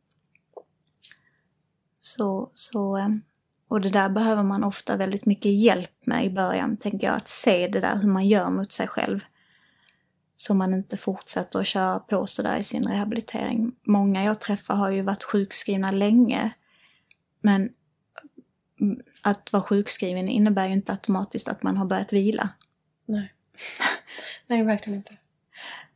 Så, 2.00 2.50
så, 2.54 2.96
ehm, 2.96 3.22
och 3.68 3.80
det 3.80 3.90
där 3.90 4.08
behöver 4.08 4.42
man 4.42 4.64
ofta 4.64 4.96
väldigt 4.96 5.26
mycket 5.26 5.52
hjälp 5.52 5.90
med 6.06 6.24
i 6.24 6.30
början, 6.30 6.76
tänker 6.76 7.06
jag, 7.06 7.16
att 7.16 7.28
se 7.28 7.68
det 7.68 7.80
där 7.80 7.96
hur 7.96 8.08
man 8.08 8.26
gör 8.26 8.50
mot 8.50 8.72
sig 8.72 8.86
själv. 8.86 9.24
Så 10.40 10.54
man 10.54 10.74
inte 10.74 10.96
fortsätter 10.96 11.60
att 11.60 11.66
köra 11.66 11.98
på 11.98 12.26
sådär 12.26 12.58
i 12.58 12.62
sin 12.62 12.88
rehabilitering. 12.88 13.72
Många 13.84 14.24
jag 14.24 14.40
träffar 14.40 14.74
har 14.74 14.90
ju 14.90 15.02
varit 15.02 15.22
sjukskrivna 15.24 15.90
länge. 15.90 16.50
Men 17.40 17.70
att 19.22 19.52
vara 19.52 19.62
sjukskriven 19.62 20.28
innebär 20.28 20.66
ju 20.66 20.72
inte 20.72 20.92
automatiskt 20.92 21.48
att 21.48 21.62
man 21.62 21.76
har 21.76 21.86
börjat 21.86 22.12
vila. 22.12 22.48
Nej, 23.06 23.32
Nej 24.46 24.62
verkligen 24.62 24.96
inte. 24.96 25.16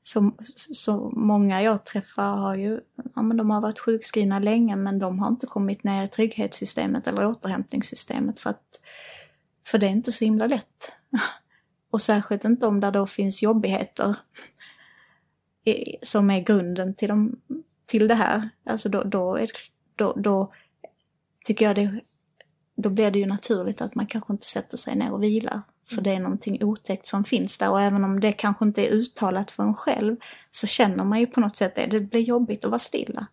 Så, 0.03 0.33
så 0.75 1.11
många 1.11 1.63
jag 1.63 1.85
träffar 1.85 2.37
har 2.37 2.55
ju, 2.55 2.81
ja 3.15 3.23
men 3.23 3.37
de 3.37 3.51
har 3.51 3.61
varit 3.61 3.79
sjukskrivna 3.79 4.39
länge 4.39 4.77
men 4.77 4.99
de 4.99 5.19
har 5.19 5.29
inte 5.29 5.47
kommit 5.47 5.85
ner 5.85 6.05
i 6.05 6.09
trygghetssystemet 6.09 7.07
eller 7.07 7.27
återhämtningssystemet 7.27 8.41
för 8.41 8.51
att, 8.51 8.81
för 9.67 9.79
det 9.79 9.87
är 9.87 9.91
inte 9.91 10.13
så 10.13 10.25
himla 10.25 10.47
lätt. 10.47 10.93
Och 11.93 12.03
särskilt 12.03 12.45
inte 12.45 12.67
om 12.67 12.81
det 12.81 12.91
då 12.91 13.07
finns 13.07 13.43
jobbigheter 13.43 14.17
som 16.03 16.31
är 16.31 16.41
grunden 16.41 16.95
till, 16.95 17.09
dem, 17.09 17.41
till 17.87 18.09
det 18.09 18.15
här. 18.15 18.49
Alltså 18.67 18.89
då, 18.89 19.03
då, 19.03 19.37
är, 19.37 19.51
då, 19.97 20.13
då 20.17 20.53
tycker 21.45 21.65
jag 21.65 21.77
det, 21.77 22.01
då 22.77 22.91
blir 22.91 23.11
det 23.11 23.19
ju 23.19 23.27
naturligt 23.27 23.81
att 23.81 23.95
man 23.95 24.07
kanske 24.07 24.33
inte 24.33 24.47
sätter 24.47 24.77
sig 24.77 24.97
ner 24.97 25.13
och 25.13 25.23
vilar. 25.23 25.63
För 25.95 26.03
det 26.03 26.11
är 26.11 26.21
någonting 26.21 26.65
otäckt 26.65 27.07
som 27.07 27.25
finns 27.25 27.59
där 27.59 27.71
och 27.71 27.81
även 27.81 28.05
om 28.05 28.21
det 28.21 28.33
kanske 28.33 28.65
inte 28.65 28.87
är 28.87 28.93
uttalat 28.93 29.51
för 29.51 29.63
en 29.63 29.75
själv 29.75 30.17
så 30.51 30.67
känner 30.67 31.05
man 31.05 31.21
ju 31.21 31.27
på 31.27 31.41
något 31.41 31.57
sätt 31.57 31.75
det. 31.75 31.87
Det 31.87 32.01
blir 32.01 32.21
jobbigt 32.21 32.65
att 32.65 32.71
vara 32.71 32.79
stilla. 32.79 33.27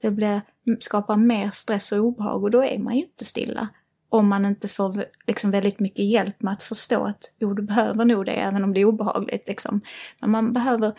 Det 0.00 0.10
blir, 0.10 0.40
skapar 0.80 1.16
mer 1.16 1.50
stress 1.50 1.92
och 1.92 1.98
obehag 1.98 2.42
och 2.42 2.50
då 2.50 2.64
är 2.64 2.78
man 2.78 2.96
ju 2.96 3.02
inte 3.02 3.24
stilla 3.24 3.68
om 4.08 4.28
man 4.28 4.46
inte 4.46 4.68
får 4.68 5.04
liksom 5.26 5.50
väldigt 5.50 5.80
mycket 5.80 6.04
hjälp 6.04 6.42
med 6.42 6.52
att 6.52 6.62
förstå 6.62 7.04
att 7.04 7.34
jo, 7.38 7.54
du 7.54 7.62
behöver 7.62 8.04
nog 8.04 8.26
det 8.26 8.32
även 8.32 8.64
om 8.64 8.74
det 8.74 8.80
är 8.80 8.84
obehagligt. 8.84 9.48
Liksom. 9.48 9.80
Men 10.20 10.30
man 10.30 10.52
behöver, 10.52 10.92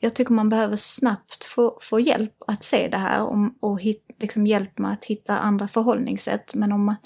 jag 0.00 0.14
tycker 0.14 0.32
man 0.32 0.48
behöver 0.48 0.76
snabbt 0.76 1.44
få, 1.44 1.78
få 1.82 2.00
hjälp 2.00 2.34
att 2.46 2.64
se 2.64 2.88
det 2.88 2.96
här 2.96 3.22
och, 3.22 3.36
och 3.60 3.80
hit, 3.80 4.16
liksom 4.18 4.46
hjälp 4.46 4.78
med 4.78 4.92
att 4.92 5.04
hitta 5.04 5.38
andra 5.38 5.68
förhållningssätt. 5.68 6.54
Men 6.54 6.72
om 6.72 6.84
man, 6.84 6.96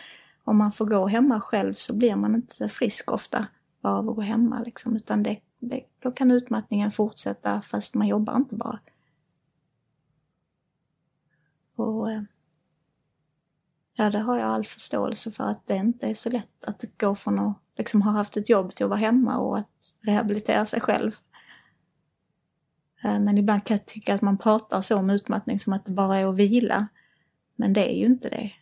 om 0.45 0.57
man 0.57 0.73
får 0.73 0.87
gå 0.87 1.07
hemma 1.07 1.41
själv 1.41 1.75
så 1.75 1.97
blir 1.97 2.17
man 2.17 2.35
inte 2.35 2.69
frisk 2.69 3.13
ofta 3.13 3.47
bara 3.83 3.95
av 3.95 4.09
att 4.09 4.17
gå 4.17 4.23
hemma. 4.23 4.63
Liksom, 4.63 4.97
utan 4.97 5.23
det, 5.23 5.39
det, 5.59 5.81
då 5.99 6.11
kan 6.11 6.31
utmattningen 6.31 6.93
fortsätta 6.93 7.63
fast 7.63 7.95
man 7.95 8.09
jobbar 8.09 8.37
inte 8.37 8.55
bara. 8.55 8.81
Och, 11.77 12.11
eh, 12.11 12.23
Ja, 13.99 14.11
det 14.11 14.19
har 14.19 14.39
jag 14.39 14.49
all 14.49 14.65
förståelse 14.65 15.33
för 15.33 15.45
att 15.45 15.67
det 15.67 15.77
inte 15.77 16.07
är 16.07 16.15
så 16.15 16.31
lätt 16.31 16.65
att 16.65 16.85
gå 16.99 17.17
från 17.17 17.39
att 17.39 17.59
liksom 17.79 18.03
ha 18.03 18.13
haft 18.13 18.37
ett 18.37 18.49
jobb 18.49 18.75
till 18.75 18.85
att 18.85 18.91
vara 18.91 19.01
hemma 19.01 19.39
och 19.39 19.59
att 19.59 19.97
rehabilitera 20.01 20.67
sig 20.67 20.81
själv. 20.81 21.13
Eh, 23.05 23.19
men 23.19 23.39
ibland 23.39 23.65
kan 23.65 23.77
jag 23.77 23.87
tycka 23.87 24.15
att 24.15 24.23
man 24.23 24.39
pratar 24.39 24.81
så 24.81 24.99
om 24.99 25.11
utmattning 25.11 25.59
som 25.59 25.73
att 25.73 25.85
det 25.85 25.93
bara 25.93 26.17
är 26.17 26.27
att 26.27 26.37
vila. 26.37 26.87
Men 27.57 27.73
det 27.73 27.91
är 27.93 27.99
ju 27.99 28.07
inte 28.07 28.29
det 28.29 28.53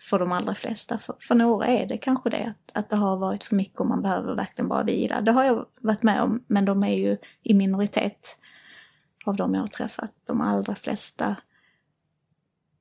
för 0.00 0.18
de 0.18 0.32
allra 0.32 0.54
flesta. 0.54 0.98
För, 0.98 1.16
för 1.20 1.34
några 1.34 1.66
är 1.66 1.86
det 1.86 1.98
kanske 1.98 2.30
det, 2.30 2.44
att, 2.44 2.76
att 2.76 2.90
det 2.90 2.96
har 2.96 3.16
varit 3.16 3.44
för 3.44 3.56
mycket 3.56 3.80
och 3.80 3.86
man 3.86 4.02
behöver 4.02 4.34
verkligen 4.34 4.68
bara 4.68 4.82
vila. 4.82 5.20
Det 5.20 5.32
har 5.32 5.44
jag 5.44 5.66
varit 5.80 6.02
med 6.02 6.22
om, 6.22 6.44
men 6.46 6.64
de 6.64 6.82
är 6.84 6.94
ju 6.94 7.16
i 7.42 7.54
minoritet 7.54 8.36
av 9.24 9.36
de 9.36 9.54
jag 9.54 9.60
har 9.60 9.68
träffat. 9.68 10.12
De 10.24 10.40
allra 10.40 10.74
flesta 10.74 11.36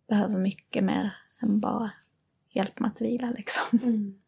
behöver 0.09 0.37
mycket 0.37 0.83
mer 0.83 1.13
än 1.39 1.59
bara 1.59 1.91
hjälp 2.49 2.79
mig 2.79 2.87
att 2.87 3.01
vila 3.01 3.31
liksom. 3.31 3.79
Mm. 3.83 4.21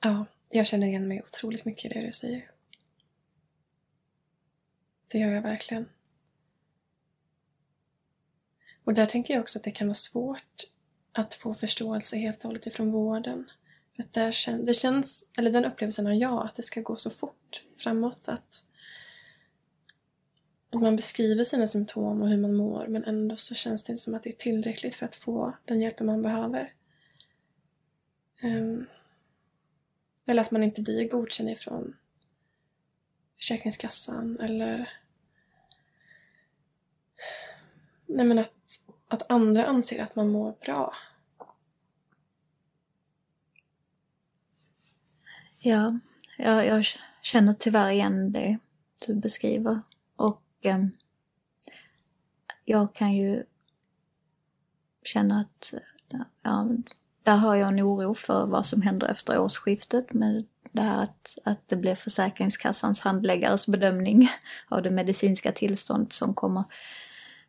Ja, 0.00 0.26
jag 0.50 0.66
känner 0.66 0.86
igen 0.86 1.08
mig 1.08 1.22
otroligt 1.22 1.64
mycket 1.64 1.84
i 1.84 1.94
det 1.94 2.06
du 2.06 2.12
säger. 2.12 2.50
Det 5.08 5.18
gör 5.18 5.30
jag 5.30 5.42
verkligen. 5.42 5.88
Och 8.84 8.94
där 8.94 9.06
tänker 9.06 9.34
jag 9.34 9.40
också 9.40 9.58
att 9.58 9.64
det 9.64 9.70
kan 9.70 9.86
vara 9.86 9.94
svårt 9.94 10.62
att 11.12 11.34
få 11.34 11.54
förståelse 11.54 12.16
helt 12.16 12.38
och 12.38 12.44
hållet 12.44 12.66
ifrån 12.66 12.92
vården. 12.92 13.50
Att 14.00 14.12
det, 14.12 14.32
kän, 14.32 14.64
det 14.64 14.74
känns, 14.74 15.30
eller 15.38 15.50
den 15.50 15.64
upplevelsen 15.64 16.06
har 16.06 16.12
jag, 16.12 16.46
att 16.46 16.56
det 16.56 16.62
ska 16.62 16.80
gå 16.80 16.96
så 16.96 17.10
fort 17.10 17.64
framåt. 17.78 18.28
Att, 18.28 18.64
att 20.70 20.80
man 20.80 20.96
beskriver 20.96 21.44
sina 21.44 21.66
symptom 21.66 22.22
och 22.22 22.28
hur 22.28 22.36
man 22.36 22.54
mår 22.54 22.86
men 22.86 23.04
ändå 23.04 23.36
så 23.36 23.54
känns 23.54 23.84
det 23.84 23.92
inte 23.92 24.02
som 24.02 24.14
att 24.14 24.22
det 24.22 24.30
är 24.30 24.36
tillräckligt 24.36 24.94
för 24.94 25.06
att 25.06 25.16
få 25.16 25.52
den 25.64 25.80
hjälp 25.80 26.00
man 26.00 26.22
behöver. 26.22 26.72
Um, 28.42 28.86
eller 30.26 30.42
att 30.42 30.50
man 30.50 30.62
inte 30.62 30.82
blir 30.82 31.08
godkänd 31.08 31.50
ifrån 31.50 31.96
Försäkringskassan 33.36 34.40
eller 34.40 34.90
Nej 38.06 38.26
men 38.26 38.38
att, 38.38 38.52
att 39.08 39.30
andra 39.30 39.66
anser 39.66 40.02
att 40.02 40.16
man 40.16 40.28
mår 40.28 40.54
bra. 40.64 40.94
Ja, 45.62 45.98
jag, 46.38 46.66
jag 46.66 46.84
känner 47.22 47.52
tyvärr 47.52 47.90
igen 47.90 48.32
det 48.32 48.58
du 49.06 49.14
beskriver. 49.14 49.80
Och 50.16 50.42
eh, 50.60 50.86
jag 52.64 52.94
kan 52.94 53.12
ju 53.12 53.44
känna 55.04 55.40
att 55.40 55.74
ja, 56.42 56.68
där 57.22 57.36
har 57.36 57.54
jag 57.54 57.68
en 57.68 57.80
oro 57.80 58.14
för 58.14 58.46
vad 58.46 58.66
som 58.66 58.82
händer 58.82 59.08
efter 59.08 59.38
årsskiftet 59.38 60.12
med 60.12 60.44
det 60.72 60.82
här 60.82 61.02
att, 61.02 61.38
att 61.44 61.68
det 61.68 61.76
blir 61.76 61.94
Försäkringskassans 61.94 63.00
handläggares 63.00 63.68
bedömning 63.68 64.28
av 64.68 64.82
det 64.82 64.90
medicinska 64.90 65.52
tillståndet 65.52 66.12
som 66.12 66.34
kommer 66.34 66.64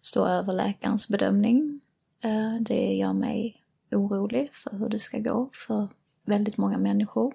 stå 0.01 0.25
över 0.25 0.53
läkarens 0.53 1.07
bedömning. 1.07 1.81
Eh, 2.23 2.55
det 2.61 2.93
gör 2.93 3.13
mig 3.13 3.63
orolig 3.91 4.49
för 4.53 4.77
hur 4.77 4.89
det 4.89 4.99
ska 4.99 5.19
gå 5.19 5.49
för 5.53 5.87
väldigt 6.25 6.57
många 6.57 6.77
människor. 6.77 7.33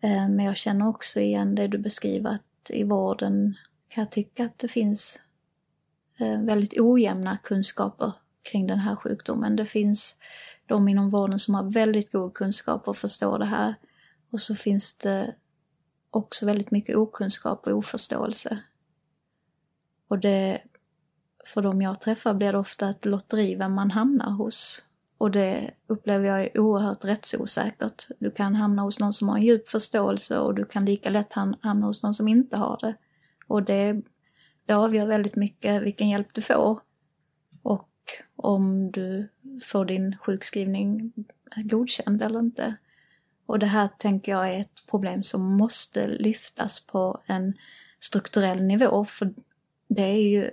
Eh, 0.00 0.28
men 0.28 0.44
jag 0.44 0.56
känner 0.56 0.88
också 0.88 1.20
igen 1.20 1.54
det 1.54 1.68
du 1.68 1.78
beskriver 1.78 2.30
att 2.30 2.70
i 2.70 2.84
vården 2.84 3.54
kan 3.88 4.02
jag 4.02 4.10
tycka 4.10 4.44
att 4.44 4.58
det 4.58 4.68
finns 4.68 5.20
eh, 6.18 6.40
väldigt 6.40 6.80
ojämna 6.80 7.36
kunskaper 7.36 8.12
kring 8.42 8.66
den 8.66 8.78
här 8.78 8.96
sjukdomen. 8.96 9.56
Det 9.56 9.66
finns 9.66 10.18
de 10.66 10.88
inom 10.88 11.10
vården 11.10 11.38
som 11.38 11.54
har 11.54 11.70
väldigt 11.70 12.12
god 12.12 12.34
kunskap 12.34 12.88
och 12.88 12.96
förstår 12.96 13.38
det 13.38 13.44
här. 13.44 13.74
Och 14.30 14.40
så 14.40 14.54
finns 14.54 14.98
det 14.98 15.34
också 16.10 16.46
väldigt 16.46 16.70
mycket 16.70 16.96
okunskap 16.96 17.66
och 17.66 17.72
oförståelse. 17.72 18.58
Och 20.08 20.18
det, 20.18 20.62
för 21.44 21.62
de 21.62 21.82
jag 21.82 22.00
träffar 22.00 22.34
blir 22.34 22.52
det 22.52 22.58
ofta 22.58 22.88
ett 22.88 23.04
lotteri 23.04 23.54
vem 23.54 23.72
man 23.72 23.90
hamnar 23.90 24.30
hos. 24.30 24.87
Och 25.18 25.30
det 25.30 25.70
upplever 25.86 26.28
jag 26.28 26.42
är 26.42 26.60
oerhört 26.60 27.04
rättsosäkert. 27.04 28.08
Du 28.18 28.30
kan 28.30 28.54
hamna 28.54 28.82
hos 28.82 29.00
någon 29.00 29.12
som 29.12 29.28
har 29.28 29.36
en 29.36 29.42
djup 29.42 29.68
förståelse 29.68 30.38
och 30.38 30.54
du 30.54 30.64
kan 30.64 30.84
lika 30.84 31.10
lätt 31.10 31.32
hamna 31.32 31.86
hos 31.86 32.02
någon 32.02 32.14
som 32.14 32.28
inte 32.28 32.56
har 32.56 32.78
det. 32.80 32.94
Och 33.46 33.62
det, 33.62 34.02
det 34.66 34.72
avgör 34.72 35.06
väldigt 35.06 35.36
mycket 35.36 35.82
vilken 35.82 36.08
hjälp 36.08 36.28
du 36.32 36.40
får. 36.40 36.80
Och 37.62 37.88
om 38.36 38.90
du 38.90 39.28
får 39.62 39.84
din 39.84 40.16
sjukskrivning 40.16 41.12
godkänd 41.56 42.22
eller 42.22 42.38
inte. 42.38 42.74
Och 43.46 43.58
det 43.58 43.66
här 43.66 43.88
tänker 43.98 44.32
jag 44.32 44.48
är 44.54 44.60
ett 44.60 44.86
problem 44.90 45.22
som 45.22 45.56
måste 45.56 46.08
lyftas 46.08 46.86
på 46.86 47.22
en 47.26 47.54
strukturell 48.00 48.62
nivå. 48.62 49.04
För 49.04 49.34
det 49.88 50.02
är 50.02 50.28
ju 50.28 50.50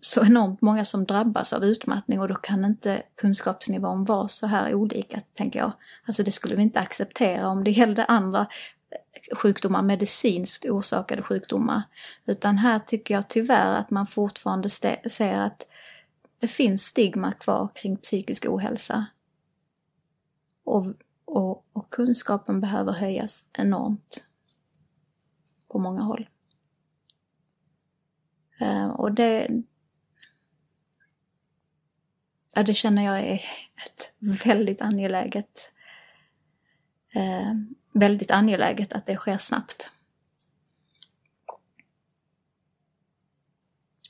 så 0.00 0.24
enormt 0.24 0.60
många 0.60 0.84
som 0.84 1.04
drabbas 1.04 1.52
av 1.52 1.64
utmattning 1.64 2.20
och 2.20 2.28
då 2.28 2.34
kan 2.34 2.64
inte 2.64 3.02
kunskapsnivån 3.14 4.04
vara 4.04 4.28
så 4.28 4.46
här 4.46 4.74
olika, 4.74 5.20
tänker 5.34 5.58
jag. 5.58 5.72
Alltså 6.04 6.22
det 6.22 6.32
skulle 6.32 6.56
vi 6.56 6.62
inte 6.62 6.80
acceptera 6.80 7.48
om 7.48 7.64
det 7.64 7.70
gällde 7.70 8.04
andra 8.04 8.40
eh, 8.40 9.36
sjukdomar, 9.36 9.82
medicinskt 9.82 10.64
orsakade 10.64 11.22
sjukdomar. 11.22 11.82
Utan 12.26 12.58
här 12.58 12.78
tycker 12.78 13.14
jag 13.14 13.28
tyvärr 13.28 13.78
att 13.78 13.90
man 13.90 14.06
fortfarande 14.06 14.70
ser 15.10 15.38
att 15.38 15.66
det 16.38 16.48
finns 16.48 16.82
stigma 16.82 17.32
kvar 17.32 17.68
kring 17.74 17.96
psykisk 17.96 18.46
ohälsa. 18.48 19.06
Och, 20.64 20.86
och, 21.24 21.64
och 21.72 21.90
kunskapen 21.90 22.60
behöver 22.60 22.92
höjas 22.92 23.44
enormt 23.52 24.24
på 25.68 25.78
många 25.78 26.02
håll. 26.02 26.28
Eh, 28.60 28.86
och 28.86 29.12
det, 29.12 29.48
ja, 32.54 32.62
det 32.62 32.74
känner 32.74 33.04
jag 33.04 33.20
är 33.20 33.34
ett 33.86 34.14
väldigt 34.44 34.80
angeläget 34.80 35.72
eh, 37.14 37.54
väldigt 37.92 38.30
angeläget 38.30 38.92
att 38.92 39.06
det 39.06 39.16
sker 39.16 39.38
snabbt. 39.38 39.90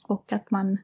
Och 0.03 0.33
att 0.33 0.51
man 0.51 0.79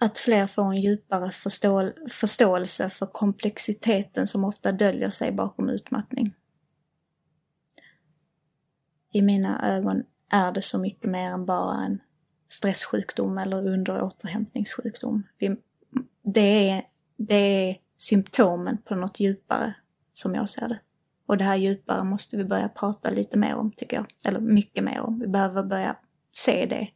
att 0.00 0.18
fler 0.18 0.46
får 0.46 0.62
en 0.62 0.80
djupare 0.80 1.30
förstå 1.30 1.92
förståelse 2.10 2.90
för 2.90 3.06
komplexiteten 3.06 4.26
som 4.26 4.44
ofta 4.44 4.72
döljer 4.72 5.10
sig 5.10 5.32
bakom 5.32 5.68
utmattning. 5.68 6.34
I 9.12 9.22
mina 9.22 9.76
ögon 9.76 10.04
är 10.28 10.52
det 10.52 10.62
så 10.62 10.78
mycket 10.78 11.10
mer 11.10 11.30
än 11.30 11.46
bara 11.46 11.84
en 11.84 12.00
stresssjukdom 12.48 13.38
eller 13.38 13.66
underåterhämtningssjukdom. 13.68 15.22
Det 16.22 16.70
är, 16.70 16.82
det 17.16 17.34
är 17.34 17.76
symptomen 17.96 18.78
på 18.78 18.94
något 18.94 19.20
djupare 19.20 19.74
som 20.12 20.34
jag 20.34 20.48
ser 20.48 20.68
det. 20.68 20.80
Och 21.26 21.36
det 21.36 21.44
här 21.44 21.56
djupare 21.56 22.04
måste 22.04 22.36
vi 22.36 22.44
börja 22.44 22.68
prata 22.68 23.10
lite 23.10 23.38
mer 23.38 23.54
om 23.54 23.72
tycker 23.72 23.96
jag. 23.96 24.06
Eller 24.24 24.40
mycket 24.40 24.84
mer 24.84 25.00
om. 25.00 25.18
Vi 25.18 25.26
behöver 25.26 25.62
börja 25.62 25.96
se 26.32 26.66
det. 26.66 26.88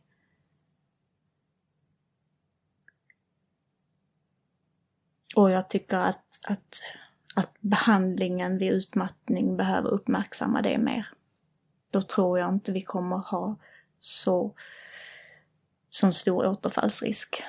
Och 5.36 5.50
jag 5.50 5.70
tycker 5.70 5.98
att, 5.98 6.24
att, 6.48 6.80
att 7.34 7.52
behandlingen 7.60 8.58
vid 8.58 8.72
utmattning 8.72 9.56
behöver 9.56 9.90
uppmärksamma 9.90 10.62
det 10.62 10.78
mer. 10.78 11.06
Då 11.90 12.02
tror 12.02 12.38
jag 12.38 12.54
inte 12.54 12.72
vi 12.72 12.82
kommer 12.82 13.16
ha 13.16 13.56
så 13.98 14.54
sån 15.94 16.12
stor 16.12 16.46
återfallsrisk. 16.46 17.42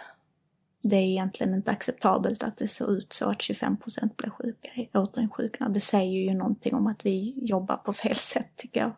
Det 0.82 0.96
är 0.96 1.02
egentligen 1.02 1.54
inte 1.54 1.72
acceptabelt 1.72 2.44
att 2.44 2.58
det 2.58 2.68
ser 2.68 2.92
ut 2.92 3.14
så 3.14 3.30
att 3.30 3.42
25 3.42 3.78
procent 3.78 4.18
blir 4.18 4.30
sjuka, 4.30 4.70
återinsjuknar. 4.94 5.70
Det 5.70 5.80
säger 5.80 6.20
ju 6.20 6.34
någonting 6.34 6.76
om 6.76 6.88
att 6.88 7.06
vi 7.06 7.34
jobbar 7.42 7.78
på 7.78 7.94
fel 7.94 8.16
sätt 8.16 8.56
tycker 8.56 8.80
jag. 8.80 8.92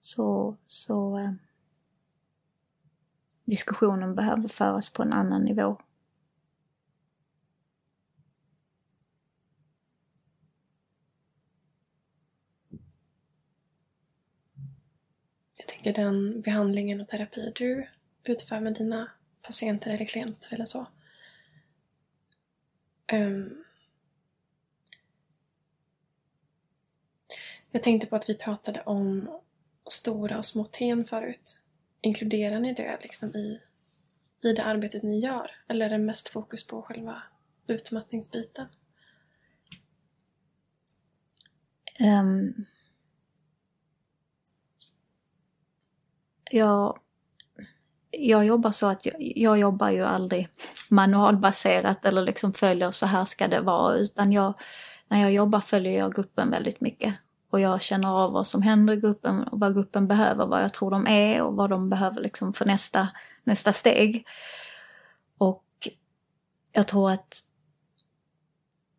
Så, 0.00 0.56
så 0.66 1.18
eh, 1.18 1.32
diskussionen 3.44 4.14
behöver 4.14 4.48
föras 4.48 4.92
på 4.92 5.02
en 5.02 5.12
annan 5.12 5.44
nivå. 5.44 5.76
Tänker 15.82 16.02
den 16.02 16.40
behandlingen 16.40 17.00
och 17.00 17.08
terapi 17.08 17.52
du 17.54 17.86
utför 18.24 18.60
med 18.60 18.74
dina 18.74 19.10
patienter 19.42 19.90
eller 19.90 20.04
klienter 20.04 20.54
eller 20.54 20.64
så. 20.64 20.86
Um, 23.12 23.64
jag 27.70 27.82
tänkte 27.82 28.06
på 28.06 28.16
att 28.16 28.28
vi 28.28 28.34
pratade 28.34 28.82
om 28.82 29.40
stora 29.90 30.38
och 30.38 30.46
små 30.46 30.64
ten 30.64 31.04
förut. 31.04 31.62
Inkluderar 32.00 32.60
ni 32.60 32.74
det 32.74 32.98
liksom 33.02 33.36
i, 33.36 33.60
i 34.42 34.52
det 34.52 34.64
arbetet 34.64 35.02
ni 35.02 35.20
gör? 35.20 35.50
Eller 35.68 35.86
är 35.86 35.90
det 35.90 35.98
mest 35.98 36.28
fokus 36.28 36.66
på 36.66 36.82
själva 36.82 37.22
utmattningsbiten? 37.66 38.66
Um, 42.00 42.66
jag, 46.50 46.98
jag 48.10 48.44
jobbar 48.46 48.70
så 48.70 48.86
att 48.86 49.06
jag, 49.06 49.14
jag 49.18 49.58
jobbar 49.58 49.90
ju 49.90 50.04
aldrig 50.04 50.48
manualbaserat 50.88 52.04
eller 52.04 52.22
liksom 52.22 52.52
följer 52.52 52.90
så 52.90 53.06
här 53.06 53.24
ska 53.24 53.48
det 53.48 53.60
vara 53.60 53.96
utan 53.96 54.32
jag, 54.32 54.54
när 55.08 55.20
jag 55.20 55.32
jobbar 55.32 55.60
följer 55.60 55.98
jag 55.98 56.14
gruppen 56.14 56.50
väldigt 56.50 56.80
mycket. 56.80 57.14
och 57.50 57.60
jag 57.60 57.82
känner 57.82 58.08
av 58.08 58.32
vad 58.32 58.46
som 58.46 58.62
händer 58.62 58.94
i 58.94 59.00
gruppen 59.00 59.42
och 59.42 59.60
vad 59.60 59.74
gruppen 59.74 60.08
behöver, 60.08 60.46
vad 60.46 60.62
jag 60.62 60.74
tror 60.74 60.90
de 60.90 61.06
är 61.06 61.42
och 61.42 61.54
vad 61.54 61.70
de 61.70 61.90
behöver 61.90 62.20
liksom 62.20 62.52
för 62.52 62.66
nästa, 62.66 63.08
nästa 63.44 63.72
steg. 63.72 64.26
Och 65.38 65.88
jag 66.72 66.88
tror 66.88 67.10
att 67.10 67.42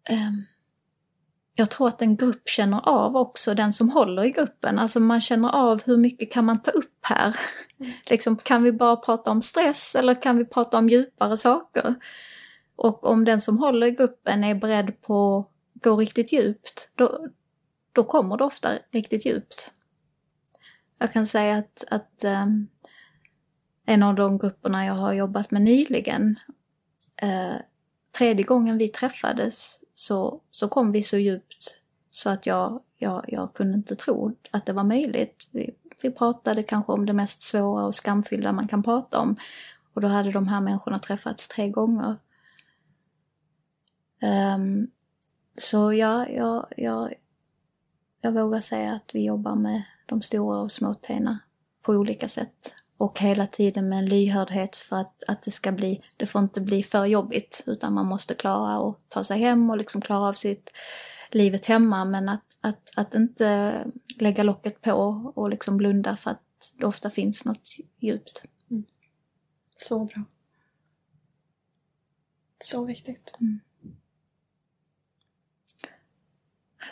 um, 0.10 0.46
jag 1.54 1.70
tror 1.70 1.88
att 1.88 2.02
en 2.02 2.16
grupp 2.16 2.50
känner 2.50 2.90
av 2.90 3.18
också 3.18 3.54
den 3.54 3.74
som 3.74 3.90
håller 3.90 4.24
i 4.24 4.32
gruppen. 4.32 4.80
Alltså 4.80 5.00
man 5.00 5.22
känner 5.22 5.56
av 5.56 5.82
hur 5.86 5.98
mycket 5.98 6.32
kan 6.32 6.46
man 6.46 6.62
ta 6.62 6.72
upp 6.72 7.00
här? 7.02 7.36
Mm. 7.80 7.92
liksom, 8.10 8.38
kan 8.38 8.64
vi 8.64 8.72
bara 8.72 8.96
prata 8.96 9.32
om 9.32 9.42
stress 9.42 9.96
eller 9.96 10.22
kan 10.22 10.38
vi 10.38 10.46
prata 10.46 10.78
om 10.78 10.90
djupare 10.90 11.38
saker? 11.38 11.96
Och 12.76 13.06
om 13.08 13.26
den 13.26 13.42
som 13.42 13.58
håller 13.58 13.88
i 13.88 13.92
gruppen 13.92 14.44
är 14.44 14.56
beredd 14.56 15.02
på 15.02 15.40
att 15.40 15.84
gå 15.84 15.98
riktigt 15.98 16.34
djupt, 16.34 16.92
då, 16.96 17.28
då 17.92 18.04
kommer 18.04 18.38
det 18.38 18.44
ofta 18.44 18.70
riktigt 18.92 19.26
djupt. 19.26 19.72
Jag 21.00 21.14
kan 21.14 21.28
säga 21.28 21.58
att, 21.58 21.84
att 21.92 22.24
um, 22.24 22.68
en 23.86 24.04
av 24.04 24.16
de 24.16 24.38
grupperna 24.38 24.86
jag 24.86 24.94
har 24.94 25.14
jobbat 25.14 25.52
med 25.52 25.62
nyligen, 25.62 26.40
uh, 27.24 27.56
tredje 28.12 28.46
gången 28.46 28.78
vi 28.78 28.88
träffades 28.88 29.80
så, 29.96 30.42
så 30.52 30.68
kom 30.68 30.92
vi 30.92 31.04
så 31.04 31.18
djupt 31.18 31.82
så 32.10 32.30
att 32.30 32.46
jag, 32.46 32.82
jag, 32.98 33.26
jag 33.28 33.54
kunde 33.54 33.78
inte 33.78 33.96
tro 33.96 34.36
att 34.52 34.66
det 34.66 34.74
var 34.74 34.84
möjligt. 34.84 35.50
Vi, 35.52 35.76
vi 36.02 36.12
pratade 36.12 36.64
kanske 36.64 36.92
om 36.92 37.06
det 37.06 37.14
mest 37.14 37.44
svåra 37.44 37.86
och 37.86 37.96
skamfyllda 37.96 38.52
man 38.52 38.68
kan 38.68 38.84
prata 38.84 39.20
om. 39.20 39.36
Och 39.94 40.02
då 40.02 40.08
hade 40.08 40.32
de 40.32 40.48
här 40.48 40.62
människorna 40.62 41.00
träffats 41.00 41.48
tre 41.48 41.70
gånger. 41.70 42.16
Um, 44.56 44.88
så 45.58 45.94
ja, 45.94 46.28
jag, 46.30 46.66
jag, 46.78 47.14
jag 48.22 48.32
vågar 48.32 48.62
säga 48.62 48.94
att 48.94 49.16
vi 49.16 49.26
jobbar 49.26 49.56
med 49.56 49.84
de 50.06 50.22
stora 50.22 50.60
och 50.60 50.72
små 50.72 50.94
tena 50.94 51.40
på 51.82 51.94
olika 51.94 52.28
sätt. 52.28 52.76
Och 53.02 53.20
hela 53.20 53.48
tiden 53.48 53.90
med 53.90 54.00
en 54.00 54.06
lyhördhet 54.06 54.76
för 54.76 54.96
att, 54.96 55.24
att 55.28 55.44
det 55.44 55.52
ska 55.52 55.72
bli, 55.72 56.04
det 56.18 56.26
får 56.26 56.42
inte 56.42 56.62
bli 56.62 56.84
för 56.84 57.06
jobbigt 57.06 57.64
utan 57.68 57.94
man 57.94 58.06
måste 58.06 58.34
klara 58.34 58.90
att 58.90 59.10
ta 59.10 59.24
sig 59.24 59.40
hem 59.40 59.70
och 59.70 59.78
liksom 59.78 60.02
klara 60.02 60.28
av 60.28 60.34
sitt 60.34 60.70
livet 61.30 61.66
hemma 61.66 62.06
men 62.06 62.30
att, 62.30 62.58
att, 62.62 62.92
att 62.96 63.16
inte 63.16 63.78
lägga 64.20 64.44
locket 64.44 64.82
på 64.82 65.32
och 65.36 65.50
liksom 65.50 65.78
blunda 65.78 66.16
för 66.16 66.32
att 66.32 66.74
det 66.78 66.86
ofta 66.86 67.10
finns 67.10 67.46
något 67.46 67.70
djupt. 68.00 68.44
Mm. 68.72 68.84
Så 69.78 70.06
bra. 70.06 70.24
Så 72.64 72.86
viktigt. 72.86 73.36
Mm. 73.40 73.60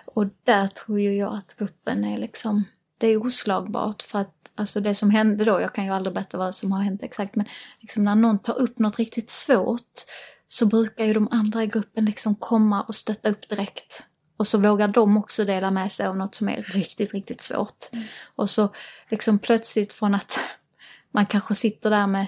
Och 0.05 0.25
där 0.43 0.67
tror 0.67 0.99
ju 0.99 1.15
jag 1.15 1.37
att 1.37 1.55
gruppen 1.57 2.03
är 2.03 2.17
liksom, 2.17 2.63
det 2.99 3.07
är 3.07 3.25
oslagbart 3.25 4.01
för 4.01 4.19
att 4.19 4.51
alltså 4.55 4.79
det 4.79 4.95
som 4.95 5.09
hände 5.09 5.45
då, 5.45 5.61
jag 5.61 5.73
kan 5.73 5.85
ju 5.85 5.91
aldrig 5.91 6.13
berätta 6.13 6.37
vad 6.37 6.55
som 6.55 6.71
har 6.71 6.81
hänt 6.81 7.03
exakt, 7.03 7.35
men 7.35 7.45
liksom 7.79 8.03
när 8.03 8.15
någon 8.15 8.39
tar 8.39 8.59
upp 8.59 8.79
något 8.79 8.99
riktigt 8.99 9.29
svårt 9.29 10.05
så 10.47 10.65
brukar 10.65 11.05
ju 11.05 11.13
de 11.13 11.27
andra 11.31 11.63
i 11.63 11.67
gruppen 11.67 12.05
liksom 12.05 12.35
komma 12.35 12.81
och 12.81 12.95
stötta 12.95 13.29
upp 13.29 13.49
direkt. 13.49 14.03
Och 14.37 14.47
så 14.47 14.57
vågar 14.57 14.87
de 14.87 15.17
också 15.17 15.45
dela 15.45 15.71
med 15.71 15.91
sig 15.91 16.07
av 16.07 16.17
något 16.17 16.35
som 16.35 16.49
är 16.49 16.63
riktigt, 16.63 17.13
riktigt 17.13 17.41
svårt. 17.41 17.85
Mm. 17.91 18.05
Och 18.35 18.49
så 18.49 18.69
liksom 19.09 19.39
plötsligt 19.39 19.93
från 19.93 20.15
att 20.15 20.39
man 21.11 21.25
kanske 21.25 21.55
sitter 21.55 21.89
där 21.89 22.07
med 22.07 22.27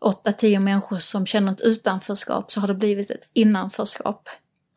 åtta, 0.00 0.32
tio 0.32 0.60
människor 0.60 0.98
som 0.98 1.26
känner 1.26 1.52
ett 1.52 1.60
utanförskap 1.60 2.52
så 2.52 2.60
har 2.60 2.68
det 2.68 2.74
blivit 2.74 3.10
ett 3.10 3.28
innanförskap 3.32 4.28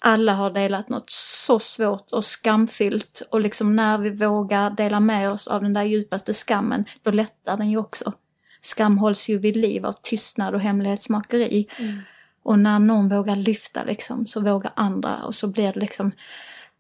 alla 0.07 0.33
har 0.33 0.51
delat 0.51 0.89
något 0.89 1.09
så 1.09 1.59
svårt 1.59 2.11
och 2.11 2.25
skamfyllt 2.25 3.21
och 3.31 3.41
liksom 3.41 3.75
när 3.75 3.97
vi 3.97 4.09
vågar 4.09 4.69
dela 4.69 4.99
med 4.99 5.31
oss 5.31 5.47
av 5.47 5.61
den 5.61 5.73
där 5.73 5.83
djupaste 5.83 6.33
skammen, 6.33 6.85
då 7.01 7.11
lättar 7.11 7.57
den 7.57 7.69
ju 7.69 7.77
också. 7.77 8.13
Skam 8.61 8.97
hålls 8.97 9.29
ju 9.29 9.37
vid 9.37 9.57
liv 9.57 9.85
av 9.85 9.93
tystnad 10.01 10.55
och 10.55 10.61
hemlighetsmakeri. 10.61 11.67
Mm. 11.77 11.99
Och 12.43 12.59
när 12.59 12.79
någon 12.79 13.09
vågar 13.09 13.35
lyfta 13.35 13.83
liksom, 13.83 14.25
så 14.25 14.41
vågar 14.41 14.71
andra 14.75 15.23
och 15.23 15.35
så 15.35 15.47
blir 15.47 15.73
det 15.73 15.79
liksom, 15.79 16.11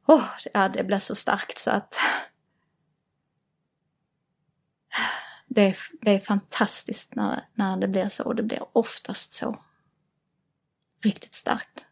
åh, 0.07 0.19
oh, 0.19 0.27
ja 0.53 0.69
det 0.69 0.83
blir 0.83 0.99
så 0.99 1.15
starkt 1.15 1.57
så 1.57 1.71
att 1.71 1.95
det 5.47 5.61
är, 5.61 5.77
det 6.01 6.11
är 6.11 6.19
fantastiskt 6.19 7.15
när, 7.15 7.43
när 7.53 7.77
det 7.77 7.87
blir 7.87 8.09
så, 8.09 8.33
det 8.33 8.43
blir 8.43 8.61
oftast 8.73 9.33
så. 9.33 9.59
Riktigt 11.03 11.35
starkt. 11.35 11.86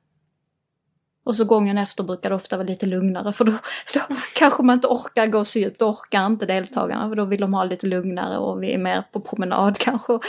Och 1.26 1.36
så 1.36 1.46
gången 1.46 1.78
efter 1.78 2.04
brukar 2.04 2.30
det 2.30 2.36
ofta 2.36 2.58
vara 2.58 2.68
lite 2.68 2.86
lugnare 2.86 3.34
för 3.34 3.46
då, 3.46 3.52
då 3.94 4.00
kanske 4.36 4.64
man 4.64 4.74
inte 4.74 4.88
orkar 4.88 5.28
gå 5.28 5.46
så 5.46 5.60
djupt, 5.60 5.80
då 5.80 5.90
orkar 5.90 6.26
inte 6.26 6.46
deltagarna 6.46 7.10
för 7.10 7.16
då 7.16 7.26
vill 7.26 7.42
de 7.42 7.54
ha 7.54 7.64
lite 7.64 7.88
lugnare 7.88 8.38
och 8.38 8.64
vi 8.64 8.74
är 8.74 8.78
mer 8.78 9.04
på 9.12 9.20
promenad 9.20 9.78
kanske 9.80 10.14
och 10.14 10.24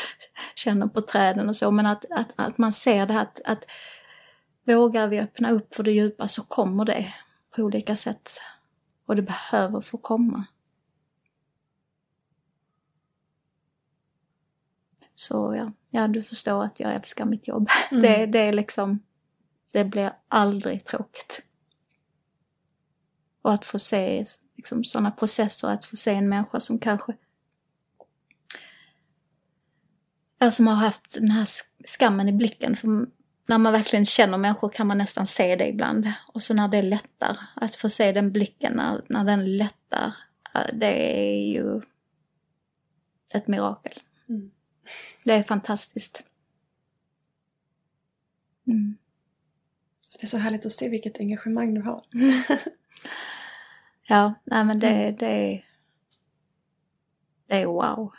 känner 0.55 0.87
på 0.87 1.01
träden 1.01 1.49
och 1.49 1.57
så. 1.57 1.71
Men 1.71 1.87
att, 1.87 2.05
att, 2.11 2.29
att 2.37 2.59
man 2.59 2.73
ser 2.73 3.07
det 3.07 3.13
här 3.13 3.23
att, 3.23 3.41
att 3.45 3.65
vågar 4.65 5.09
vi 5.09 5.21
öppna 5.21 5.51
upp 5.51 5.75
för 5.75 5.83
det 5.83 5.93
djupa 5.93 6.29
så 6.29 6.43
kommer 6.43 6.85
det 6.85 7.15
på 7.57 7.63
olika 7.63 7.97
sätt. 7.97 8.31
Och 9.07 9.17
det 9.17 9.23
behöver 9.23 9.81
få 9.81 9.99
komma. 9.99 10.45
Så 15.15 15.55
ja, 15.57 15.73
ja 15.91 16.09
du 16.09 16.23
förstår 16.23 16.65
att 16.65 16.81
jag 16.81 16.95
älskar 16.95 17.25
mitt 17.25 17.49
jobb. 17.49 17.69
Mm. 17.91 18.03
Det, 18.03 18.27
det 18.27 18.39
är 18.39 18.53
liksom 18.53 19.01
det 19.77 19.85
blir 19.85 20.13
aldrig 20.29 20.85
tråkigt. 20.85 21.43
Och 23.43 23.55
att 23.55 23.65
få 23.65 23.79
se 23.79 24.25
liksom, 24.57 24.85
sådana 24.85 25.11
processer, 25.11 25.69
att 25.69 25.85
få 25.85 25.97
se 25.97 26.15
en 26.15 26.29
människa 26.29 26.61
som 26.61 26.79
kanske 26.79 27.15
ja, 30.39 30.51
som 30.51 30.67
har 30.67 30.75
haft 30.75 31.15
den 31.15 31.31
här 31.31 31.47
skammen 31.85 32.29
i 32.29 32.33
blicken. 32.33 32.77
För 32.77 33.07
när 33.47 33.59
man 33.59 33.73
verkligen 33.73 34.07
känner 34.07 34.39
människor 34.39 34.69
kan 34.69 34.87
man 34.87 34.99
nästan 34.99 35.27
se 35.27 35.57
det 35.57 35.69
ibland. 35.69 36.13
Och 36.33 36.43
så 36.43 36.55
när 36.55 36.69
det 36.69 36.83
lättar, 36.83 37.39
att 37.57 37.75
få 37.75 37.89
se 37.89 38.13
den 38.13 38.33
blicken 38.33 38.73
när, 38.73 39.05
när 39.09 39.25
den 39.25 39.57
lättar, 39.57 40.17
det 40.73 41.21
är 41.21 41.53
ju 41.53 41.81
ett 43.35 43.47
mirakel. 43.47 44.03
Mm. 44.29 44.51
Det 45.25 45.33
är 45.33 45.43
fantastiskt. 45.43 46.23
Mm. 48.67 48.97
Det 50.19 50.23
är 50.23 50.27
så 50.27 50.39
härligt 50.39 50.67
att 50.67 50.73
se 50.73 50.89
vilket 50.89 51.21
engagemang 51.21 51.75
du 51.75 51.83
har. 51.83 52.03
ja, 54.09 54.35
nej 54.45 54.65
men 54.65 54.79
det, 54.79 54.89
mm. 54.89 55.17
det, 55.17 55.63
det 57.47 57.63
är 57.63 57.67
wow. 57.67 58.13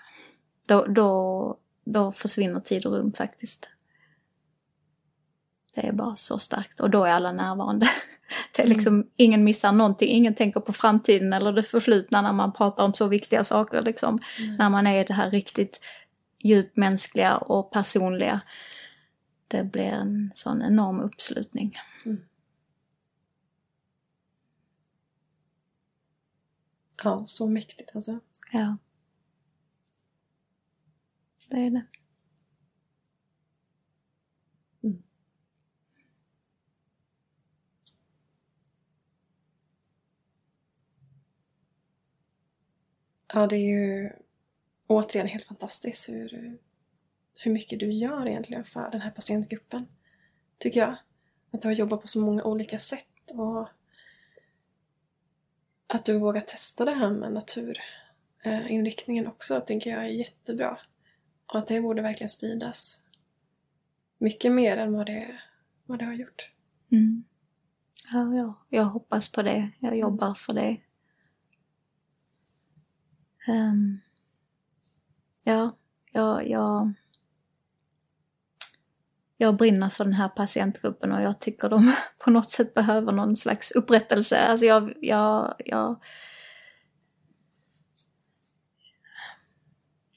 Då, 0.67 0.85
då, 0.85 1.59
då 1.85 2.11
försvinner 2.11 2.59
tid 2.59 2.85
och 2.85 2.93
rum 2.93 3.13
faktiskt. 3.13 3.69
Det 5.75 5.87
är 5.87 5.91
bara 5.91 6.15
så 6.15 6.39
starkt 6.39 6.79
och 6.79 6.89
då 6.89 7.03
är 7.03 7.11
alla 7.11 7.31
närvarande. 7.31 7.89
Det 8.55 8.61
är 8.61 8.67
liksom, 8.67 8.93
mm. 8.93 9.07
ingen 9.15 9.43
missar 9.43 9.71
någonting, 9.71 10.09
ingen 10.09 10.35
tänker 10.35 10.59
på 10.59 10.73
framtiden 10.73 11.33
eller 11.33 11.53
det 11.53 11.63
förflutna 11.63 12.21
när 12.21 12.33
man 12.33 12.53
pratar 12.53 12.83
om 12.83 12.93
så 12.93 13.07
viktiga 13.07 13.43
saker 13.43 13.81
liksom. 13.81 14.19
Mm. 14.39 14.55
När 14.55 14.69
man 14.69 14.87
är 14.87 15.05
det 15.05 15.13
här 15.13 15.31
riktigt 15.31 15.81
djupt 16.43 16.77
mänskliga 16.77 17.37
och 17.37 17.71
personliga 17.71 18.41
det 19.47 19.63
blir 19.63 19.83
en 19.83 20.31
sån 20.35 20.61
enorm 20.61 20.99
uppslutning. 20.99 21.75
Mm. 22.05 22.21
Ja, 27.03 27.23
så 27.27 27.47
mäktigt 27.49 27.95
alltså. 27.95 28.19
Ja. 28.51 28.77
Det 31.49 31.57
är 31.57 31.69
det. 31.71 31.85
Mm. 34.83 35.03
Ja, 43.33 43.47
det 43.47 43.55
är 43.55 43.59
ju 43.59 44.11
återigen 44.87 45.27
helt 45.27 45.43
fantastiskt 45.45 46.09
hur 46.09 46.57
hur 47.39 47.51
mycket 47.51 47.79
du 47.79 47.91
gör 47.91 48.27
egentligen 48.27 48.63
för 48.63 48.91
den 48.91 49.01
här 49.01 49.11
patientgruppen. 49.11 49.87
Tycker 50.57 50.79
jag. 50.79 50.95
Att 51.51 51.61
du 51.61 51.67
har 51.67 51.75
jobbat 51.75 52.01
på 52.01 52.07
så 52.07 52.21
många 52.21 52.43
olika 52.43 52.79
sätt 52.79 53.31
och 53.33 53.69
att 55.87 56.05
du 56.05 56.17
vågar 56.19 56.41
testa 56.41 56.85
det 56.85 56.91
här 56.91 57.09
med 57.09 57.33
naturinriktningen 57.33 59.27
också 59.27 59.61
tänker 59.61 59.89
jag 59.89 60.03
är 60.05 60.09
jättebra. 60.09 60.79
Och 61.45 61.59
att 61.59 61.67
det 61.67 61.81
borde 61.81 62.01
verkligen 62.01 62.29
spridas 62.29 63.03
mycket 64.17 64.51
mer 64.51 64.77
än 64.77 64.93
vad 64.93 65.05
det, 65.05 65.39
vad 65.85 65.99
det 65.99 66.05
har 66.05 66.13
gjort. 66.13 66.51
Mm. 66.91 67.23
Ja, 68.11 68.35
ja, 68.35 68.53
jag 68.69 68.83
hoppas 68.83 69.31
på 69.31 69.41
det. 69.41 69.69
Jag 69.79 69.97
jobbar 69.97 70.33
för 70.33 70.53
det. 70.53 70.77
Um, 73.47 74.01
ja, 75.43 75.77
jag, 76.11 76.49
jag 76.49 76.93
jag 79.37 79.57
brinner 79.57 79.89
för 79.89 80.03
den 80.03 80.13
här 80.13 80.29
patientgruppen 80.29 81.11
och 81.11 81.21
jag 81.21 81.39
tycker 81.39 81.69
de 81.69 81.93
på 82.19 82.31
något 82.31 82.49
sätt 82.49 82.73
behöver 82.73 83.11
någon 83.11 83.35
slags 83.35 83.71
upprättelse. 83.71 84.39
Alltså 84.39 84.65
jag, 84.65 84.93
jag, 85.01 85.53
jag 85.65 86.03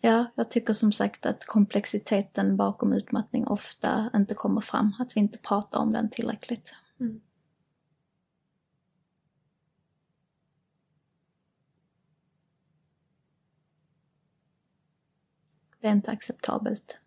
Ja, 0.03 0.33
jag 0.35 0.51
tycker 0.51 0.73
som 0.73 0.93
sagt 0.93 1.27
att 1.27 1.45
komplexiteten 1.47 2.57
bakom 2.57 2.93
utmattning 2.93 3.47
ofta 3.47 4.11
inte 4.15 4.35
kommer 4.35 4.61
fram, 4.61 4.95
att 4.99 5.17
vi 5.17 5.21
inte 5.21 5.39
pratar 5.39 5.81
om 5.81 5.93
den 5.93 6.11
tillräckligt. 6.11 6.75
Mm. 7.01 7.21
Det 15.81 15.87
är 15.87 15.93
inte 15.93 16.11
acceptabelt 16.11 17.01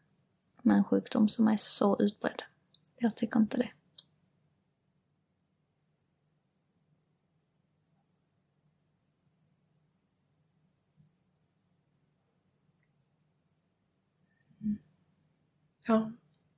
med 0.64 0.78
en 0.78 0.84
sjukdom 0.84 1.30
som 1.30 1.48
är 1.48 1.58
så 1.58 2.02
utbredd. 2.02 2.42
Jag 2.98 3.16
tycker 3.16 3.40
inte 3.40 3.58
det. 3.58 3.70
Ja, 15.88 16.12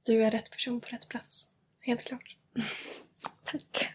du 0.04 0.24
är 0.24 0.32
rätt 0.32 0.52
person 0.52 0.82
på 0.82 0.88
rätt 0.88 1.08
plats. 1.08 1.58
Helt 1.80 2.04
klart. 2.04 2.38
Tack. 3.44 3.94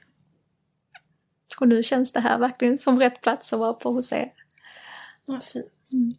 Och 1.61 1.68
nu 1.68 1.82
känns 1.82 2.12
det 2.12 2.20
här 2.20 2.38
verkligen 2.38 2.78
som 2.78 2.98
rätt 2.98 3.20
plats 3.20 3.52
att 3.52 3.58
vara 3.58 3.72
på 3.72 3.92
hos 3.92 4.12
er. 4.12 4.32
Vad 5.24 5.44
fint. 5.44 5.92
Mm. 5.92 6.14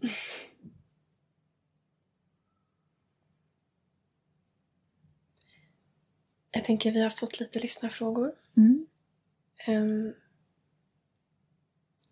Jag 6.52 6.66
tänker 6.66 6.92
vi 6.92 7.02
har 7.02 7.10
fått 7.10 7.40
lite 7.40 7.60
lyssnarfrågor. 7.60 8.36
Mm. 8.58 8.88
ehm, 9.68 10.14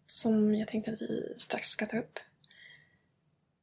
som 0.05 0.55
jag 0.55 0.67
tänkte 0.67 0.91
att 0.91 1.01
vi 1.01 1.33
strax 1.37 1.67
ska 1.67 1.85
ta 1.85 1.99
upp. 1.99 2.19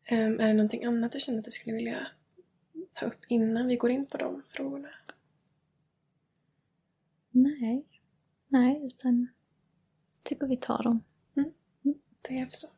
Ehm, 0.05 0.41
är 0.41 0.47
det 0.49 0.55
någonting 0.55 0.85
annat 0.85 1.12
du 1.12 1.20
känner 1.20 1.39
att 1.39 1.45
du 1.45 1.51
skulle 1.51 1.77
vilja 1.77 2.07
ta 2.93 3.07
upp 3.07 3.24
innan 3.29 3.68
vi 3.68 3.77
går 3.77 3.91
in 3.91 4.07
på 4.07 4.16
de 4.16 4.43
frågorna? 4.49 4.89
Nej. 7.31 7.85
Nej, 8.49 8.87
utan 8.87 9.29
jag 10.14 10.22
tycker 10.22 10.47
vi 10.47 10.57
tar 10.57 10.83
dem. 10.83 11.03
Det 12.29 12.39
är 12.39 12.49
så. 12.51 12.68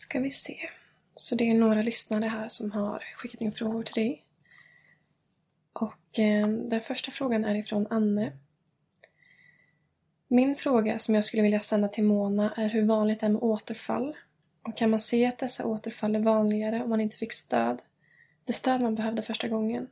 Ska 0.00 0.20
vi 0.20 0.30
se. 0.30 0.56
Så 1.14 1.34
det 1.34 1.50
är 1.50 1.54
några 1.54 1.82
lyssnare 1.82 2.24
här 2.24 2.46
som 2.46 2.70
har 2.70 3.04
skickat 3.16 3.40
in 3.40 3.52
frågor 3.52 3.82
till 3.82 3.94
dig. 3.94 4.24
Och 5.72 6.18
eh, 6.18 6.48
den 6.48 6.80
första 6.80 7.10
frågan 7.10 7.44
är 7.44 7.54
ifrån 7.54 7.86
Anne. 7.90 8.32
Min 10.28 10.56
fråga 10.56 10.98
som 10.98 11.14
jag 11.14 11.24
skulle 11.24 11.42
vilja 11.42 11.60
sända 11.60 11.88
till 11.88 12.04
Mona 12.04 12.52
är 12.56 12.68
hur 12.68 12.86
vanligt 12.86 13.20
det 13.20 13.26
är 13.26 13.30
med 13.30 13.42
återfall. 13.42 14.16
Och 14.62 14.76
kan 14.76 14.90
man 14.90 15.00
se 15.00 15.26
att 15.26 15.38
dessa 15.38 15.66
återfall 15.66 16.16
är 16.16 16.20
vanligare 16.20 16.82
om 16.82 16.90
man 16.90 17.00
inte 17.00 17.16
fick 17.16 17.32
stöd? 17.32 17.82
Det 18.44 18.52
stöd 18.52 18.82
man 18.82 18.94
behövde 18.94 19.22
första 19.22 19.48
gången. 19.48 19.88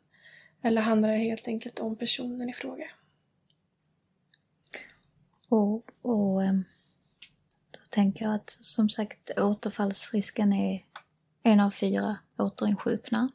Eller 0.63 0.83
handlar 0.83 1.09
det 1.09 1.19
helt 1.19 1.49
enkelt 1.49 1.79
om 1.79 1.97
personen 1.97 2.51
i 2.51 2.53
fråga? 2.53 2.87
Och, 5.49 5.91
och 6.03 6.45
ehm, 6.45 6.65
tänker 7.99 8.25
jag 8.25 8.35
att 8.35 8.51
som 8.51 8.89
sagt 8.89 9.31
återfallsrisken 9.39 10.53
är 10.53 10.85
en 11.43 11.61
av 11.61 11.71
fyra 11.71 12.19
återinsjuknar. 12.37 13.29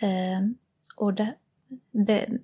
Eh, 0.00 0.40
och 0.96 1.14
det, 1.14 1.34
det, 1.90 2.38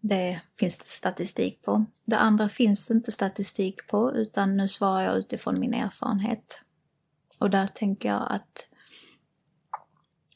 det 0.00 0.40
finns 0.58 0.78
det 0.78 0.84
statistik 0.84 1.62
på. 1.62 1.84
Det 2.04 2.18
andra 2.18 2.48
finns 2.48 2.86
det 2.86 2.94
inte 2.94 3.12
statistik 3.12 3.86
på 3.86 4.14
utan 4.14 4.56
nu 4.56 4.68
svarar 4.68 5.02
jag 5.02 5.18
utifrån 5.18 5.60
min 5.60 5.74
erfarenhet. 5.74 6.60
Och 7.38 7.50
där 7.50 7.66
tänker 7.66 8.08
jag 8.08 8.26
att 8.32 8.70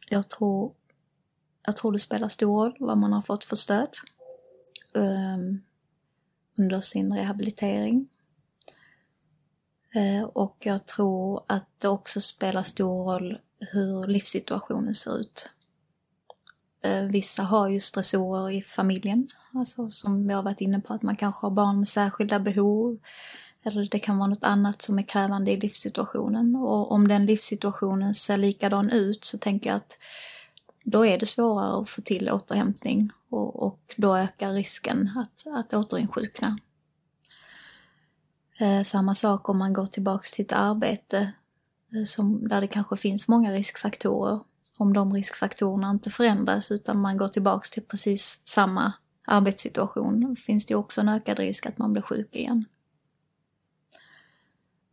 jag 0.08 0.28
tror, 0.28 0.74
jag 1.66 1.76
tror 1.76 1.92
det 1.92 1.98
spelar 1.98 2.28
stor 2.28 2.56
roll 2.56 2.76
vad 2.78 2.98
man 2.98 3.12
har 3.12 3.22
fått 3.22 3.44
för 3.44 3.56
stöd 3.56 3.96
ehm, 4.94 5.62
under 6.58 6.80
sin 6.80 7.12
rehabilitering. 7.12 8.08
Eh, 9.94 10.22
och 10.22 10.56
jag 10.60 10.86
tror 10.86 11.42
att 11.46 11.66
det 11.78 11.88
också 11.88 12.20
spelar 12.20 12.62
stor 12.62 13.04
roll 13.04 13.38
hur 13.72 14.06
livssituationen 14.06 14.94
ser 14.94 15.18
ut. 15.18 15.50
Eh, 16.82 17.02
vissa 17.02 17.42
har 17.42 17.68
ju 17.68 17.80
stressorer 17.80 18.50
i 18.50 18.62
familjen, 18.62 19.28
alltså 19.54 19.90
som 19.90 20.28
vi 20.28 20.34
har 20.34 20.42
varit 20.42 20.60
inne 20.60 20.80
på 20.80 20.94
att 20.94 21.02
man 21.02 21.16
kanske 21.16 21.46
har 21.46 21.50
barn 21.50 21.78
med 21.78 21.88
särskilda 21.88 22.40
behov. 22.40 22.98
Eller 23.64 23.88
det 23.90 23.98
kan 23.98 24.18
vara 24.18 24.28
något 24.28 24.44
annat 24.44 24.82
som 24.82 24.98
är 24.98 25.02
krävande 25.02 25.50
i 25.50 25.56
livssituationen. 25.56 26.56
Och 26.56 26.92
om 26.92 27.08
den 27.08 27.26
livssituationen 27.26 28.14
ser 28.14 28.36
likadan 28.36 28.90
ut 28.90 29.24
så 29.24 29.38
tänker 29.38 29.70
jag 29.70 29.76
att 29.76 29.98
då 30.84 31.06
är 31.06 31.18
det 31.18 31.26
svårare 31.26 31.82
att 31.82 31.88
få 31.88 32.02
till 32.02 32.30
återhämtning 32.30 33.10
och, 33.28 33.62
och 33.62 33.94
då 33.96 34.16
ökar 34.16 34.52
risken 34.52 35.10
att, 35.16 35.46
att 35.54 35.74
återinsjukna. 35.74 36.58
Eh, 38.62 38.82
samma 38.82 39.14
sak 39.14 39.48
om 39.48 39.58
man 39.58 39.72
går 39.72 39.86
tillbaks 39.86 40.32
till 40.32 40.44
ett 40.44 40.52
arbete 40.52 41.32
eh, 41.94 42.04
som, 42.04 42.48
där 42.48 42.60
det 42.60 42.66
kanske 42.66 42.96
finns 42.96 43.28
många 43.28 43.52
riskfaktorer. 43.52 44.40
Om 44.76 44.92
de 44.92 45.12
riskfaktorerna 45.12 45.90
inte 45.90 46.10
förändras 46.10 46.70
utan 46.70 47.00
man 47.00 47.16
går 47.16 47.28
tillbaks 47.28 47.70
till 47.70 47.82
precis 47.82 48.42
samma 48.44 48.92
arbetssituation 49.26 50.36
finns 50.36 50.66
det 50.66 50.74
också 50.74 51.00
en 51.00 51.08
ökad 51.08 51.38
risk 51.38 51.66
att 51.66 51.78
man 51.78 51.92
blir 51.92 52.02
sjuk 52.02 52.36
igen. 52.36 52.64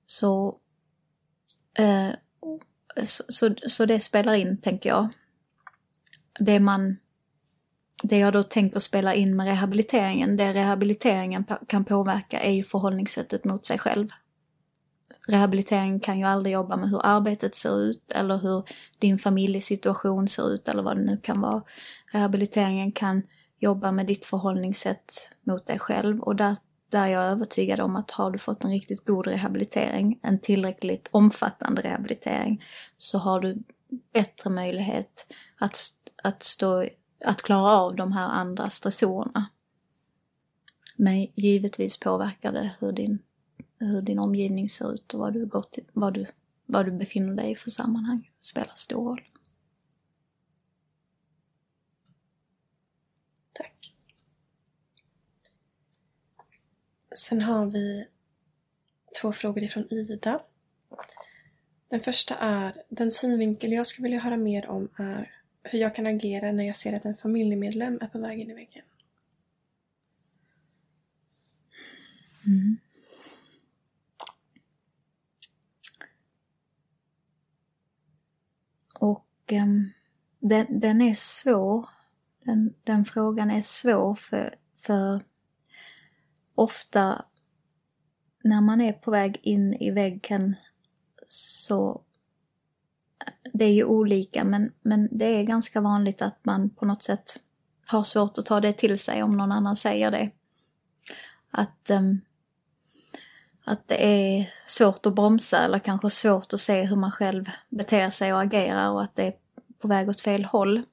Så, 0.05 0.57
eh, 1.74 2.09
så, 3.03 3.24
så, 3.30 3.55
så 3.67 3.86
det 3.86 3.99
spelar 3.99 4.34
in, 4.34 4.57
tänker 4.57 4.89
jag. 4.89 5.09
Det 6.39 6.59
man 6.59 6.97
det 8.03 8.17
jag 8.17 8.33
då 8.33 8.43
tänker 8.43 8.79
spela 8.79 9.13
in 9.13 9.35
med 9.35 9.45
rehabiliteringen, 9.45 10.37
det 10.37 10.53
rehabiliteringen 10.53 11.45
kan 11.67 11.85
påverka 11.85 12.39
är 12.39 12.51
ju 12.51 12.63
förhållningssättet 12.63 13.45
mot 13.45 13.65
sig 13.65 13.79
själv. 13.79 14.07
Rehabiliteringen 15.27 15.99
kan 15.99 16.19
ju 16.19 16.25
aldrig 16.25 16.53
jobba 16.53 16.77
med 16.77 16.89
hur 16.89 17.01
arbetet 17.03 17.55
ser 17.55 17.81
ut 17.81 18.11
eller 18.11 18.37
hur 18.37 18.63
din 18.99 19.19
familjesituation 19.19 20.27
ser 20.27 20.53
ut 20.53 20.67
eller 20.67 20.83
vad 20.83 20.97
det 20.97 21.03
nu 21.03 21.17
kan 21.17 21.41
vara. 21.41 21.63
Rehabiliteringen 22.11 22.91
kan 22.91 23.23
jobba 23.59 23.91
med 23.91 24.05
ditt 24.05 24.25
förhållningssätt 24.25 25.13
mot 25.43 25.67
dig 25.67 25.79
själv 25.79 26.21
och 26.21 26.35
där, 26.35 26.57
där 26.89 27.03
är 27.03 27.07
jag 27.07 27.23
övertygad 27.23 27.79
om 27.79 27.95
att 27.95 28.11
har 28.11 28.31
du 28.31 28.37
fått 28.37 28.63
en 28.63 28.71
riktigt 28.71 29.05
god 29.05 29.27
rehabilitering, 29.27 30.19
en 30.21 30.39
tillräckligt 30.39 31.09
omfattande 31.11 31.81
rehabilitering, 31.81 32.63
så 32.97 33.17
har 33.17 33.39
du 33.39 33.57
bättre 34.13 34.49
möjlighet 34.49 35.27
att, 35.59 35.79
att 36.23 36.43
stå 36.43 36.85
att 37.26 37.41
klara 37.41 37.72
av 37.72 37.95
de 37.95 38.11
här 38.11 38.30
andra 38.30 38.70
stressorerna. 38.70 39.49
Men 40.95 41.28
givetvis 41.36 41.99
påverkar 41.99 42.51
det 42.51 42.76
hur 42.80 42.91
din, 42.91 43.20
hur 43.78 44.01
din 44.01 44.20
omgivning 44.20 44.70
ser 44.70 44.93
ut 44.93 45.13
och 45.13 45.20
vad 45.20 45.34
du, 45.34 45.45
går 45.45 45.61
till, 45.61 45.84
vad, 45.93 46.13
du, 46.13 46.26
vad 46.65 46.86
du 46.86 46.91
befinner 46.91 47.34
dig 47.34 47.51
i 47.51 47.55
för 47.55 47.70
sammanhang. 47.72 48.32
Det 48.39 48.45
spelar 48.45 48.74
stor 48.76 49.09
roll. 49.09 49.22
Tack. 53.53 53.93
Sen 57.15 57.41
har 57.41 57.65
vi 57.65 58.07
två 59.22 59.32
frågor 59.32 59.63
ifrån 59.63 59.93
Ida. 59.93 60.41
Den 61.88 61.99
första 61.99 62.36
är, 62.36 62.84
den 62.89 63.11
synvinkel 63.11 63.72
jag 63.72 63.88
skulle 63.88 64.03
vilja 64.03 64.20
höra 64.20 64.38
mer 64.38 64.70
om 64.70 64.89
är 64.97 65.38
hur 65.64 65.80
jag 65.80 65.95
kan 65.95 66.07
agera 66.07 66.51
när 66.51 66.64
jag 66.64 66.76
ser 66.76 66.93
att 66.93 67.05
en 67.05 67.18
familjemedlem 67.18 67.99
är 68.01 68.07
på 68.07 68.20
väg 68.20 68.39
in 68.39 68.49
i 68.49 68.53
väggen. 68.53 68.84
Mm. 72.45 72.78
Och 78.99 79.51
um, 79.51 79.91
den, 80.39 80.80
den 80.80 81.01
är 81.01 81.14
svår. 81.14 81.89
Den, 82.43 82.74
den 82.84 83.05
frågan 83.05 83.51
är 83.51 83.62
svår 83.62 84.16
för, 84.16 84.55
för 84.78 85.24
ofta 86.55 87.26
när 88.43 88.62
man 88.62 88.82
är 88.82 88.93
på 88.93 89.12
väg 89.12 89.39
in 89.43 89.74
i 89.74 89.91
väggen 89.91 90.55
så 91.28 92.03
det 93.60 93.66
är 93.66 93.74
ju 93.74 93.84
olika 93.84 94.43
men, 94.43 94.72
men 94.82 95.10
det 95.12 95.26
är 95.26 95.43
ganska 95.43 95.82
vanligt 95.82 96.22
att 96.22 96.39
man 96.43 96.70
på 96.70 96.86
något 96.86 97.03
sätt 97.03 97.39
har 97.88 98.03
svårt 98.03 98.38
att 98.38 98.45
ta 98.45 98.60
det 98.60 98.74
till 98.74 98.99
sig 98.99 99.24
om 99.24 99.38
någon 99.38 99.51
annan 99.51 99.76
säger 99.76 100.12
det. 100.12 100.32
Att, 101.51 101.89
um, 101.89 102.22
att 103.66 103.88
det 103.88 104.05
är 104.05 104.49
svårt 104.66 105.05
att 105.05 105.16
bromsa 105.16 105.57
eller 105.57 105.80
kanske 105.80 106.10
svårt 106.10 106.53
att 106.53 106.62
se 106.62 106.84
hur 106.84 106.95
man 106.95 107.12
själv 107.12 107.49
beter 107.70 108.10
sig 108.10 108.34
och 108.34 108.41
agerar 108.41 108.89
och 108.89 109.03
att 109.03 109.16
det 109.16 109.24
är 109.24 109.34
på 109.80 109.88
väg 109.88 110.10
åt 110.10 110.22
fel 110.22 110.45
håll. 110.45 110.84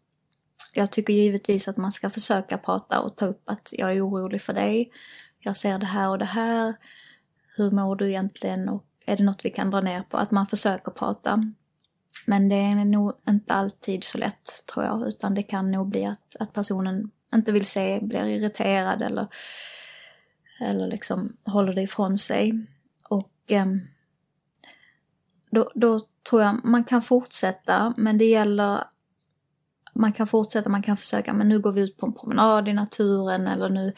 jag 0.75 0.91
tycker 0.91 1.13
givetvis 1.13 1.69
att 1.69 1.77
man 1.77 1.93
ska 1.93 2.11
försöka 2.11 2.59
prata 2.59 3.01
och 3.01 3.17
ta 3.17 3.27
upp 3.27 3.43
att 3.45 3.73
jag 3.73 3.93
är 3.93 4.07
orolig 4.07 4.43
för 4.43 4.53
dig. 4.53 4.91
Jag 5.39 5.57
ser 5.57 5.79
det 5.79 5.87
här 5.87 6.09
och 6.09 6.19
det 6.19 6.25
här. 6.25 6.75
Hur 7.57 7.71
mår 7.71 7.97
du 7.97 8.09
egentligen 8.09 8.69
och 8.69 8.85
är 9.07 9.17
det 9.17 9.25
något 9.25 9.45
vi 9.45 9.51
kan 9.51 9.71
dra 9.71 9.81
ner 9.81 10.03
på? 10.03 10.17
Att 10.17 10.31
man 10.31 10.47
försöker 10.47 10.93
prata. 10.93 11.53
Men 12.25 12.49
det 12.49 12.57
är 12.57 12.85
nog 12.85 13.13
inte 13.29 13.55
alltid 13.55 14.05
så 14.05 14.19
lätt 14.19 14.67
tror 14.73 14.85
jag, 14.85 15.09
utan 15.09 15.35
det 15.35 15.43
kan 15.43 15.71
nog 15.71 15.89
bli 15.89 16.05
att, 16.05 16.37
att 16.41 16.53
personen 16.53 17.11
inte 17.35 17.53
vill 17.53 17.67
se, 17.67 18.01
blir 18.03 18.25
irriterad 18.25 19.03
eller, 19.03 19.27
eller 20.61 20.87
liksom 20.87 21.37
håller 21.45 21.75
det 21.75 21.83
ifrån 21.83 22.19
sig. 22.19 22.67
Och 23.09 23.33
eh, 23.47 23.67
då, 25.51 25.71
då 25.75 26.01
tror 26.31 26.43
jag 26.43 26.65
man 26.65 26.85
kan 26.85 27.03
fortsätta, 27.03 27.95
men 27.97 28.19
det 28.19 28.25
gäller 28.25 28.85
man 29.97 30.13
kan 30.13 30.27
fortsätta, 30.27 30.71
man 30.71 30.83
kan 30.83 30.97
försöka, 30.97 31.33
men 31.33 31.49
nu 31.49 31.59
går 31.59 31.73
vi 31.73 31.81
ut 31.81 31.97
på 31.97 32.07
en 32.07 32.13
promenad 32.13 32.69
i 32.69 32.73
naturen 32.73 33.47
eller 33.47 33.69
nu, 33.69 33.93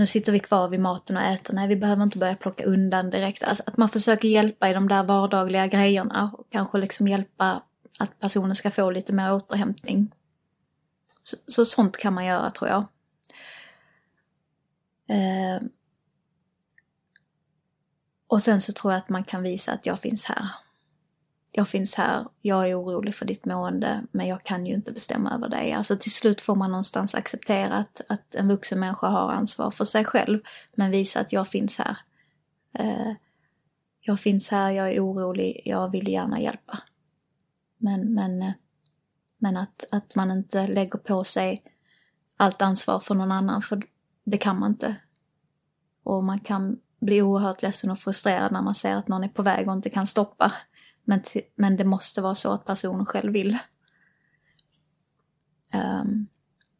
nu 0.00 0.06
sitter 0.06 0.32
vi 0.32 0.40
kvar 0.40 0.68
vid 0.68 0.80
maten 0.80 1.16
och 1.16 1.22
äter. 1.22 1.54
Nej, 1.54 1.68
vi 1.68 1.76
behöver 1.76 2.02
inte 2.02 2.18
börja 2.18 2.36
plocka 2.36 2.64
undan 2.64 3.10
direkt. 3.10 3.42
Alltså 3.42 3.62
att 3.66 3.76
man 3.76 3.88
försöker 3.88 4.28
hjälpa 4.28 4.70
i 4.70 4.72
de 4.72 4.88
där 4.88 5.02
vardagliga 5.02 5.66
grejerna 5.66 6.30
och 6.38 6.46
kanske 6.50 6.78
liksom 6.78 7.08
hjälpa 7.08 7.62
att 7.98 8.18
personen 8.18 8.56
ska 8.56 8.70
få 8.70 8.90
lite 8.90 9.12
mer 9.12 9.34
återhämtning. 9.34 10.14
Så, 11.22 11.36
så 11.46 11.64
sånt 11.64 11.96
kan 11.96 12.14
man 12.14 12.24
göra 12.24 12.50
tror 12.50 12.70
jag. 12.70 12.84
Eh, 15.08 15.62
och 18.26 18.42
sen 18.42 18.60
så 18.60 18.72
tror 18.72 18.92
jag 18.92 18.98
att 18.98 19.08
man 19.08 19.24
kan 19.24 19.42
visa 19.42 19.72
att 19.72 19.86
jag 19.86 20.00
finns 20.00 20.24
här 20.24 20.48
jag 21.52 21.68
finns 21.68 21.94
här, 21.94 22.26
jag 22.40 22.68
är 22.68 22.80
orolig 22.80 23.14
för 23.14 23.26
ditt 23.26 23.44
mående, 23.44 24.02
men 24.12 24.26
jag 24.26 24.44
kan 24.44 24.66
ju 24.66 24.74
inte 24.74 24.92
bestämma 24.92 25.34
över 25.34 25.48
dig. 25.48 25.72
Alltså 25.72 25.96
till 25.96 26.12
slut 26.12 26.40
får 26.40 26.56
man 26.56 26.70
någonstans 26.70 27.14
acceptera 27.14 27.76
att, 27.76 28.00
att 28.08 28.34
en 28.34 28.48
vuxen 28.48 28.80
människa 28.80 29.06
har 29.06 29.32
ansvar 29.32 29.70
för 29.70 29.84
sig 29.84 30.04
själv, 30.04 30.40
men 30.74 30.90
visa 30.90 31.20
att 31.20 31.32
jag 31.32 31.48
finns 31.48 31.78
här. 31.78 31.96
Eh, 32.78 33.12
jag 34.00 34.20
finns 34.20 34.48
här, 34.48 34.70
jag 34.70 34.92
är 34.92 35.04
orolig, 35.04 35.62
jag 35.64 35.90
vill 35.90 36.08
gärna 36.08 36.40
hjälpa. 36.40 36.78
Men, 37.78 38.14
men, 38.14 38.42
eh, 38.42 38.52
men 39.38 39.56
att, 39.56 39.84
att 39.90 40.14
man 40.14 40.30
inte 40.30 40.66
lägger 40.66 40.98
på 40.98 41.24
sig 41.24 41.62
allt 42.36 42.62
ansvar 42.62 43.00
för 43.00 43.14
någon 43.14 43.32
annan, 43.32 43.62
för 43.62 43.82
det 44.24 44.38
kan 44.38 44.58
man 44.58 44.70
inte. 44.70 44.96
Och 46.02 46.24
man 46.24 46.40
kan 46.40 46.78
bli 47.00 47.22
oerhört 47.22 47.62
ledsen 47.62 47.90
och 47.90 47.98
frustrerad 47.98 48.52
när 48.52 48.62
man 48.62 48.74
ser 48.74 48.96
att 48.96 49.08
någon 49.08 49.24
är 49.24 49.28
på 49.28 49.42
väg 49.42 49.68
och 49.68 49.74
inte 49.74 49.90
kan 49.90 50.06
stoppa 50.06 50.52
men, 51.10 51.22
men 51.56 51.76
det 51.76 51.84
måste 51.84 52.20
vara 52.20 52.34
så 52.34 52.52
att 52.52 52.64
personen 52.64 53.06
själv 53.06 53.32
vill. 53.32 53.58
Um, 55.74 56.26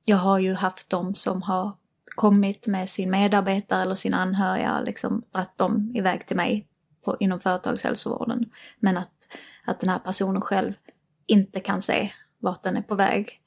jag 0.05 0.17
har 0.17 0.39
ju 0.39 0.55
haft 0.55 0.91
de 0.91 1.15
som 1.15 1.43
har 1.43 1.77
kommit 2.17 2.67
med 2.67 2.91
sin 2.91 3.11
medarbetare 3.11 3.83
eller 3.83 3.95
sin 3.95 4.15
anhöriga, 4.15 4.81
liksom 4.81 5.23
att 5.33 5.59
de 5.59 5.91
iväg 5.95 6.27
till 6.27 6.37
mig 6.37 6.69
på, 7.05 7.17
inom 7.21 7.41
företagshälsovården. 7.41 8.51
Men 8.81 8.97
att, 8.97 9.29
att 9.65 9.81
den 9.81 9.91
här 9.91 9.99
personen 9.99 10.43
själv 10.43 10.73
inte 11.27 11.61
kan 11.61 11.83
se 11.83 12.13
vart 12.39 12.63
den 12.63 12.77
är 12.77 12.83
på 12.83 12.95
väg. 12.95 13.41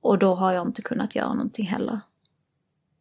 Och 0.00 0.18
då 0.18 0.34
har 0.34 0.52
jag 0.52 0.66
inte 0.66 0.82
kunnat 0.82 1.14
göra 1.14 1.34
någonting 1.34 1.66
heller. 1.66 2.00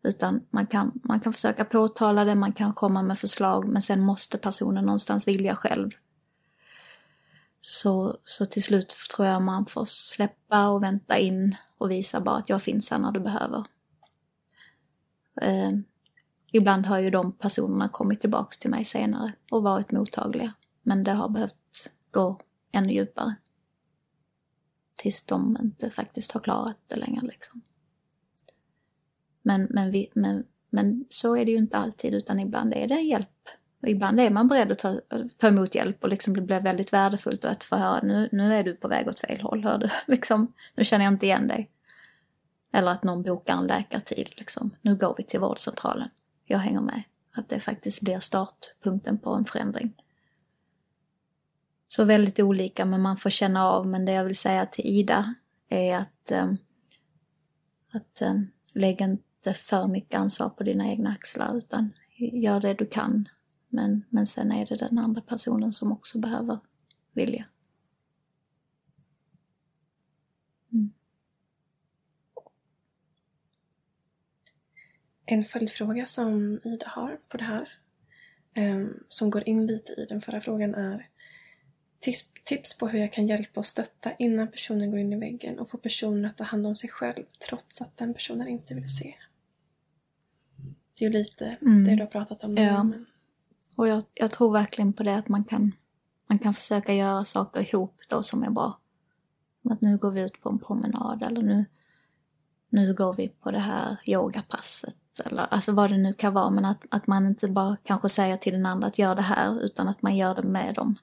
Utan 0.03 0.41
man 0.49 0.67
kan, 0.67 0.91
man 1.03 1.19
kan 1.19 1.33
försöka 1.33 1.65
påtala 1.65 2.25
det, 2.25 2.35
man 2.35 2.53
kan 2.53 2.73
komma 2.73 3.01
med 3.01 3.19
förslag, 3.19 3.67
men 3.67 3.81
sen 3.81 4.01
måste 4.01 4.37
personen 4.37 4.85
någonstans 4.85 5.27
vilja 5.27 5.55
själv. 5.55 5.91
Så, 7.59 8.17
så 8.23 8.45
till 8.45 8.63
slut 8.63 8.95
tror 9.15 9.27
jag 9.27 9.41
man 9.41 9.65
får 9.65 9.85
släppa 9.85 10.69
och 10.69 10.83
vänta 10.83 11.17
in 11.17 11.55
och 11.77 11.91
visa 11.91 12.21
bara 12.21 12.35
att 12.35 12.49
jag 12.49 12.61
finns 12.61 12.91
här 12.91 12.99
när 12.99 13.11
du 13.11 13.19
behöver. 13.19 13.65
Eh, 15.41 15.71
ibland 16.51 16.85
har 16.85 16.99
ju 16.99 17.09
de 17.09 17.31
personerna 17.31 17.89
kommit 17.89 18.21
tillbaks 18.21 18.59
till 18.59 18.69
mig 18.69 18.83
senare 18.83 19.33
och 19.51 19.63
varit 19.63 19.91
mottagliga. 19.91 20.53
Men 20.83 21.03
det 21.03 21.11
har 21.11 21.29
behövt 21.29 21.91
gå 22.11 22.39
ännu 22.71 22.93
djupare. 22.93 23.35
Tills 24.99 25.25
de 25.25 25.57
inte 25.61 25.89
faktiskt 25.89 26.31
har 26.31 26.39
klarat 26.39 26.77
det 26.87 26.95
längre 26.95 27.21
liksom. 27.21 27.61
Men, 29.41 29.67
men, 29.69 29.91
vi, 29.91 30.11
men, 30.13 30.45
men 30.69 31.05
så 31.09 31.37
är 31.37 31.45
det 31.45 31.51
ju 31.51 31.57
inte 31.57 31.77
alltid 31.77 32.13
utan 32.13 32.39
ibland 32.39 32.73
är 32.73 32.87
det 32.87 33.01
hjälp 33.01 33.49
ibland 33.85 34.19
är 34.19 34.29
man 34.29 34.47
beredd 34.47 34.71
att 34.71 34.79
ta, 34.79 34.99
ta 35.37 35.47
emot 35.47 35.75
hjälp 35.75 36.03
och 36.03 36.09
liksom 36.09 36.33
det 36.33 36.41
blir 36.41 36.61
väldigt 36.61 36.93
värdefullt 36.93 37.45
att 37.45 37.63
få 37.63 37.75
höra 37.75 38.01
nu, 38.03 38.29
nu 38.31 38.53
är 38.53 38.63
du 38.63 38.73
på 38.73 38.87
väg 38.87 39.07
åt 39.07 39.19
fel 39.19 39.41
håll, 39.41 39.63
hör 39.63 39.77
du? 39.77 39.89
Liksom, 40.13 40.53
nu 40.75 40.83
känner 40.85 41.05
jag 41.05 41.13
inte 41.13 41.25
igen 41.25 41.47
dig. 41.47 41.71
Eller 42.73 42.91
att 42.91 43.03
någon 43.03 43.23
bokar 43.23 43.57
en 43.57 43.67
läkartid, 43.67 44.29
liksom. 44.37 44.71
Nu 44.81 44.95
går 44.95 45.15
vi 45.17 45.23
till 45.23 45.39
vårdcentralen. 45.39 46.09
Jag 46.45 46.59
hänger 46.59 46.81
med. 46.81 47.03
Att 47.35 47.49
det 47.49 47.59
faktiskt 47.59 48.01
blir 48.01 48.19
startpunkten 48.19 49.17
på 49.17 49.33
en 49.33 49.45
förändring. 49.45 49.93
Så 51.87 52.03
väldigt 52.03 52.39
olika, 52.39 52.85
men 52.85 53.01
man 53.01 53.17
får 53.17 53.29
känna 53.29 53.65
av. 53.65 53.87
Men 53.87 54.05
det 54.05 54.11
jag 54.11 54.25
vill 54.25 54.37
säga 54.37 54.65
till 54.65 54.85
Ida 54.85 55.33
är 55.69 55.97
att, 55.97 56.31
ähm, 56.31 56.57
att 57.91 58.21
ähm, 58.21 58.51
lägg 58.73 59.01
inte 59.01 59.53
för 59.53 59.87
mycket 59.87 60.19
ansvar 60.19 60.49
på 60.49 60.63
dina 60.63 60.87
egna 60.87 61.09
axlar, 61.09 61.57
utan 61.57 61.93
gör 62.17 62.59
det 62.59 62.73
du 62.73 62.85
kan 62.85 63.27
men, 63.67 64.05
men 64.09 64.27
sen 64.27 64.51
är 64.51 64.65
det 64.65 64.75
den 64.75 64.97
andra 64.97 65.21
personen 65.21 65.73
som 65.73 65.91
också 65.91 66.19
behöver 66.19 66.59
vilja. 67.13 67.45
Mm. 70.73 70.91
En 75.25 75.45
följdfråga 75.45 76.05
som 76.05 76.59
Ida 76.63 76.87
har 76.87 77.19
på 77.29 77.37
det 77.37 77.43
här, 77.43 77.69
um, 78.57 79.03
som 79.09 79.29
går 79.29 79.49
in 79.49 79.67
lite 79.67 79.91
i 79.91 80.05
den 80.05 80.21
förra 80.21 80.41
frågan, 80.41 80.75
är 80.75 81.09
tips, 81.99 82.33
tips 82.43 82.77
på 82.77 82.87
hur 82.87 82.99
jag 82.99 83.13
kan 83.13 83.27
hjälpa 83.27 83.59
och 83.59 83.65
stötta 83.65 84.13
innan 84.19 84.51
personen 84.51 84.91
går 84.91 84.99
in 84.99 85.13
i 85.13 85.19
väggen 85.19 85.59
och 85.59 85.69
få 85.69 85.77
personen 85.77 86.25
att 86.25 86.37
ta 86.37 86.43
hand 86.43 86.67
om 86.67 86.75
sig 86.75 86.89
själv 86.89 87.23
trots 87.49 87.81
att 87.81 87.97
den 87.97 88.13
personen 88.13 88.47
inte 88.47 88.73
vill 88.73 88.95
se. 88.95 89.15
Det 90.93 91.05
är 91.05 91.09
ju 91.09 91.17
lite 91.17 91.57
mm. 91.61 91.85
det 91.85 91.95
du 91.95 92.01
har 92.01 92.07
pratat 92.07 92.43
om. 92.43 92.57
Ja. 92.57 92.83
men... 92.83 93.05
Och 93.77 93.87
jag, 93.87 94.03
jag, 94.13 94.31
tror 94.31 94.53
verkligen 94.53 94.93
på 94.93 95.03
det 95.03 95.15
att 95.15 95.27
man 95.27 95.43
kan, 95.43 95.71
man 96.27 96.39
kan 96.39 96.53
försöka 96.53 96.93
göra 96.93 97.25
saker 97.25 97.61
ihop 97.61 98.01
då 98.09 98.23
som 98.23 98.43
är 98.43 98.49
bra. 98.49 98.79
Att 99.69 99.81
nu 99.81 99.97
går 99.97 100.11
vi 100.11 100.21
ut 100.21 100.41
på 100.41 100.49
en 100.49 100.59
promenad 100.59 101.23
eller 101.23 101.41
nu, 101.41 101.65
nu 102.69 102.93
går 102.93 103.13
vi 103.13 103.29
på 103.29 103.51
det 103.51 103.59
här 103.59 103.97
yogapasset. 104.05 104.97
Eller 105.25 105.43
alltså 105.43 105.71
vad 105.71 105.89
det 105.89 105.97
nu 105.97 106.13
kan 106.13 106.33
vara. 106.33 106.49
Men 106.49 106.65
att, 106.65 106.85
att 106.89 107.07
man 107.07 107.25
inte 107.25 107.47
bara 107.47 107.77
kanske 107.83 108.09
säger 108.09 108.37
till 108.37 108.53
den 108.53 108.65
andra 108.65 108.87
att 108.87 108.99
gör 108.99 109.15
det 109.15 109.21
här 109.21 109.61
utan 109.61 109.87
att 109.87 110.01
man 110.01 110.17
gör 110.17 110.35
det 110.35 110.43
med 110.43 110.75
dem. 110.75 110.95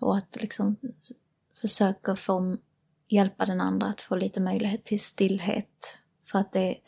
Och 0.00 0.16
att 0.16 0.36
liksom 0.40 0.76
försöka 1.60 2.16
få 2.16 2.56
hjälpa 3.08 3.46
den 3.46 3.60
andra 3.60 3.86
att 3.86 4.00
få 4.00 4.16
lite 4.16 4.40
möjlighet 4.40 4.84
till 4.84 5.00
stillhet. 5.00 5.98
För 6.24 6.38
att 6.38 6.52
det 6.52 6.60
är 6.60 6.80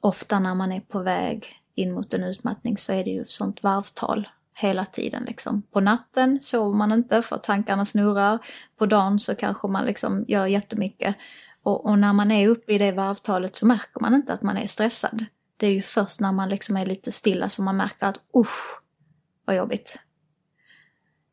ofta 0.00 0.38
när 0.38 0.54
man 0.54 0.72
är 0.72 0.80
på 0.80 1.02
väg 1.02 1.63
in 1.74 1.92
mot 1.92 2.14
en 2.14 2.24
utmattning 2.24 2.78
så 2.78 2.92
är 2.92 3.04
det 3.04 3.10
ju 3.10 3.24
sånt 3.26 3.62
varvtal 3.62 4.28
hela 4.54 4.84
tiden 4.84 5.24
liksom. 5.24 5.62
På 5.62 5.80
natten 5.80 6.38
sover 6.42 6.76
man 6.76 6.92
inte 6.92 7.22
för 7.22 7.38
tankarna 7.38 7.84
snurrar. 7.84 8.38
På 8.76 8.86
dagen 8.86 9.18
så 9.18 9.34
kanske 9.34 9.68
man 9.68 9.86
liksom 9.86 10.24
gör 10.28 10.46
jättemycket. 10.46 11.16
Och, 11.62 11.86
och 11.86 11.98
när 11.98 12.12
man 12.12 12.30
är 12.30 12.48
uppe 12.48 12.72
i 12.72 12.78
det 12.78 12.92
varvtalet 12.92 13.56
så 13.56 13.66
märker 13.66 14.00
man 14.00 14.14
inte 14.14 14.32
att 14.32 14.42
man 14.42 14.56
är 14.56 14.66
stressad. 14.66 15.24
Det 15.56 15.66
är 15.66 15.70
ju 15.70 15.82
först 15.82 16.20
när 16.20 16.32
man 16.32 16.48
liksom 16.48 16.76
är 16.76 16.86
lite 16.86 17.12
stilla 17.12 17.48
som 17.48 17.64
man 17.64 17.76
märker 17.76 18.06
att 18.06 18.20
usch, 18.36 18.80
vad 19.44 19.56
jobbigt. 19.56 19.98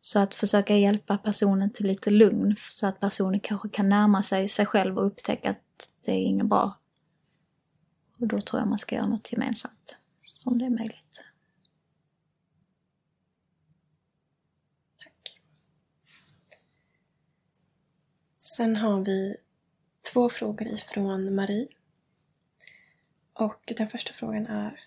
Så 0.02 0.20
att 0.20 0.36
försöka 0.36 0.76
hjälpa 0.78 1.18
personen 1.18 1.70
till 1.70 1.88
lite 1.88 2.10
lugn 2.10 2.56
så 2.60 2.88
att 2.88 3.00
personen 3.00 3.40
kanske 3.40 3.70
kan 3.70 3.90
närma 3.90 4.22
sig 4.22 4.48
sig 4.48 4.66
själv 4.66 4.98
och 4.98 5.06
upptäcka 5.06 5.50
att 5.50 5.90
det 6.06 6.12
är 6.12 6.26
inget 6.26 6.46
bra. 6.46 6.78
Och 8.20 8.28
då 8.28 8.42
tror 8.42 8.60
jag 8.62 8.70
man 8.70 8.80
ska 8.80 8.96
göra 8.96 9.08
något 9.08 9.32
gemensamt 9.32 10.01
om 10.46 10.58
det 10.58 10.66
är 10.66 10.70
möjligt. 10.70 11.26
Tack. 15.04 15.42
Sen 18.38 18.76
har 18.76 19.06
vi 19.06 19.36
två 20.14 20.30
frågor 20.30 20.68
ifrån 20.68 21.36
Marie. 21.36 21.68
Och 23.34 23.74
den 23.78 23.88
första 23.88 24.14
frågan 24.14 24.48
är 24.48 24.80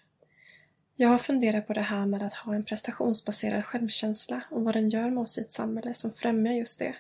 Jag 0.97 1.09
har 1.09 1.19
funderat 1.19 1.67
på 1.67 1.73
det 1.73 1.81
här 1.81 2.07
med 2.07 2.23
att 2.23 2.35
ha 2.35 2.55
en 2.55 2.65
prestationsbaserad 2.65 3.65
självkänsla 3.65 4.43
och 4.51 4.65
vad 4.65 4.75
den 4.75 4.89
gör 4.89 5.11
med 5.11 5.23
oss 5.23 5.39
i 5.39 5.41
ett 5.41 5.51
samhälle 5.51 5.95
som 5.95 6.13
främjar 6.13 6.53
just 6.53 6.79
det. 6.79 6.97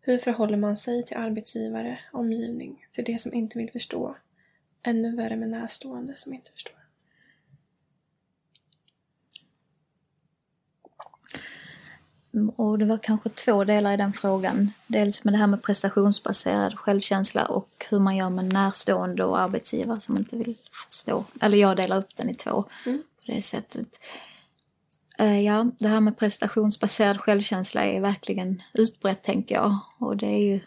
Hur 0.00 0.18
förhåller 0.18 0.56
man 0.56 0.76
sig 0.76 1.02
till 1.02 1.16
arbetsgivare, 1.16 1.98
omgivning, 2.12 2.86
till 2.92 3.04
det 3.04 3.18
som 3.18 3.34
inte 3.34 3.58
vill 3.58 3.72
förstå? 3.72 4.16
Ännu 4.82 5.16
värre 5.16 5.36
med 5.36 5.48
närstående 5.48 6.16
som 6.16 6.34
inte 6.34 6.52
förstår. 6.52 6.77
Och 12.56 12.78
det 12.78 12.84
var 12.84 12.98
kanske 12.98 13.28
två 13.28 13.64
delar 13.64 13.92
i 13.92 13.96
den 13.96 14.12
frågan. 14.12 14.70
Dels 14.86 15.24
med 15.24 15.34
det 15.34 15.38
här 15.38 15.46
med 15.46 15.62
prestationsbaserad 15.62 16.78
självkänsla 16.78 17.46
och 17.46 17.86
hur 17.90 17.98
man 17.98 18.16
gör 18.16 18.30
med 18.30 18.44
närstående 18.44 19.24
och 19.24 19.40
arbetsgivare 19.40 20.00
som 20.00 20.16
inte 20.16 20.36
vill 20.36 20.56
förstå. 20.86 21.24
Eller 21.40 21.58
jag 21.58 21.76
delar 21.76 21.96
upp 21.98 22.16
den 22.16 22.30
i 22.30 22.34
två 22.34 22.64
Mm. 22.86 23.02
på 23.26 23.32
det 23.32 23.42
sättet. 23.42 23.88
Eh, 25.18 25.40
Ja, 25.40 25.66
det 25.78 25.88
här 25.88 26.00
med 26.00 26.18
prestationsbaserad 26.18 27.20
självkänsla 27.20 27.84
är 27.84 28.00
verkligen 28.00 28.62
utbrett 28.74 29.22
tänker 29.22 29.54
jag. 29.54 29.78
Och 29.98 30.16
det 30.16 30.26
är 30.26 30.52
ju 30.52 30.60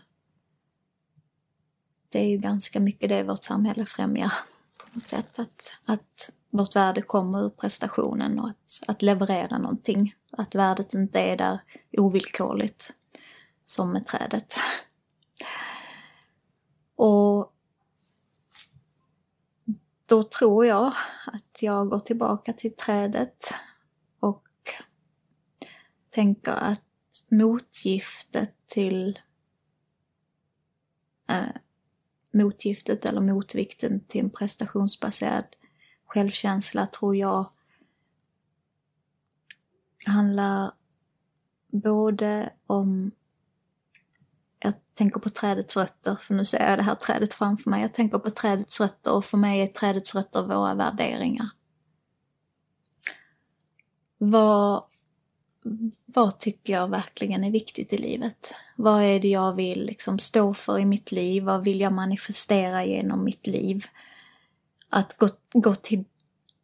det 2.10 2.20
är 2.20 2.28
ju 2.28 2.38
ganska 2.38 2.80
mycket 2.80 3.10
det 3.10 3.24
vårt 3.24 3.44
samhälle 3.44 3.86
främjar. 3.86 4.34
På 4.78 4.86
något 4.94 5.08
sätt 5.08 5.40
att, 5.40 5.74
att 5.86 6.30
vårt 6.50 6.76
värde 6.76 7.02
kommer 7.02 7.46
ur 7.46 7.50
prestationen 7.50 8.40
och 8.40 8.50
att, 8.50 8.84
att 8.88 9.02
leverera 9.02 9.58
någonting. 9.58 10.14
Att 10.32 10.56
värdet 10.56 10.94
inte 10.94 11.20
är 11.20 11.38
där 11.38 11.60
ovillkorligt. 11.92 12.94
Som 13.66 13.94
med 13.94 14.08
trädet. 14.08 14.56
Och 16.96 17.54
då 20.06 20.24
tror 20.24 20.66
jag 20.66 20.94
att 21.26 21.62
jag 21.62 21.90
går 21.90 22.00
tillbaka 22.00 22.54
till 22.54 22.76
trädet 22.76 23.54
och 24.20 24.48
tänker 26.10 26.52
att 26.52 26.82
motgiftet 27.30 28.56
till 28.68 29.20
äh, 31.30 31.46
motgiftet 32.34 33.06
eller 33.06 33.22
motvikten 33.22 34.00
till 34.08 34.22
en 34.22 34.30
prestationsbaserad 34.30 35.46
självkänsla 36.06 36.86
tror 36.86 37.16
jag 37.16 37.52
handlar 40.06 40.72
både 41.72 42.54
om 42.68 43.12
jag 44.60 44.74
tänker 44.94 45.20
på 45.20 45.30
trädets 45.30 45.78
rötter, 45.78 46.16
för 46.16 46.34
nu 46.34 46.46
ser 46.46 46.70
jag 46.70 46.80
det 46.80 46.84
här 46.84 46.96
trädet 46.96 47.34
framför 47.34 47.70
mig. 47.70 47.82
Jag 47.82 47.94
tänker 47.94 48.20
på 48.20 48.30
trädets 48.30 48.82
rötter 48.82 49.14
och 49.14 49.26
för 49.26 49.38
mig 49.38 49.62
är 49.62 49.68
trädets 49.68 50.16
rötter 50.16 50.42
våra 50.42 50.74
värderingar. 50.74 51.50
Vad, 54.18 54.84
vad 56.06 56.40
tycker 56.40 56.74
jag 56.74 56.88
verkligen 56.88 57.44
är 57.44 57.52
viktigt 57.52 57.94
i 57.94 57.98
livet? 57.98 58.54
Vad 58.76 59.04
är 59.04 59.20
det 59.20 59.28
jag 59.28 59.56
vill 59.56 59.86
liksom 59.86 60.20
stå 60.20 60.54
för 60.54 60.80
i 60.80 60.86
mitt 60.86 61.12
liv? 61.12 61.44
Vad 61.44 61.64
vill 61.64 61.80
jag 61.80 61.94
manifestera 61.94 62.86
genom 62.86 63.24
mitt 63.24 63.48
liv? 63.48 63.86
Att 64.90 65.18
gå, 65.18 65.30
gå 65.54 65.76
till 65.76 66.04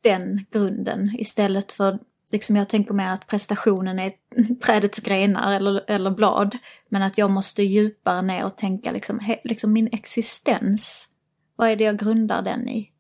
den 0.01 0.45
grunden 0.51 1.15
istället 1.19 1.71
för 1.71 1.99
liksom 2.31 2.55
jag 2.55 2.69
tänker 2.69 2.93
mig 2.93 3.07
att 3.07 3.27
prestationen 3.27 3.99
är 3.99 4.11
trädets 4.65 4.99
grenar 4.99 5.55
eller, 5.55 5.83
eller 5.87 6.11
blad. 6.11 6.57
Men 6.89 7.01
att 7.01 7.17
jag 7.17 7.31
måste 7.31 7.63
djupare 7.63 8.21
ner 8.21 8.45
och 8.45 8.57
tänka 8.57 8.91
liksom, 8.91 9.19
he, 9.19 9.39
liksom 9.43 9.73
min 9.73 9.89
existens. 9.91 11.07
Vad 11.55 11.69
är 11.69 11.75
det 11.75 11.83
jag 11.83 11.99
grundar 11.99 12.41
den 12.41 12.69
i? 12.69 12.91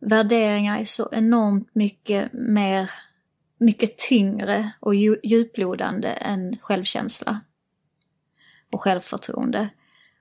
Värderingar 0.00 0.80
är 0.80 0.84
så 0.84 1.08
enormt 1.12 1.74
mycket 1.74 2.32
mer, 2.32 2.90
mycket 3.58 3.98
tyngre 3.98 4.72
och 4.80 4.94
djuplodande 4.94 6.08
än 6.08 6.56
självkänsla. 6.60 7.40
Och 8.72 8.82
självförtroende. 8.82 9.68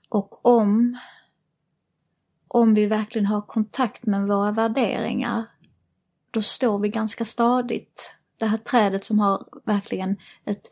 Och 0.09 0.45
om, 0.45 0.97
om 2.47 2.73
vi 2.73 2.85
verkligen 2.85 3.25
har 3.25 3.41
kontakt 3.41 4.05
med 4.05 4.27
våra 4.27 4.51
värderingar 4.51 5.45
då 6.37 6.41
står 6.41 6.79
vi 6.79 6.89
ganska 6.89 7.25
stadigt. 7.25 8.11
Det 8.37 8.45
här 8.45 8.57
trädet 8.57 9.05
som 9.05 9.19
har 9.19 9.45
verkligen 9.65 10.17
ett, 10.45 10.69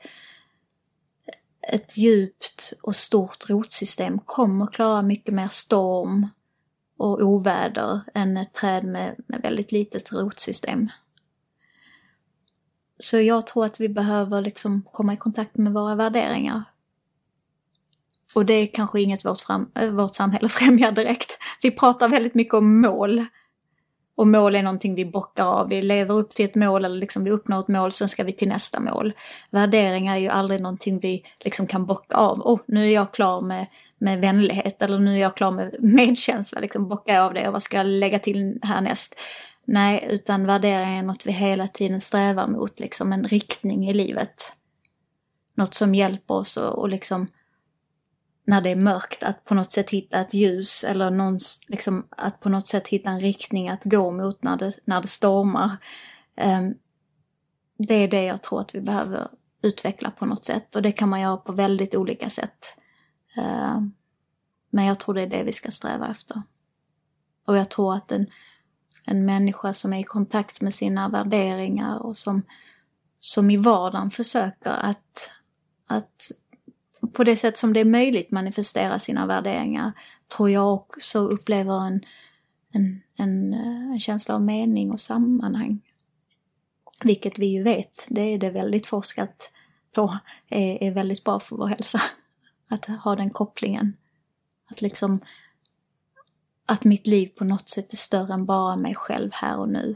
ett 1.74 1.98
djupt 1.98 2.74
och 2.84 2.96
stort 2.96 3.50
rotsystem 3.50 4.20
kommer 4.20 4.68
klara 4.68 5.02
mycket 5.02 5.34
mer 5.34 5.48
storm 5.48 6.28
och 6.98 7.22
oväder 7.22 8.02
än 8.14 8.38
ett 8.38 8.54
träd 8.54 8.84
med, 8.84 9.16
med 9.28 9.42
väldigt 9.42 9.72
litet 9.72 10.12
rotsystem. 10.12 10.90
Så 13.00 13.20
jag 13.20 13.48
tror 13.48 13.66
att 13.66 13.80
vi 13.80 13.90
behöver 13.90 14.42
liksom 14.42 14.84
komma 14.92 15.14
i 15.14 15.18
kontakt 15.18 15.58
med 15.58 15.74
våra 15.74 15.96
värderingar. 15.96 16.64
Och 18.36 18.46
det 18.46 18.54
är 18.54 18.68
kanske 18.68 19.02
inget 19.02 19.26
vårt, 19.26 19.42
fram, 19.42 19.72
eh, 19.76 19.90
vårt 19.90 20.16
samhälle 20.16 20.50
främjar 20.60 20.92
direkt. 20.92 21.38
Vi 21.62 21.72
pratar 21.72 22.10
väldigt 22.10 22.36
mycket 22.36 22.54
om 22.54 22.82
mål. 22.82 23.26
Och 24.16 24.28
mål 24.28 24.56
är 24.56 24.64
någonting 24.64 24.96
vi 24.96 25.06
bockar 25.06 25.46
av. 25.46 25.70
Vi 25.70 25.82
lever 25.82 26.16
upp 26.16 26.36
till 26.36 26.46
ett 26.46 26.56
mål 26.56 26.86
eller 26.86 26.96
liksom 26.96 27.24
vi 27.24 27.32
uppnår 27.32 27.60
ett 27.60 27.68
mål, 27.68 27.92
sen 27.92 28.10
ska 28.10 28.24
vi 28.24 28.34
till 28.34 28.48
nästa 28.48 28.80
mål. 28.80 29.14
Värderingar 29.50 30.16
är 30.16 30.20
ju 30.20 30.30
aldrig 30.30 30.62
någonting 30.62 31.00
vi 31.00 31.24
liksom 31.40 31.68
kan 31.68 31.86
bocka 31.86 32.16
av. 32.16 32.42
Oh, 32.42 32.60
nu 32.68 32.86
är 32.86 32.94
jag 32.94 33.14
klar 33.14 33.42
med, 33.42 33.66
med 33.98 34.22
vänlighet 34.22 34.82
eller 34.82 35.00
nu 35.00 35.16
är 35.16 35.22
jag 35.22 35.36
klar 35.36 35.52
med 35.52 35.76
medkänsla. 35.80 36.60
Liksom 36.60 36.88
bockar 36.88 37.14
jag 37.14 37.24
av 37.24 37.34
det 37.34 37.48
och 37.48 37.54
vad 37.54 37.64
ska 37.64 37.78
jag 37.78 37.86
lägga 37.86 38.20
till 38.20 38.60
härnäst? 38.62 39.16
Nej, 39.66 40.08
utan 40.10 40.46
värderingar 40.46 41.00
är 41.00 41.04
något 41.04 41.26
vi 41.26 41.32
hela 41.32 41.68
tiden 41.68 42.02
strävar 42.02 42.48
mot, 42.48 42.80
liksom 42.80 43.14
en 43.14 43.24
riktning 43.24 43.90
i 43.90 43.94
livet. 43.94 44.54
Något 45.56 45.74
som 45.74 45.96
hjälper 45.96 46.34
oss 46.34 46.58
och, 46.58 46.80
och 46.80 46.90
liksom 46.90 47.28
när 48.46 48.62
det 48.62 48.70
är 48.70 48.76
mörkt, 48.76 49.24
att 49.24 49.46
på 49.46 49.54
något 49.54 49.72
sätt 49.72 49.90
hitta 49.90 50.22
ett 50.22 50.34
ljus 50.34 50.84
eller 50.84 51.10
någon, 51.10 51.40
liksom, 51.68 52.08
att 52.10 52.40
på 52.40 52.50
något 52.50 52.68
sätt 52.68 52.88
hitta 52.88 53.10
en 53.10 53.20
riktning 53.20 53.70
att 53.70 53.84
gå 53.84 54.12
mot 54.12 54.44
när 54.44 54.58
det, 54.58 54.74
när 54.86 55.02
det 55.02 55.08
stormar. 55.08 55.70
Um, 56.42 56.76
det 57.78 57.96
är 57.96 58.08
det 58.08 58.24
jag 58.24 58.42
tror 58.42 58.62
att 58.62 58.76
vi 58.76 58.82
behöver 58.82 59.28
utveckla 59.62 60.12
på 60.12 60.26
något 60.26 60.46
sätt 60.46 60.76
och 60.76 60.82
det 60.82 60.92
kan 60.92 61.10
man 61.10 61.22
göra 61.22 61.38
på 61.38 61.52
väldigt 61.52 61.96
olika 61.96 62.30
sätt. 62.30 62.80
Uh, 63.38 63.82
men 64.70 64.86
jag 64.86 65.00
tror 65.00 65.16
det 65.16 65.22
är 65.22 65.28
det 65.30 65.44
vi 65.44 65.54
ska 65.54 65.72
sträva 65.72 66.08
efter. 66.08 66.42
Och 67.46 67.58
jag 67.58 67.70
tror 67.70 67.96
att 67.96 68.12
en, 68.12 68.28
en 69.06 69.26
människa 69.26 69.74
som 69.74 69.94
är 69.94 70.00
i 70.00 70.04
kontakt 70.04 70.62
med 70.62 70.74
sina 70.74 71.10
värderingar 71.10 71.98
och 71.98 72.18
som, 72.18 72.42
som 73.20 73.50
i 73.52 73.58
vardagen 73.58 74.12
försöker 74.12 74.72
att, 74.72 75.32
att 75.88 76.32
på 77.14 77.24
det 77.24 77.36
sätt 77.36 77.58
som 77.58 77.74
det 77.74 77.80
är 77.80 77.86
möjligt 77.86 78.32
manifestera 78.32 79.00
sina 79.00 79.26
värderingar 79.26 79.92
tror 80.38 80.50
jag 80.50 80.74
också 80.74 81.20
upplever 81.20 81.88
en, 81.88 82.06
en, 82.72 83.02
en, 83.16 83.54
eh, 83.54 83.92
en 83.92 84.00
känsla 84.00 84.36
av 84.36 84.42
mening 84.42 84.92
och 84.92 85.00
sammanhang. 85.00 85.82
Vilket 87.04 87.40
vi 87.40 87.46
ju 87.46 87.64
vet, 87.64 88.08
det 88.10 88.22
är 88.22 88.38
det 88.38 88.50
väldigt 88.50 88.88
forskat 88.88 89.52
på, 89.96 90.18
är, 90.50 90.84
är 90.84 90.92
väldigt 90.92 91.24
bra 91.24 91.40
för 91.40 91.56
vår 91.56 91.68
hälsa. 91.68 92.02
Att 92.68 92.86
ha 92.86 93.16
den 93.16 93.30
kopplingen. 93.30 93.94
Att 94.68 94.82
liksom 94.82 95.20
att 96.66 96.84
mitt 96.84 97.08
liv 97.08 97.28
på 97.28 97.44
något 97.44 97.70
sätt 97.70 97.94
är 97.94 97.98
större 97.98 98.34
än 98.34 98.46
bara 98.46 98.76
mig 98.76 98.96
själv 98.96 99.30
här 99.34 99.58
och 99.58 99.70
nu. 99.70 99.96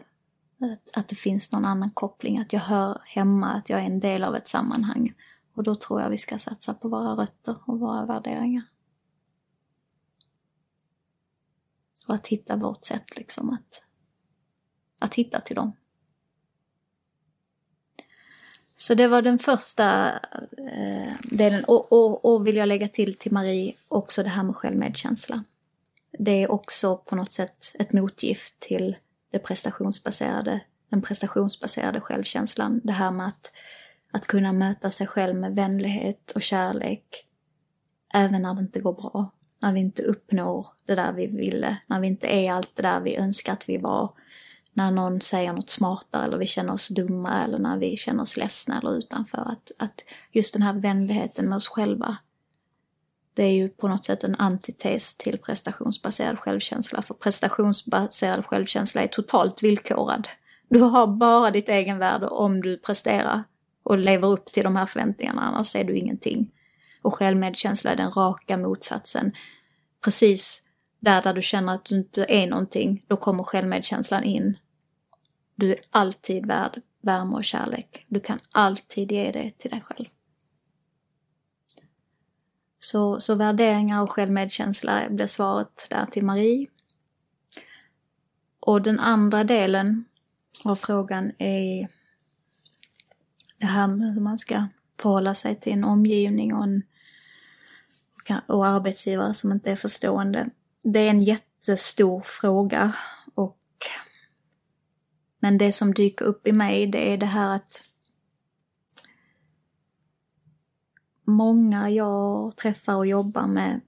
Att, 0.60 0.98
att 0.98 1.08
det 1.08 1.16
finns 1.16 1.52
någon 1.52 1.66
annan 1.66 1.92
koppling, 1.92 2.38
att 2.40 2.54
jag 2.54 2.60
hör 2.60 3.02
hemma, 3.06 3.48
att 3.48 3.70
jag 3.70 3.80
är 3.80 3.86
en 3.86 4.00
del 4.00 4.24
av 4.24 4.36
ett 4.36 4.48
sammanhang. 4.48 5.14
Och 5.60 5.64
då 5.64 5.76
tror 5.76 6.02
jag 6.02 6.10
vi 6.10 6.18
ska 6.18 6.38
satsa 6.38 6.74
på 6.74 6.88
våra 6.88 7.12
rötter 7.16 7.56
och 7.66 7.80
våra 7.80 8.06
värderingar. 8.06 8.64
Och 12.08 12.16
att 12.16 12.28
hitta 12.28 12.56
vårt 12.56 12.86
sätt 12.86 13.18
liksom 13.18 13.50
att, 13.50 13.84
att 15.00 15.14
hitta 15.14 15.40
till 15.40 15.56
dem. 15.56 15.72
Så 18.76 18.94
det 18.94 19.08
var 19.08 19.22
den 19.22 19.40
första 19.40 20.20
eh, 20.58 21.14
delen. 21.24 21.64
Och, 21.64 21.92
och, 21.92 22.26
och 22.26 22.48
vill 22.48 22.56
jag 22.56 22.68
lägga 22.68 22.88
till 22.88 23.18
till 23.18 23.32
Marie 23.32 23.76
också 23.88 24.24
det 24.24 24.30
här 24.30 24.44
med 24.44 24.56
självmedkänsla. 24.56 25.44
Det 26.12 26.44
är 26.44 26.52
också 26.52 26.98
på 26.98 27.16
något 27.16 27.34
sätt 27.34 27.76
ett 27.80 27.94
motgift 27.94 28.60
till 28.60 28.96
det 29.32 29.40
prestationsbaserade, 29.40 30.62
den 30.90 31.02
prestationsbaserade 31.02 32.02
självkänslan. 32.02 32.82
Det 32.84 32.94
här 32.94 33.12
med 33.12 33.28
att 33.28 33.52
att 34.12 34.28
kunna 34.28 34.54
möta 34.54 34.92
sig 34.92 35.08
själv 35.08 35.36
med 35.36 35.56
vänlighet 35.56 36.32
och 36.36 36.42
kärlek. 36.42 37.26
Även 38.14 38.42
när 38.42 38.54
det 38.54 38.62
inte 38.62 38.80
går 38.80 38.94
bra. 38.94 39.32
När 39.62 39.74
vi 39.74 39.80
inte 39.80 40.04
uppnår 40.04 40.68
det 40.86 40.96
där 40.96 41.12
vi 41.12 41.28
ville. 41.28 41.78
När 41.88 42.00
vi 42.00 42.08
inte 42.08 42.28
är 42.28 42.52
allt 42.52 42.72
det 42.76 42.82
där 42.82 43.02
vi 43.02 43.18
önskar 43.18 43.54
att 43.54 43.70
vi 43.70 43.78
var. 43.78 44.14
När 44.74 44.92
någon 44.92 45.22
säger 45.22 45.54
något 45.54 45.70
smartare 45.70 46.26
eller 46.26 46.38
vi 46.38 46.46
känner 46.46 46.74
oss 46.74 46.88
dumma 46.88 47.44
eller 47.44 47.60
när 47.60 47.78
vi 47.78 47.98
känner 47.98 48.22
oss 48.24 48.38
ledsna 48.38 48.80
eller 48.80 48.98
utanför. 48.98 49.38
Att, 49.38 49.72
att 49.78 50.06
just 50.32 50.54
den 50.54 50.62
här 50.62 50.74
vänligheten 50.74 51.50
med 51.50 51.56
oss 51.56 51.68
själva. 51.68 52.18
Det 53.34 53.44
är 53.44 53.54
ju 53.54 53.70
på 53.70 53.88
något 53.88 54.06
sätt 54.06 54.24
en 54.24 54.36
antites 54.36 55.18
till 55.18 55.38
prestationsbaserad 55.38 56.40
självkänsla. 56.40 57.02
För 57.02 57.14
prestationsbaserad 57.14 58.46
självkänsla 58.46 59.02
är 59.02 59.08
totalt 59.08 59.64
villkorad. 59.64 60.28
Du 60.70 60.80
har 60.80 61.08
bara 61.08 61.52
ditt 61.52 61.70
egenvärde 61.70 62.28
om 62.28 62.62
du 62.62 62.78
presterar 62.78 63.44
och 63.90 63.98
lever 63.98 64.28
upp 64.28 64.46
till 64.46 64.64
de 64.64 64.76
här 64.76 64.86
förväntningarna, 64.86 65.42
annars 65.42 65.76
är 65.76 65.84
du 65.84 65.98
ingenting. 65.98 66.52
Och 67.02 67.14
självmedkänsla 67.14 67.92
är 67.92 67.96
den 67.96 68.12
raka 68.12 68.58
motsatsen. 68.58 69.32
Precis 70.04 70.62
där, 71.00 71.22
där 71.22 71.34
du 71.34 71.42
känner 71.42 71.74
att 71.74 71.86
du 71.86 71.98
inte 71.98 72.26
är 72.30 72.48
någonting, 72.48 73.06
då 73.08 73.18
kommer 73.18 73.44
självmedkänslan 73.44 74.24
in. 74.24 74.58
Du 75.56 75.72
är 75.72 75.80
alltid 75.90 76.46
värd 76.46 76.82
värme 77.02 77.36
och 77.36 77.44
kärlek. 77.44 78.06
Du 78.08 78.20
kan 78.20 78.40
alltid 78.52 79.12
ge 79.12 79.32
det 79.32 79.52
till 79.58 79.72
dig 79.72 79.82
själv. 79.82 80.08
Så, 82.80 83.20
så 83.20 83.36
värderingar 83.36 84.02
och 84.04 84.12
självmedkänsla 84.12 85.10
blir 85.10 85.28
svaret 85.28 85.88
där 85.90 86.06
till 86.06 86.26
Marie. 86.26 86.68
Och 88.60 88.82
den 88.82 89.00
andra 89.00 89.44
delen 89.44 90.06
av 90.64 90.76
frågan 90.76 91.32
är 91.38 91.99
det 93.60 93.66
här 93.66 93.88
med 93.88 94.14
hur 94.14 94.22
man 94.22 94.38
ska 94.38 94.68
förhålla 95.00 95.36
sig 95.36 95.60
till 95.60 95.74
en 95.74 95.84
omgivning 95.84 96.56
och, 96.56 96.64
en, 96.64 96.84
och 98.48 98.68
arbetsgivare 98.68 99.34
som 99.34 99.52
inte 99.52 99.72
är 99.72 99.76
förstående. 99.76 100.50
Det 100.84 101.00
är 101.00 101.10
en 101.10 101.24
jättestor 101.24 102.22
fråga 102.22 102.96
och 103.36 103.58
men 105.40 105.58
det 105.58 105.72
som 105.72 105.94
dyker 105.94 106.26
upp 106.26 106.48
i 106.48 106.52
mig 106.52 106.88
det 106.88 107.14
är 107.14 107.18
det 107.18 107.26
här 107.26 107.56
att 107.56 107.84
många 111.24 111.90
jag 111.90 112.58
träffar 112.58 112.96
och 112.96 113.08
jobbar 113.08 113.48
med 113.48 113.82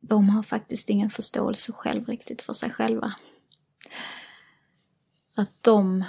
de 0.00 0.28
har 0.28 0.42
faktiskt 0.42 0.88
ingen 0.88 1.10
förståelse 1.10 1.72
själv 1.72 2.06
riktigt 2.06 2.42
för 2.42 2.52
sig 2.52 2.70
själva. 2.70 3.14
Att 5.34 5.62
de 5.62 6.04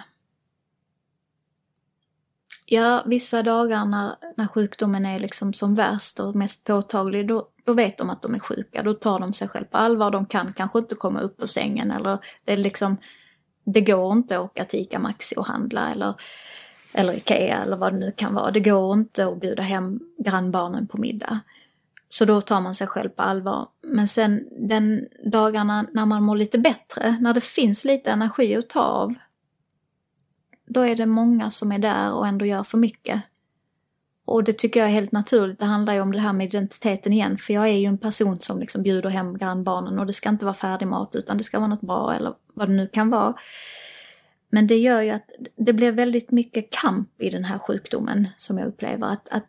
Ja, 2.74 3.04
vissa 3.06 3.44
dagar 3.44 3.86
när, 3.86 4.16
när 4.38 4.48
sjukdomen 4.48 5.06
är 5.06 5.20
liksom 5.20 5.54
som 5.54 5.76
värst 5.76 6.20
och 6.20 6.36
mest 6.36 6.68
påtaglig, 6.68 7.28
då, 7.28 7.48
då 7.66 7.74
vet 7.74 7.98
de 7.98 8.10
att 8.10 8.22
de 8.22 8.36
är 8.36 8.40
sjuka. 8.40 8.84
Då 8.84 8.94
tar 8.94 9.20
de 9.20 9.34
sig 9.34 9.48
själv 9.48 9.66
på 9.66 9.78
allvar. 9.78 10.12
De 10.12 10.26
kan 10.26 10.54
kanske 10.54 10.80
inte 10.80 10.96
komma 10.96 11.22
upp 11.22 11.44
ur 11.44 11.48
sängen 11.48 11.92
eller 11.92 12.18
det 12.46 12.54
är 12.54 12.58
liksom, 12.58 12.98
det 13.64 13.82
går 13.82 14.12
inte 14.12 14.38
att 14.38 14.44
åka 14.44 14.66
till 14.66 14.80
ICA 14.80 15.00
Maxi 15.00 15.36
och 15.38 15.46
handla 15.46 15.92
eller, 15.92 16.14
eller 16.94 17.14
Ikea 17.14 17.64
eller 17.64 17.78
vad 17.78 17.94
det 17.94 18.00
nu 18.00 18.12
kan 18.12 18.34
vara. 18.34 18.52
Det 18.52 18.60
går 18.60 18.94
inte 18.94 19.26
att 19.26 19.40
bjuda 19.40 19.64
hem 19.64 20.00
grannbarnen 20.18 20.88
på 20.88 20.98
middag. 20.98 21.40
Så 22.10 22.26
då 22.26 22.42
tar 22.42 22.62
man 22.62 22.76
sig 22.76 22.88
själv 22.88 23.10
på 23.10 23.22
allvar. 23.22 23.68
Men 23.84 24.08
sen 24.08 24.48
den 24.52 25.08
dagarna 25.26 25.86
när 25.94 26.06
man 26.06 26.24
mår 26.24 26.36
lite 26.36 26.58
bättre, 26.58 27.18
när 27.22 27.34
det 27.34 27.42
finns 27.42 27.86
lite 27.86 28.12
energi 28.12 28.56
att 28.56 28.70
ta 28.70 28.82
av, 28.82 29.14
då 30.74 30.82
är 30.82 30.96
det 30.96 31.06
många 31.06 31.52
som 31.52 31.72
är 31.72 31.80
där 31.80 32.14
och 32.14 32.28
ändå 32.28 32.46
gör 32.46 32.64
för 32.64 32.78
mycket. 32.78 33.22
Och 34.26 34.44
det 34.44 34.54
tycker 34.54 34.80
jag 34.80 34.90
är 34.90 34.94
helt 34.94 35.12
naturligt. 35.12 35.60
Det 35.60 35.66
handlar 35.66 35.94
ju 35.94 36.02
om 36.02 36.12
det 36.12 36.20
här 36.20 36.34
med 36.34 36.46
identiteten 36.46 37.14
igen. 37.14 37.38
För 37.38 37.54
jag 37.54 37.68
är 37.68 37.78
ju 37.78 37.86
en 37.86 37.98
person 37.98 38.40
som 38.40 38.60
liksom 38.60 38.84
bjuder 38.84 39.10
hem 39.10 39.38
grannbarnen 39.38 40.00
och 40.00 40.06
det 40.06 40.14
ska 40.14 40.30
inte 40.30 40.46
vara 40.46 40.56
färdig 40.56 40.88
mat 40.88 41.16
utan 41.16 41.38
det 41.38 41.44
ska 41.44 41.60
vara 41.60 41.70
något 41.70 41.82
bra 41.82 42.14
eller 42.14 42.34
vad 42.54 42.70
det 42.70 42.74
nu 42.74 42.88
kan 42.88 43.10
vara. 43.10 43.34
Men 44.50 44.68
det 44.68 44.78
gör 44.78 45.02
ju 45.02 45.10
att 45.10 45.30
det 45.56 45.74
blir 45.74 45.92
väldigt 45.92 46.32
mycket 46.32 46.72
kamp 46.72 47.22
i 47.22 47.30
den 47.30 47.44
här 47.44 47.58
sjukdomen 47.58 48.28
som 48.38 48.58
jag 48.58 48.68
upplever. 48.68 49.08
Att, 49.08 49.30
att 49.30 49.46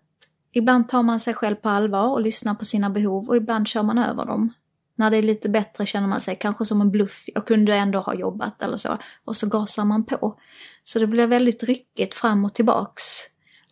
ibland 0.52 0.88
tar 0.88 1.02
man 1.02 1.20
sig 1.20 1.34
själv 1.34 1.54
på 1.54 1.68
allvar 1.68 2.08
och 2.08 2.20
lyssnar 2.20 2.54
på 2.54 2.64
sina 2.64 2.90
behov 2.90 3.28
och 3.28 3.36
ibland 3.36 3.68
kör 3.68 3.82
man 3.82 3.98
över 3.98 4.26
dem. 4.26 4.52
När 4.96 5.10
det 5.10 5.16
är 5.16 5.22
lite 5.22 5.48
bättre 5.48 5.86
känner 5.86 6.08
man 6.08 6.20
sig 6.20 6.36
kanske 6.40 6.64
som 6.64 6.80
en 6.80 6.90
bluff. 6.90 7.24
Jag 7.34 7.46
kunde 7.46 7.74
ändå 7.74 7.98
ha 7.98 8.14
jobbat 8.14 8.62
eller 8.62 8.76
så. 8.76 8.98
Och 9.24 9.36
så 9.36 9.46
gasar 9.46 9.84
man 9.84 10.04
på. 10.04 10.36
Så 10.84 10.98
det 10.98 11.06
blir 11.06 11.26
väldigt 11.26 11.62
ryckigt 11.62 12.14
fram 12.14 12.44
och 12.44 12.54
tillbaks. 12.54 13.02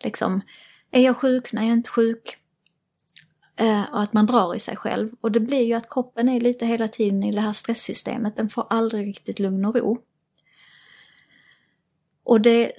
Liksom, 0.03 0.41
är 0.91 1.01
jag 1.01 1.17
sjuk? 1.17 1.53
Nej, 1.53 1.63
jag 1.63 1.71
är 1.71 1.77
inte 1.77 1.89
sjuk. 1.89 2.37
Eh, 3.55 3.83
och 3.93 4.01
att 4.01 4.13
man 4.13 4.25
drar 4.25 4.55
i 4.55 4.59
sig 4.59 4.75
själv. 4.75 5.11
Och 5.21 5.31
det 5.31 5.39
blir 5.39 5.63
ju 5.63 5.73
att 5.73 5.89
kroppen 5.89 6.29
är 6.29 6.39
lite 6.39 6.65
hela 6.65 6.87
tiden 6.87 7.23
i 7.23 7.31
det 7.31 7.41
här 7.41 7.51
stresssystemet. 7.51 8.37
Den 8.37 8.49
får 8.49 8.67
aldrig 8.69 9.07
riktigt 9.07 9.39
lugn 9.39 9.65
och 9.65 9.75
ro. 9.75 10.01
Och 12.23 12.41
det, 12.41 12.71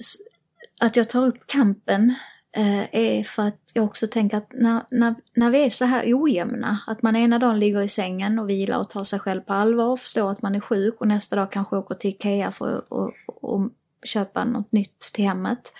att 0.81 0.95
jag 0.95 1.09
tar 1.09 1.25
upp 1.25 1.47
kampen 1.47 2.15
Eh, 2.55 2.95
är 2.95 3.23
för 3.23 3.47
att 3.47 3.71
jag 3.73 3.85
också 3.85 4.07
tänker 4.07 4.37
att 4.37 4.53
när, 4.53 4.83
när, 4.91 5.15
när 5.33 5.49
vi 5.49 5.65
är 5.65 5.69
så 5.69 5.85
här 5.85 6.03
ojämna, 6.13 6.79
att 6.87 7.01
man 7.01 7.15
ena 7.15 7.39
dagen 7.39 7.59
ligger 7.59 7.81
i 7.81 7.87
sängen 7.87 8.39
och 8.39 8.49
vilar 8.49 8.79
och 8.79 8.89
tar 8.89 9.03
sig 9.03 9.19
själv 9.19 9.41
på 9.41 9.53
allvar 9.53 9.85
och 9.85 9.99
förstår 9.99 10.31
att 10.31 10.41
man 10.41 10.55
är 10.55 10.59
sjuk 10.59 11.01
och 11.01 11.07
nästa 11.07 11.35
dag 11.35 11.51
kanske 11.51 11.75
åker 11.75 11.95
till 11.95 12.09
Ikea 12.09 12.51
för 12.51 12.77
att 12.77 12.91
och, 12.91 13.11
och 13.25 13.69
köpa 14.03 14.45
något 14.45 14.71
nytt 14.71 14.99
till 14.99 15.25
hemmet. 15.25 15.73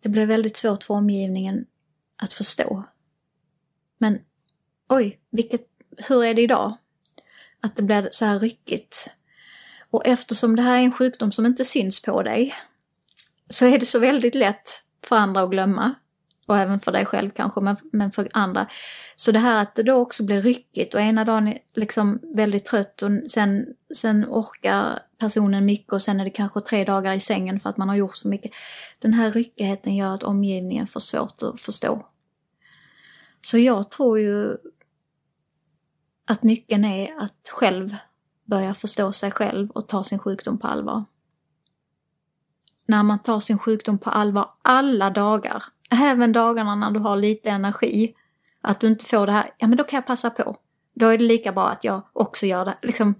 Det 0.00 0.08
blir 0.08 0.26
väldigt 0.26 0.56
svårt 0.56 0.84
för 0.84 0.94
omgivningen 0.94 1.66
att 2.16 2.32
förstå. 2.32 2.84
Men 3.98 4.18
oj, 4.88 5.20
vilket, 5.30 5.66
hur 6.08 6.24
är 6.24 6.34
det 6.34 6.42
idag? 6.42 6.76
Att 7.60 7.76
det 7.76 7.82
blir 7.82 8.08
så 8.12 8.24
här 8.24 8.38
ryckigt. 8.38 9.10
Och 9.90 10.06
eftersom 10.06 10.56
det 10.56 10.62
här 10.62 10.78
är 10.78 10.82
en 10.82 10.92
sjukdom 10.92 11.32
som 11.32 11.46
inte 11.46 11.64
syns 11.64 12.02
på 12.02 12.22
dig 12.22 12.54
så 13.50 13.66
är 13.66 13.78
det 13.78 13.86
så 13.86 13.98
väldigt 13.98 14.34
lätt 14.34 14.82
för 15.04 15.16
andra 15.16 15.42
att 15.42 15.50
glömma. 15.50 15.94
Och 16.46 16.58
även 16.58 16.80
för 16.80 16.92
dig 16.92 17.06
själv 17.06 17.30
kanske, 17.30 17.60
men, 17.60 17.76
men 17.92 18.12
för 18.12 18.28
andra. 18.32 18.66
Så 19.16 19.32
det 19.32 19.38
här 19.38 19.62
att 19.62 19.74
det 19.74 19.82
då 19.82 19.94
också 19.94 20.24
blir 20.24 20.42
ryckigt 20.42 20.94
och 20.94 21.00
ena 21.00 21.24
dagen 21.24 21.48
är 21.48 21.58
liksom 21.74 22.20
väldigt 22.34 22.64
trött 22.64 23.02
och 23.02 23.10
sen, 23.30 23.66
sen 23.96 24.24
orkar 24.28 24.98
personen 25.20 25.64
mycket 25.64 25.92
och 25.92 26.02
sen 26.02 26.20
är 26.20 26.24
det 26.24 26.30
kanske 26.30 26.60
tre 26.60 26.84
dagar 26.84 27.14
i 27.14 27.20
sängen 27.20 27.60
för 27.60 27.70
att 27.70 27.76
man 27.76 27.88
har 27.88 27.96
gjort 27.96 28.16
så 28.16 28.28
mycket. 28.28 28.50
Den 28.98 29.14
här 29.14 29.30
ryckigheten 29.30 29.96
gör 29.96 30.14
att 30.14 30.22
omgivningen 30.22 30.86
får 30.86 31.00
svårt 31.00 31.42
att 31.42 31.60
förstå. 31.60 32.06
Så 33.42 33.58
jag 33.58 33.90
tror 33.90 34.18
ju 34.18 34.56
att 36.26 36.42
nyckeln 36.42 36.84
är 36.84 37.22
att 37.22 37.48
själv 37.52 37.96
börja 38.44 38.74
förstå 38.74 39.12
sig 39.12 39.30
själv 39.30 39.70
och 39.70 39.88
ta 39.88 40.04
sin 40.04 40.18
sjukdom 40.18 40.58
på 40.58 40.66
allvar 40.66 41.04
när 42.90 43.02
man 43.02 43.18
tar 43.18 43.40
sin 43.40 43.58
sjukdom 43.58 43.98
på 43.98 44.10
allvar 44.10 44.50
alla 44.62 45.10
dagar, 45.10 45.64
även 45.90 46.32
dagarna 46.32 46.74
när 46.74 46.90
du 46.90 47.00
har 47.00 47.16
lite 47.16 47.50
energi, 47.50 48.14
att 48.60 48.80
du 48.80 48.86
inte 48.86 49.04
får 49.04 49.26
det 49.26 49.32
här, 49.32 49.50
ja 49.58 49.66
men 49.66 49.78
då 49.78 49.84
kan 49.84 49.96
jag 49.96 50.06
passa 50.06 50.30
på. 50.30 50.56
Då 50.94 51.06
är 51.06 51.18
det 51.18 51.24
lika 51.24 51.52
bra 51.52 51.68
att 51.68 51.84
jag 51.84 52.02
också 52.12 52.46
gör 52.46 52.64
det. 52.64 52.78
Liksom, 52.82 53.14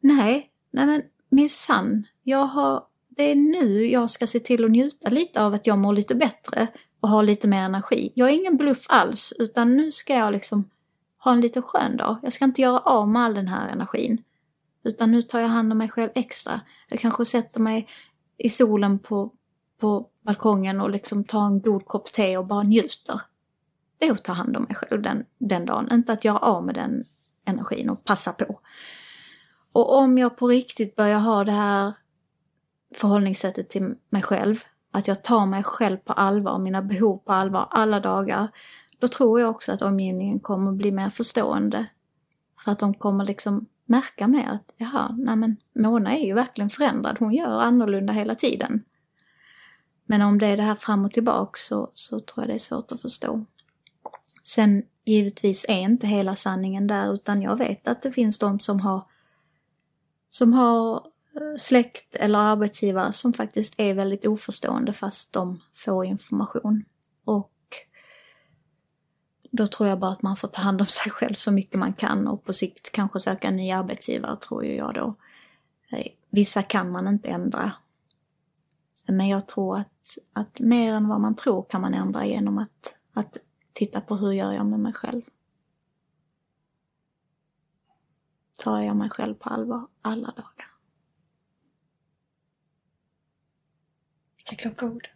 nej, 0.00 0.50
nej 0.70 0.86
men 0.86 1.02
minsann, 1.28 2.06
jag 2.22 2.46
har, 2.46 2.82
det 3.08 3.22
är 3.22 3.36
nu 3.36 3.86
jag 3.86 4.10
ska 4.10 4.26
se 4.26 4.40
till 4.40 4.64
att 4.64 4.70
njuta 4.70 5.10
lite 5.10 5.42
av 5.42 5.54
att 5.54 5.66
jag 5.66 5.78
mår 5.78 5.92
lite 5.92 6.14
bättre 6.14 6.66
och 7.00 7.08
har 7.08 7.22
lite 7.22 7.48
mer 7.48 7.62
energi. 7.62 8.12
Jag 8.14 8.28
är 8.28 8.34
ingen 8.34 8.56
bluff 8.56 8.86
alls, 8.88 9.32
utan 9.38 9.76
nu 9.76 9.92
ska 9.92 10.14
jag 10.14 10.32
liksom 10.32 10.70
ha 11.18 11.32
en 11.32 11.40
lite 11.40 11.62
skön 11.62 11.96
dag. 11.96 12.16
Jag 12.22 12.32
ska 12.32 12.44
inte 12.44 12.62
göra 12.62 12.78
av 12.78 13.08
med 13.08 13.22
all 13.22 13.34
den 13.34 13.48
här 13.48 13.68
energin. 13.68 14.22
Utan 14.84 15.12
nu 15.12 15.22
tar 15.22 15.40
jag 15.40 15.48
hand 15.48 15.72
om 15.72 15.78
mig 15.78 15.88
själv 15.88 16.10
extra. 16.14 16.60
Jag 16.88 17.00
kanske 17.00 17.24
sätter 17.24 17.60
mig 17.60 17.88
i 18.38 18.48
solen 18.48 18.98
på, 18.98 19.32
på 19.80 20.08
balkongen 20.22 20.80
och 20.80 20.90
liksom 20.90 21.24
tar 21.24 21.46
en 21.46 21.60
god 21.60 21.86
kopp 21.86 22.12
te 22.12 22.36
och 22.36 22.46
bara 22.46 22.62
njuter. 22.62 23.20
Det 23.98 24.06
är 24.06 24.12
att 24.12 24.24
ta 24.24 24.32
hand 24.32 24.56
om 24.56 24.62
mig 24.62 24.74
själv 24.74 25.02
den, 25.02 25.24
den 25.38 25.66
dagen, 25.66 25.88
inte 25.92 26.12
att 26.12 26.24
göra 26.24 26.38
av 26.38 26.66
med 26.66 26.74
den 26.74 27.04
energin 27.44 27.90
och 27.90 28.04
passa 28.04 28.32
på. 28.32 28.60
Och 29.78 29.96
om 29.96 30.18
jag 30.18 30.36
på 30.36 30.48
riktigt 30.48 30.96
börjar 30.96 31.18
ha 31.18 31.44
det 31.44 31.52
här 31.52 31.92
förhållningssättet 32.94 33.70
till 33.70 33.94
mig 34.10 34.22
själv, 34.22 34.64
att 34.90 35.08
jag 35.08 35.22
tar 35.22 35.46
mig 35.46 35.62
själv 35.62 35.96
på 35.96 36.12
allvar, 36.12 36.58
mina 36.58 36.82
behov 36.82 37.16
på 37.16 37.32
allvar 37.32 37.68
alla 37.70 38.00
dagar, 38.00 38.48
då 38.98 39.08
tror 39.08 39.40
jag 39.40 39.50
också 39.50 39.72
att 39.72 39.82
omgivningen 39.82 40.40
kommer 40.40 40.72
bli 40.72 40.92
mer 40.92 41.10
förstående. 41.10 41.86
För 42.64 42.72
att 42.72 42.78
de 42.78 42.94
kommer 42.94 43.24
liksom 43.24 43.66
märka 43.84 44.26
mer 44.26 44.48
att 44.48 44.74
jaha, 44.76 45.14
nej 45.18 45.36
men 45.36 45.56
Mona 45.74 46.16
är 46.16 46.26
ju 46.26 46.34
verkligen 46.34 46.70
förändrad, 46.70 47.16
hon 47.18 47.34
gör 47.34 47.60
annorlunda 47.60 48.12
hela 48.12 48.34
tiden. 48.34 48.84
Men 50.06 50.22
om 50.22 50.38
det 50.38 50.46
är 50.46 50.56
det 50.56 50.62
här 50.62 50.74
fram 50.74 51.04
och 51.04 51.12
tillbaks 51.12 51.66
så, 51.66 51.90
så 51.94 52.20
tror 52.20 52.44
jag 52.44 52.48
det 52.48 52.54
är 52.54 52.58
svårt 52.58 52.92
att 52.92 53.02
förstå. 53.02 53.44
Sen 54.42 54.82
givetvis 55.04 55.66
är 55.68 55.80
inte 55.80 56.06
hela 56.06 56.34
sanningen 56.34 56.86
där 56.86 57.14
utan 57.14 57.42
jag 57.42 57.56
vet 57.56 57.88
att 57.88 58.02
det 58.02 58.12
finns 58.12 58.38
de 58.38 58.60
som 58.60 58.80
har 58.80 59.02
som 60.28 60.52
har 60.52 60.94
eh, 61.34 61.56
släkt 61.58 62.14
eller 62.14 62.38
arbetsgivare 62.38 63.12
som 63.12 63.32
faktiskt 63.32 63.74
är 63.76 63.94
väldigt 63.94 64.26
oförstående 64.26 64.92
fast 64.92 65.32
de 65.32 65.60
får 65.74 66.04
information. 66.04 66.84
Och 67.24 67.52
då 69.50 69.66
tror 69.66 69.88
jag 69.88 69.98
bara 69.98 70.12
att 70.12 70.22
man 70.22 70.36
får 70.36 70.48
ta 70.48 70.62
hand 70.62 70.80
om 70.80 70.86
sig 70.86 71.12
själv 71.12 71.34
så 71.34 71.52
mycket 71.52 71.78
man 71.78 71.92
kan 71.92 72.28
och 72.28 72.44
på 72.44 72.52
sikt 72.52 72.92
kanske 72.92 73.20
söka 73.20 73.48
en 73.48 73.56
ny 73.56 73.72
arbetsgivare 73.72 74.36
tror 74.36 74.64
jag 74.64 74.94
då. 74.94 75.14
Eh, 75.90 76.06
vissa 76.30 76.62
kan 76.62 76.90
man 76.90 77.08
inte 77.08 77.28
ändra. 77.28 77.72
Men 79.06 79.28
jag 79.28 79.48
tror 79.48 79.78
att, 79.78 80.18
att 80.32 80.60
mer 80.60 80.94
än 80.94 81.08
vad 81.08 81.20
man 81.20 81.34
tror 81.34 81.66
kan 81.68 81.80
man 81.80 81.94
ändra 81.94 82.26
genom 82.26 82.58
att, 82.58 82.98
att 83.14 83.36
titta 83.72 84.00
på 84.00 84.16
hur 84.16 84.32
gör 84.32 84.52
jag 84.52 84.66
med 84.66 84.80
mig 84.80 84.92
själv. 84.92 85.22
Tar 88.58 88.80
jag 88.80 88.96
mig 88.96 89.10
själv 89.10 89.34
på 89.34 89.48
allvar 89.48 89.88
alla 90.02 90.26
dagar? 90.26 90.66
Vilka 94.36 94.56
kloka 94.56 94.86
ord. 94.86 95.08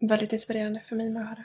Väldigt 0.00 0.32
inspirerande 0.32 0.80
för 0.80 0.96
mig 0.96 1.10
med 1.10 1.22
att 1.22 1.28
höra. 1.28 1.44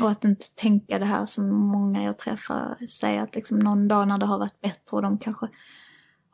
Och 0.00 0.10
att 0.10 0.24
inte 0.24 0.46
tänka 0.54 0.98
det 0.98 1.04
här 1.04 1.26
som 1.26 1.50
många 1.50 2.02
jag 2.04 2.18
träffar 2.18 2.86
säger 2.86 3.22
att 3.22 3.34
liksom 3.34 3.58
någon 3.58 3.88
dag 3.88 4.08
när 4.08 4.18
det 4.18 4.26
har 4.26 4.38
varit 4.38 4.60
bättre 4.60 4.96
och 4.96 5.02
de 5.02 5.18
kanske 5.18 5.48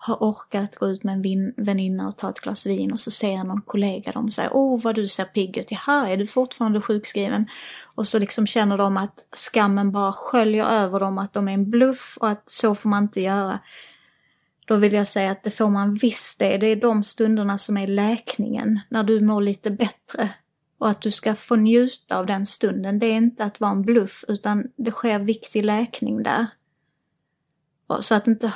har 0.04 0.16
orkat 0.20 0.76
gå 0.76 0.88
ut 0.88 1.04
med 1.04 1.14
en 1.14 1.22
vin, 1.22 1.54
väninna 1.56 2.08
och 2.08 2.16
ta 2.16 2.30
ett 2.30 2.40
glas 2.40 2.66
vin 2.66 2.92
och 2.92 3.00
så 3.00 3.10
ser 3.10 3.44
någon 3.44 3.62
kollega 3.62 4.12
dem 4.12 4.24
och 4.24 4.32
säger 4.32 4.50
Åh 4.52 4.80
vad 4.80 4.94
du 4.94 5.08
ser 5.08 5.24
pigg 5.24 5.58
ut, 5.58 5.70
jaha 5.70 6.08
är 6.08 6.16
du 6.16 6.26
fortfarande 6.26 6.80
sjukskriven? 6.80 7.46
Och 7.94 8.08
så 8.08 8.18
liksom 8.18 8.46
känner 8.46 8.78
de 8.78 8.96
att 8.96 9.26
skammen 9.32 9.92
bara 9.92 10.12
sköljer 10.12 10.64
över 10.64 11.00
dem, 11.00 11.18
att 11.18 11.32
de 11.32 11.48
är 11.48 11.52
en 11.52 11.70
bluff 11.70 12.18
och 12.20 12.28
att 12.28 12.50
så 12.50 12.74
får 12.74 12.88
man 12.88 13.02
inte 13.02 13.20
göra. 13.20 13.58
Då 14.66 14.76
vill 14.76 14.92
jag 14.92 15.06
säga 15.06 15.30
att 15.30 15.44
det 15.44 15.50
får 15.50 15.70
man 15.70 15.94
visst 15.94 16.38
det. 16.38 16.56
Det 16.56 16.66
är 16.66 16.76
de 16.76 17.02
stunderna 17.02 17.58
som 17.58 17.76
är 17.76 17.86
läkningen, 17.86 18.80
när 18.88 19.04
du 19.04 19.20
mår 19.20 19.40
lite 19.40 19.70
bättre. 19.70 20.30
Och 20.78 20.88
att 20.88 21.00
du 21.00 21.10
ska 21.10 21.34
få 21.34 21.56
njuta 21.56 22.18
av 22.18 22.26
den 22.26 22.46
stunden. 22.46 22.98
Det 22.98 23.06
är 23.06 23.16
inte 23.16 23.44
att 23.44 23.60
vara 23.60 23.70
en 23.70 23.82
bluff, 23.82 24.24
utan 24.28 24.64
det 24.76 24.90
sker 24.90 25.18
viktig 25.18 25.64
läkning 25.64 26.22
där. 26.22 26.46
Så 28.00 28.14
att 28.14 28.26
inte 28.26 28.52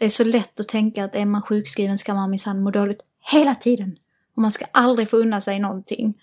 det 0.00 0.06
är 0.06 0.10
så 0.10 0.24
lätt 0.24 0.60
att 0.60 0.68
tänka 0.68 1.04
att 1.04 1.16
är 1.16 1.26
man 1.26 1.42
sjukskriven 1.42 1.98
ska 1.98 2.14
man 2.14 2.30
minsann 2.30 2.62
må 2.62 2.70
dåligt 2.70 3.00
hela 3.32 3.54
tiden. 3.54 3.98
Och 4.34 4.42
man 4.42 4.52
ska 4.52 4.64
aldrig 4.72 5.10
få 5.10 5.16
unna 5.16 5.40
sig 5.40 5.58
någonting. 5.58 6.14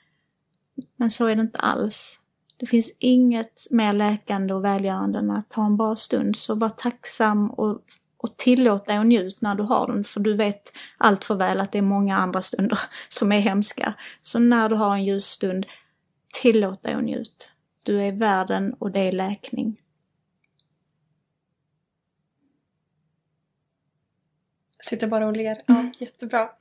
Men 0.95 1.11
så 1.11 1.25
är 1.25 1.35
det 1.35 1.41
inte 1.41 1.59
alls. 1.59 2.19
Det 2.57 2.65
finns 2.65 2.97
inget 2.99 3.67
mer 3.71 3.93
läkande 3.93 4.53
och 4.53 4.65
välgörande 4.65 5.19
än 5.19 5.31
att 5.31 5.53
ha 5.53 5.65
en 5.65 5.77
bra 5.77 5.95
stund. 5.95 6.35
Så 6.35 6.55
var 6.55 6.69
tacksam 6.69 7.49
och, 7.49 7.81
och 8.17 8.37
tillåt 8.37 8.85
dig 8.85 8.97
att 8.97 9.05
njuta 9.05 9.37
när 9.39 9.55
du 9.55 9.63
har 9.63 9.87
den. 9.87 10.03
För 10.03 10.19
du 10.19 10.33
vet 10.33 10.73
allt 10.97 11.25
för 11.25 11.35
väl 11.35 11.59
att 11.59 11.71
det 11.71 11.77
är 11.77 11.81
många 11.81 12.17
andra 12.17 12.41
stunder 12.41 12.79
som 13.09 13.31
är 13.31 13.39
hemska. 13.39 13.93
Så 14.21 14.39
när 14.39 14.69
du 14.69 14.75
har 14.75 14.95
en 14.95 15.05
ljus 15.05 15.25
stund, 15.25 15.65
tillåt 16.41 16.83
dig 16.83 16.93
att 16.93 17.03
njuta. 17.03 17.45
Du 17.83 18.01
är 18.01 18.11
världen 18.11 18.73
och 18.73 18.91
det 18.91 18.99
är 18.99 19.11
läkning. 19.11 19.77
Sitter 24.89 25.07
bara 25.07 25.27
och 25.27 25.37
ler. 25.37 25.61
Ja, 25.65 25.79
mm. 25.79 25.93
jättebra. 25.99 26.51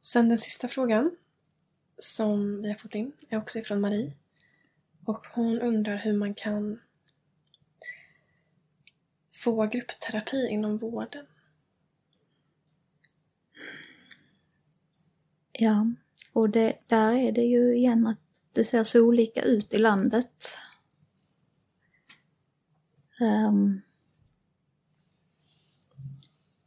Sen 0.00 0.28
den 0.28 0.38
sista 0.38 0.68
frågan 0.68 1.16
som 1.98 2.62
vi 2.62 2.68
har 2.68 2.74
fått 2.74 2.94
in 2.94 3.12
är 3.28 3.38
också 3.38 3.58
ifrån 3.58 3.80
Marie. 3.80 4.12
Och 5.04 5.26
hon 5.26 5.60
undrar 5.60 5.96
hur 5.96 6.12
man 6.12 6.34
kan 6.34 6.80
få 9.34 9.66
gruppterapi 9.66 10.48
inom 10.48 10.78
vården. 10.78 11.26
Ja, 15.52 15.86
och 16.32 16.50
det, 16.50 16.78
där 16.86 17.14
är 17.14 17.32
det 17.32 17.44
ju 17.44 17.76
igen 17.76 18.06
att 18.06 18.18
det 18.52 18.64
ser 18.64 18.84
så 18.84 19.06
olika 19.06 19.42
ut 19.42 19.74
i 19.74 19.78
landet. 19.78 20.58
Um, 23.22 23.80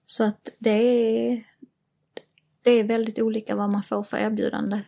så 0.06 0.24
att 0.24 0.56
det 0.60 0.70
är, 0.70 1.44
det 2.62 2.72
är 2.72 2.84
väldigt 2.84 3.20
olika 3.20 3.56
vad 3.56 3.70
man 3.70 3.84
får 3.84 4.04
för 4.04 4.18
erbjudande. 4.18 4.82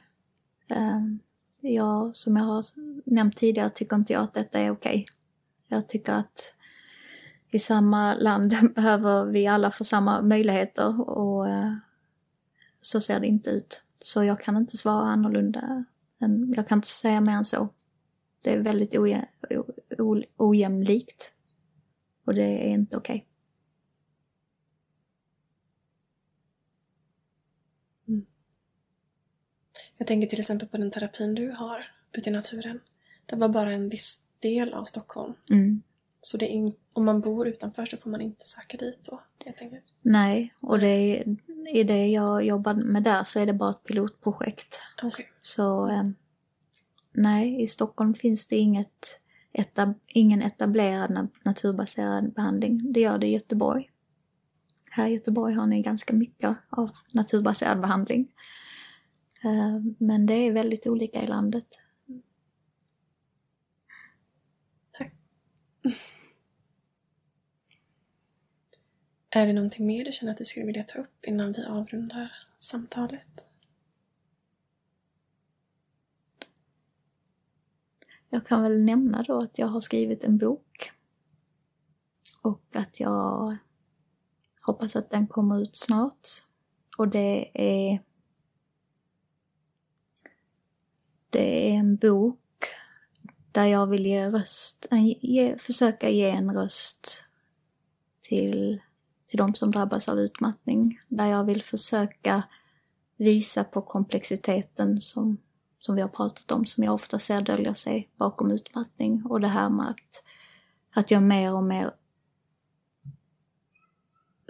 Um, 0.70 1.20
jag, 1.62 2.16
som 2.16 2.36
jag 2.36 2.44
har 2.44 2.64
nämnt 3.06 3.38
tidigare, 3.38 3.70
tycker 3.70 3.96
inte 3.96 4.14
jag 4.14 4.24
att 4.24 4.34
detta 4.34 4.60
är 4.60 4.72
okej. 4.72 4.92
Okay. 4.92 5.06
Jag 5.68 5.90
tycker 5.90 6.14
att 6.14 6.56
i 7.52 7.60
samma 7.60 8.14
land 8.16 8.56
behöver 8.76 9.26
vi 9.26 9.48
alla 9.48 9.72
få 9.72 9.84
samma 9.84 10.22
möjligheter 10.22 11.10
och 11.10 11.46
uh, 11.46 11.74
så 12.82 13.02
ser 13.02 13.20
det 13.20 13.28
inte 13.28 13.50
ut. 13.50 13.84
Så 14.02 14.24
jag 14.24 14.42
kan 14.42 14.58
inte 14.58 14.78
svara 14.78 15.06
annorlunda. 15.06 15.86
Än, 16.20 16.54
jag 16.56 16.68
kan 16.68 16.78
inte 16.78 16.88
säga 16.88 17.22
mer 17.22 17.34
än 17.34 17.46
så. 17.46 17.70
Det 18.44 18.54
är 18.54 18.60
väldigt 18.60 18.96
ojämlikt. 20.38 21.34
Och 22.28 22.36
det 22.36 22.44
är 22.44 22.68
inte 22.68 22.98
okej. 22.98 23.16
Okay. 23.16 23.26
Mm. 28.16 28.26
Jag 29.98 30.08
tänker 30.08 30.28
till 30.28 30.40
exempel 30.40 30.68
på 30.68 30.78
den 30.78 30.92
terapin 30.92 31.36
du 31.36 31.52
har 31.52 31.92
ute 32.12 32.30
i 32.30 32.34
naturen. 32.34 32.80
Det 33.26 33.36
var 33.36 33.50
bara 33.50 33.72
en 33.72 33.90
viss 33.90 34.28
del 34.40 34.74
av 34.74 34.86
Stockholm. 34.86 35.34
Mm. 35.50 35.82
Så 36.22 36.38
är 36.38 36.74
om 36.94 37.06
man 37.06 37.22
bor 37.22 37.48
utanför 37.48 37.86
så 37.86 37.98
får 37.98 38.10
man 38.10 38.22
inte 38.22 38.46
söka 38.46 38.78
dit 38.78 39.00
då, 39.04 39.24
helt 39.46 39.62
enkelt. 39.62 39.94
Nej, 40.02 40.54
och 40.60 40.80
det 40.80 40.88
är, 40.88 41.36
i 41.74 41.84
det 41.84 42.08
jag 42.08 42.46
jobbar 42.46 42.74
med 42.74 43.04
där 43.04 43.24
så 43.24 43.40
är 43.40 43.46
det 43.46 43.54
bara 43.54 43.70
ett 43.70 43.84
pilotprojekt. 43.84 44.80
Okay. 45.04 45.26
Så 45.42 45.88
eh, 45.88 46.04
nej, 47.12 47.62
i 47.62 47.68
Stockholm 47.68 48.14
finns 48.14 48.48
det 48.48 48.56
inget 48.56 49.22
etab 49.58 49.94
ingen 50.08 50.42
etablerad 50.42 51.30
naturbaserad 51.46 52.34
behandling. 52.34 52.94
Det 52.94 53.00
gör 53.00 53.18
det 53.18 53.28
i 53.28 53.34
Göteborg. 53.34 53.92
Här 54.90 55.10
i 55.10 55.14
Göteborg 55.14 55.56
har 55.56 55.68
ni 55.68 55.82
ganska 55.82 56.14
mycket 56.14 56.58
av 56.70 56.90
naturbaserad 57.12 57.82
behandling. 57.82 58.32
Eh, 59.44 59.80
men 59.98 60.26
det 60.26 60.34
är 60.34 60.52
väldigt 60.52 60.88
olika 60.88 61.24
i 61.24 61.28
landet. 61.28 61.68
Tack. 64.92 65.14
Är 69.30 69.48
det 69.48 69.54
någonting 69.54 69.88
mer 69.88 70.06
du 70.06 70.12
känner 70.12 70.32
att 70.32 70.38
du 70.38 70.46
skulle 70.46 70.66
vilja 70.66 70.84
ta 70.84 71.00
upp 71.00 71.26
innan 71.26 71.52
vi 71.52 71.66
avrundar 71.66 72.32
samtalet? 72.60 73.50
Jag 78.38 78.46
kan 78.46 78.64
väl 78.64 78.84
nämna 78.84 79.24
då 79.24 79.38
att 79.38 79.60
jag 79.60 79.68
har 79.68 79.80
skrivit 79.80 80.24
en 80.24 80.38
bok. 80.38 80.92
Och 82.42 82.64
att 82.74 83.00
jag 83.00 83.58
hoppas 84.62 84.96
att 84.96 85.10
den 85.10 85.28
kommer 85.28 85.62
ut 85.62 85.76
snart. 85.76 86.28
Och 86.98 87.08
det 87.08 87.52
är 87.54 88.04
Det 91.30 91.70
är 91.70 91.74
en 91.74 91.96
bok 91.96 92.66
där 93.52 93.66
jag 93.66 93.88
vill 93.88 94.06
ge 94.06 94.30
röst, 94.30 94.88
eh, 94.92 95.06
ge, 95.06 95.58
försöka 95.58 96.10
ge 96.10 96.30
en 96.30 96.54
röst 96.54 97.24
till, 98.22 98.82
till 99.28 99.38
de 99.38 99.56
som 99.56 99.72
drabbas 99.72 100.10
av 100.10 100.20
utmattning. 100.20 101.00
Där 101.08 101.26
jag 101.26 101.44
vill 101.44 101.62
försöka 101.62 102.44
visa 103.16 103.64
på 103.64 103.82
komplexiteten 103.82 105.02
som 105.02 105.38
som 105.80 105.96
vi 105.96 106.02
har 106.02 106.10
pratat 106.10 106.52
om, 106.52 106.66
som 106.66 106.84
jag 106.84 106.94
ofta 106.94 107.20
ser 107.20 107.42
döljer 107.42 107.74
sig 107.74 108.10
bakom 108.16 108.52
utmattning. 108.52 109.26
Och 109.26 109.42
det 109.42 109.48
här 109.48 109.70
med 109.70 109.90
att, 109.90 110.24
att 110.94 111.12
jag 111.12 111.24
mer 111.24 111.54
och 111.54 111.64
mer 111.64 111.92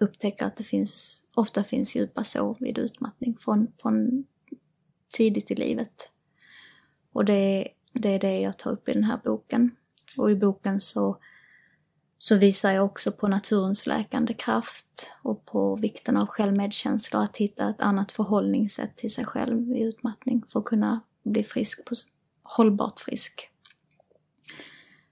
upptäcker 0.01 0.45
att 0.45 0.57
det 0.57 0.63
finns, 0.63 1.23
ofta 1.35 1.63
finns 1.63 1.95
djupa 1.95 2.23
sår 2.23 2.57
vid 2.59 2.77
utmattning 2.77 3.37
från, 3.39 3.67
från 3.81 4.25
tidigt 5.13 5.51
i 5.51 5.55
livet. 5.55 6.11
Och 7.13 7.25
det, 7.25 7.67
det 7.93 8.09
är 8.09 8.19
det 8.19 8.39
jag 8.39 8.57
tar 8.57 8.71
upp 8.71 8.89
i 8.89 8.93
den 8.93 9.03
här 9.03 9.19
boken. 9.23 9.71
Och 10.17 10.31
i 10.31 10.35
boken 10.35 10.81
så, 10.81 11.17
så 12.17 12.35
visar 12.35 12.71
jag 12.71 12.85
också 12.85 13.11
på 13.11 13.27
naturens 13.27 13.87
läkande 13.87 14.33
kraft 14.33 15.11
och 15.23 15.45
på 15.45 15.75
vikten 15.75 16.17
av 16.17 16.27
självmedkänsla 16.27 17.19
och 17.19 17.23
att 17.23 17.37
hitta 17.37 17.69
ett 17.69 17.81
annat 17.81 18.11
förhållningssätt 18.11 18.97
till 18.97 19.13
sig 19.13 19.25
själv 19.25 19.71
i 19.71 19.83
utmattning 19.83 20.43
för 20.51 20.59
att 20.59 20.65
kunna 20.65 21.01
bli 21.31 21.43
frisk, 21.43 21.85
på, 21.85 21.95
hållbart 22.43 22.99
frisk. 22.99 23.49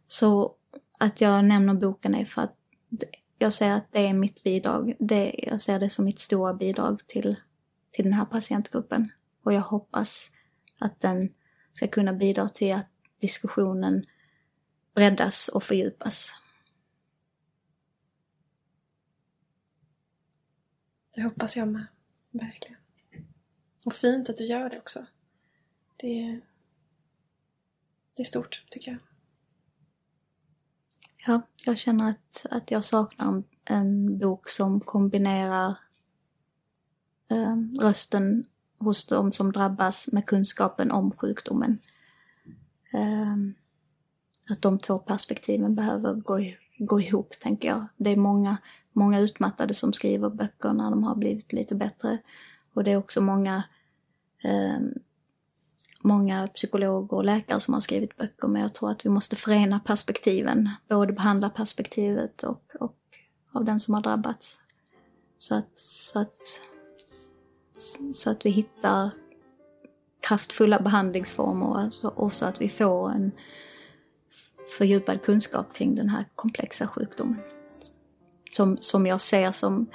Så 0.07 0.55
att 0.99 1.21
jag 1.21 1.45
nämner 1.45 1.73
boken 1.73 2.15
är 2.15 2.25
för 2.25 2.41
att 2.41 2.55
jag 3.37 3.53
ser 3.53 3.71
att 3.71 3.91
det 3.91 4.07
är 4.07 4.13
mitt 4.13 4.43
bidrag. 4.43 4.95
Det, 4.99 5.35
jag 5.37 5.61
ser 5.61 5.79
det 5.79 5.89
som 5.89 6.05
mitt 6.05 6.19
stora 6.19 6.53
bidrag 6.53 7.07
till, 7.07 7.35
till 7.91 8.03
den 8.03 8.13
här 8.13 8.25
patientgruppen. 8.25 9.11
Och 9.43 9.53
jag 9.53 9.61
hoppas 9.61 10.31
att 10.79 11.01
den 11.01 11.33
ska 11.73 11.87
kunna 11.87 12.13
bidra 12.13 12.49
till 12.49 12.73
att 12.73 12.89
diskussionen 13.21 14.03
breddas 14.95 15.47
och 15.47 15.63
fördjupas. 15.63 16.31
Det 21.15 21.21
hoppas 21.21 21.57
jag 21.57 21.67
med, 21.67 21.85
verkligen. 22.31 22.77
Och 23.85 23.93
fint 23.93 24.29
att 24.29 24.37
du 24.37 24.45
gör 24.45 24.69
det 24.69 24.77
också. 24.77 25.05
Det, 25.97 26.39
det 28.13 28.21
är 28.21 28.25
stort, 28.25 28.63
tycker 28.69 28.91
jag. 28.91 28.99
Ja, 31.27 31.41
jag 31.65 31.77
känner 31.77 32.09
att, 32.09 32.45
att 32.51 32.71
jag 32.71 32.83
saknar 32.83 33.27
en, 33.27 33.43
en 33.65 34.17
bok 34.17 34.49
som 34.49 34.79
kombinerar 34.79 35.77
eh, 37.29 37.55
rösten 37.79 38.45
hos 38.77 39.07
de 39.07 39.31
som 39.31 39.51
drabbas 39.51 40.09
med 40.11 40.25
kunskapen 40.25 40.91
om 40.91 41.11
sjukdomen. 41.11 41.79
Eh, 42.93 43.35
att 44.49 44.61
de 44.61 44.79
två 44.79 44.99
perspektiven 44.99 45.75
behöver 45.75 46.13
gå, 46.13 46.39
gå 46.77 47.01
ihop, 47.01 47.33
tänker 47.39 47.67
jag. 47.67 47.85
Det 47.97 48.09
är 48.09 48.17
många, 48.17 48.57
många 48.91 49.19
utmattade 49.19 49.73
som 49.73 49.93
skriver 49.93 50.29
böcker 50.29 50.73
när 50.73 50.89
de 50.89 51.03
har 51.03 51.15
blivit 51.15 51.53
lite 51.53 51.75
bättre. 51.75 52.17
Och 52.73 52.83
det 52.83 52.91
är 52.91 52.97
också 52.97 53.21
många 53.21 53.63
eh, 54.43 54.79
många 56.05 56.47
psykologer 56.47 57.13
och 57.13 57.25
läkare 57.25 57.59
som 57.59 57.73
har 57.73 57.81
skrivit 57.81 58.17
böcker, 58.17 58.47
men 58.47 58.61
jag 58.61 58.73
tror 58.73 58.91
att 58.91 59.05
vi 59.05 59.09
måste 59.09 59.35
förena 59.35 59.79
perspektiven, 59.79 60.69
både 60.89 61.13
behandlarperspektivet 61.13 62.43
och, 62.43 62.63
och 62.79 62.95
av 63.53 63.65
den 63.65 63.79
som 63.79 63.93
har 63.93 64.01
drabbats. 64.01 64.59
Så 65.37 65.55
att, 65.55 65.79
så 65.79 66.19
att, 66.19 66.61
så 68.15 68.29
att 68.29 68.45
vi 68.45 68.49
hittar 68.49 69.09
kraftfulla 70.27 70.79
behandlingsformer 70.79 71.91
och 72.03 72.33
så 72.33 72.45
att 72.45 72.61
vi 72.61 72.69
får 72.69 73.11
en 73.11 73.31
fördjupad 74.77 75.21
kunskap 75.23 75.73
kring 75.73 75.95
den 75.95 76.09
här 76.09 76.25
komplexa 76.35 76.87
sjukdomen. 76.87 77.39
Som, 78.51 78.77
som 78.79 79.05
jag 79.05 79.21
ser 79.21 79.51
som 79.51 79.87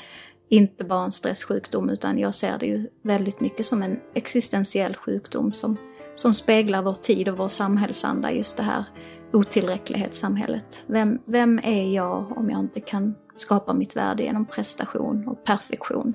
inte 0.49 0.85
bara 0.85 1.05
en 1.05 1.13
stresssjukdom 1.13 1.91
utan 1.91 2.19
jag 2.19 2.35
ser 2.35 2.59
det 2.59 2.67
ju 2.67 2.89
väldigt 3.03 3.41
mycket 3.41 3.67
som 3.67 3.83
en 3.83 4.01
existentiell 4.15 4.97
sjukdom 4.97 5.53
som, 5.53 5.77
som 6.15 6.35
speglar 6.35 6.83
vår 6.83 6.95
tid 6.95 7.29
och 7.29 7.39
vår 7.39 7.49
samhällsanda, 7.49 8.33
just 8.33 8.57
det 8.57 8.63
här 8.63 8.85
otillräcklighetssamhället. 9.33 10.85
Vem, 10.87 11.19
vem 11.25 11.61
är 11.63 11.95
jag 11.95 12.39
om 12.39 12.51
jag 12.51 12.61
inte 12.61 12.81
kan 12.81 13.15
skapa 13.37 13.75
mitt 13.75 13.97
värde 13.97 14.23
genom 14.23 14.47
prestation 14.47 15.29
och 15.29 15.45
perfektion? 15.45 16.15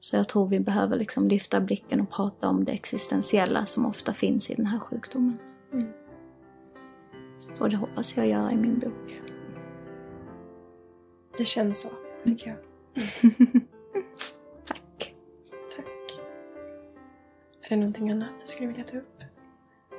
Så 0.00 0.16
jag 0.16 0.28
tror 0.28 0.48
vi 0.48 0.60
behöver 0.60 0.96
liksom 0.96 1.28
lyfta 1.28 1.60
blicken 1.60 2.00
och 2.00 2.10
prata 2.10 2.48
om 2.48 2.64
det 2.64 2.72
existentiella 2.72 3.66
som 3.66 3.86
ofta 3.86 4.12
finns 4.12 4.50
i 4.50 4.54
den 4.54 4.66
här 4.66 4.78
sjukdomen. 4.78 5.38
Mm. 5.72 5.88
Och 7.60 7.70
det 7.70 7.76
hoppas 7.76 8.16
jag 8.16 8.28
göra 8.28 8.52
i 8.52 8.56
min 8.56 8.78
bok. 8.78 9.20
Det 11.38 11.44
känns 11.44 11.82
så, 11.82 11.88
tycker 12.26 12.48
jag. 12.48 12.58
Är 17.70 17.76
det 17.76 17.80
någonting 17.80 18.10
annat 18.10 18.30
du 18.40 18.46
skulle 18.46 18.68
vilja 18.68 18.84
ta 18.84 18.96
upp? 18.96 19.24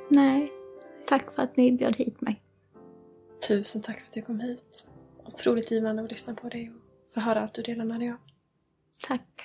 Nej. 0.09 0.51
Tack 1.07 1.35
för 1.35 1.43
att 1.43 1.57
ni 1.57 1.71
bjöd 1.71 1.95
hit 1.95 2.21
mig. 2.21 2.41
Tusen 3.47 3.81
tack 3.81 3.99
för 3.99 4.07
att 4.07 4.13
du 4.13 4.21
kom 4.21 4.39
hit. 4.39 4.87
Otroligt 5.25 5.71
givande 5.71 6.03
att 6.03 6.11
lyssna 6.11 6.33
på 6.33 6.49
dig 6.49 6.69
och 6.69 7.13
få 7.13 7.19
höra 7.19 7.41
allt 7.41 7.53
du 7.53 7.61
delar 7.61 7.85
med 7.85 7.99
dig 7.99 8.09
av. 8.09 8.17
Tack. 9.07 9.41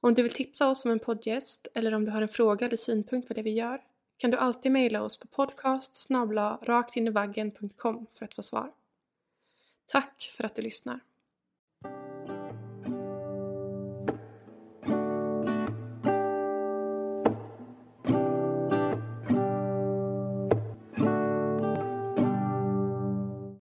Om 0.00 0.14
du 0.14 0.22
vill 0.22 0.32
tipsa 0.32 0.70
oss 0.70 0.84
om 0.84 0.90
en 0.90 0.98
poddgäst 0.98 1.68
eller 1.74 1.94
om 1.94 2.04
du 2.04 2.10
har 2.10 2.22
en 2.22 2.28
fråga 2.28 2.66
eller 2.66 2.76
synpunkt 2.76 3.28
på 3.28 3.34
det 3.34 3.42
vi 3.42 3.50
gör 3.50 3.82
kan 4.16 4.30
du 4.30 4.36
alltid 4.36 4.72
mejla 4.72 5.02
oss 5.02 5.20
på 5.20 5.26
podcast 5.26 6.08
raktinivaggen.com 6.62 8.06
för 8.18 8.24
att 8.24 8.34
få 8.34 8.42
svar. 8.42 8.72
Tack 9.86 10.32
för 10.36 10.44
att 10.44 10.54
du 10.54 10.62
lyssnar. 10.62 11.00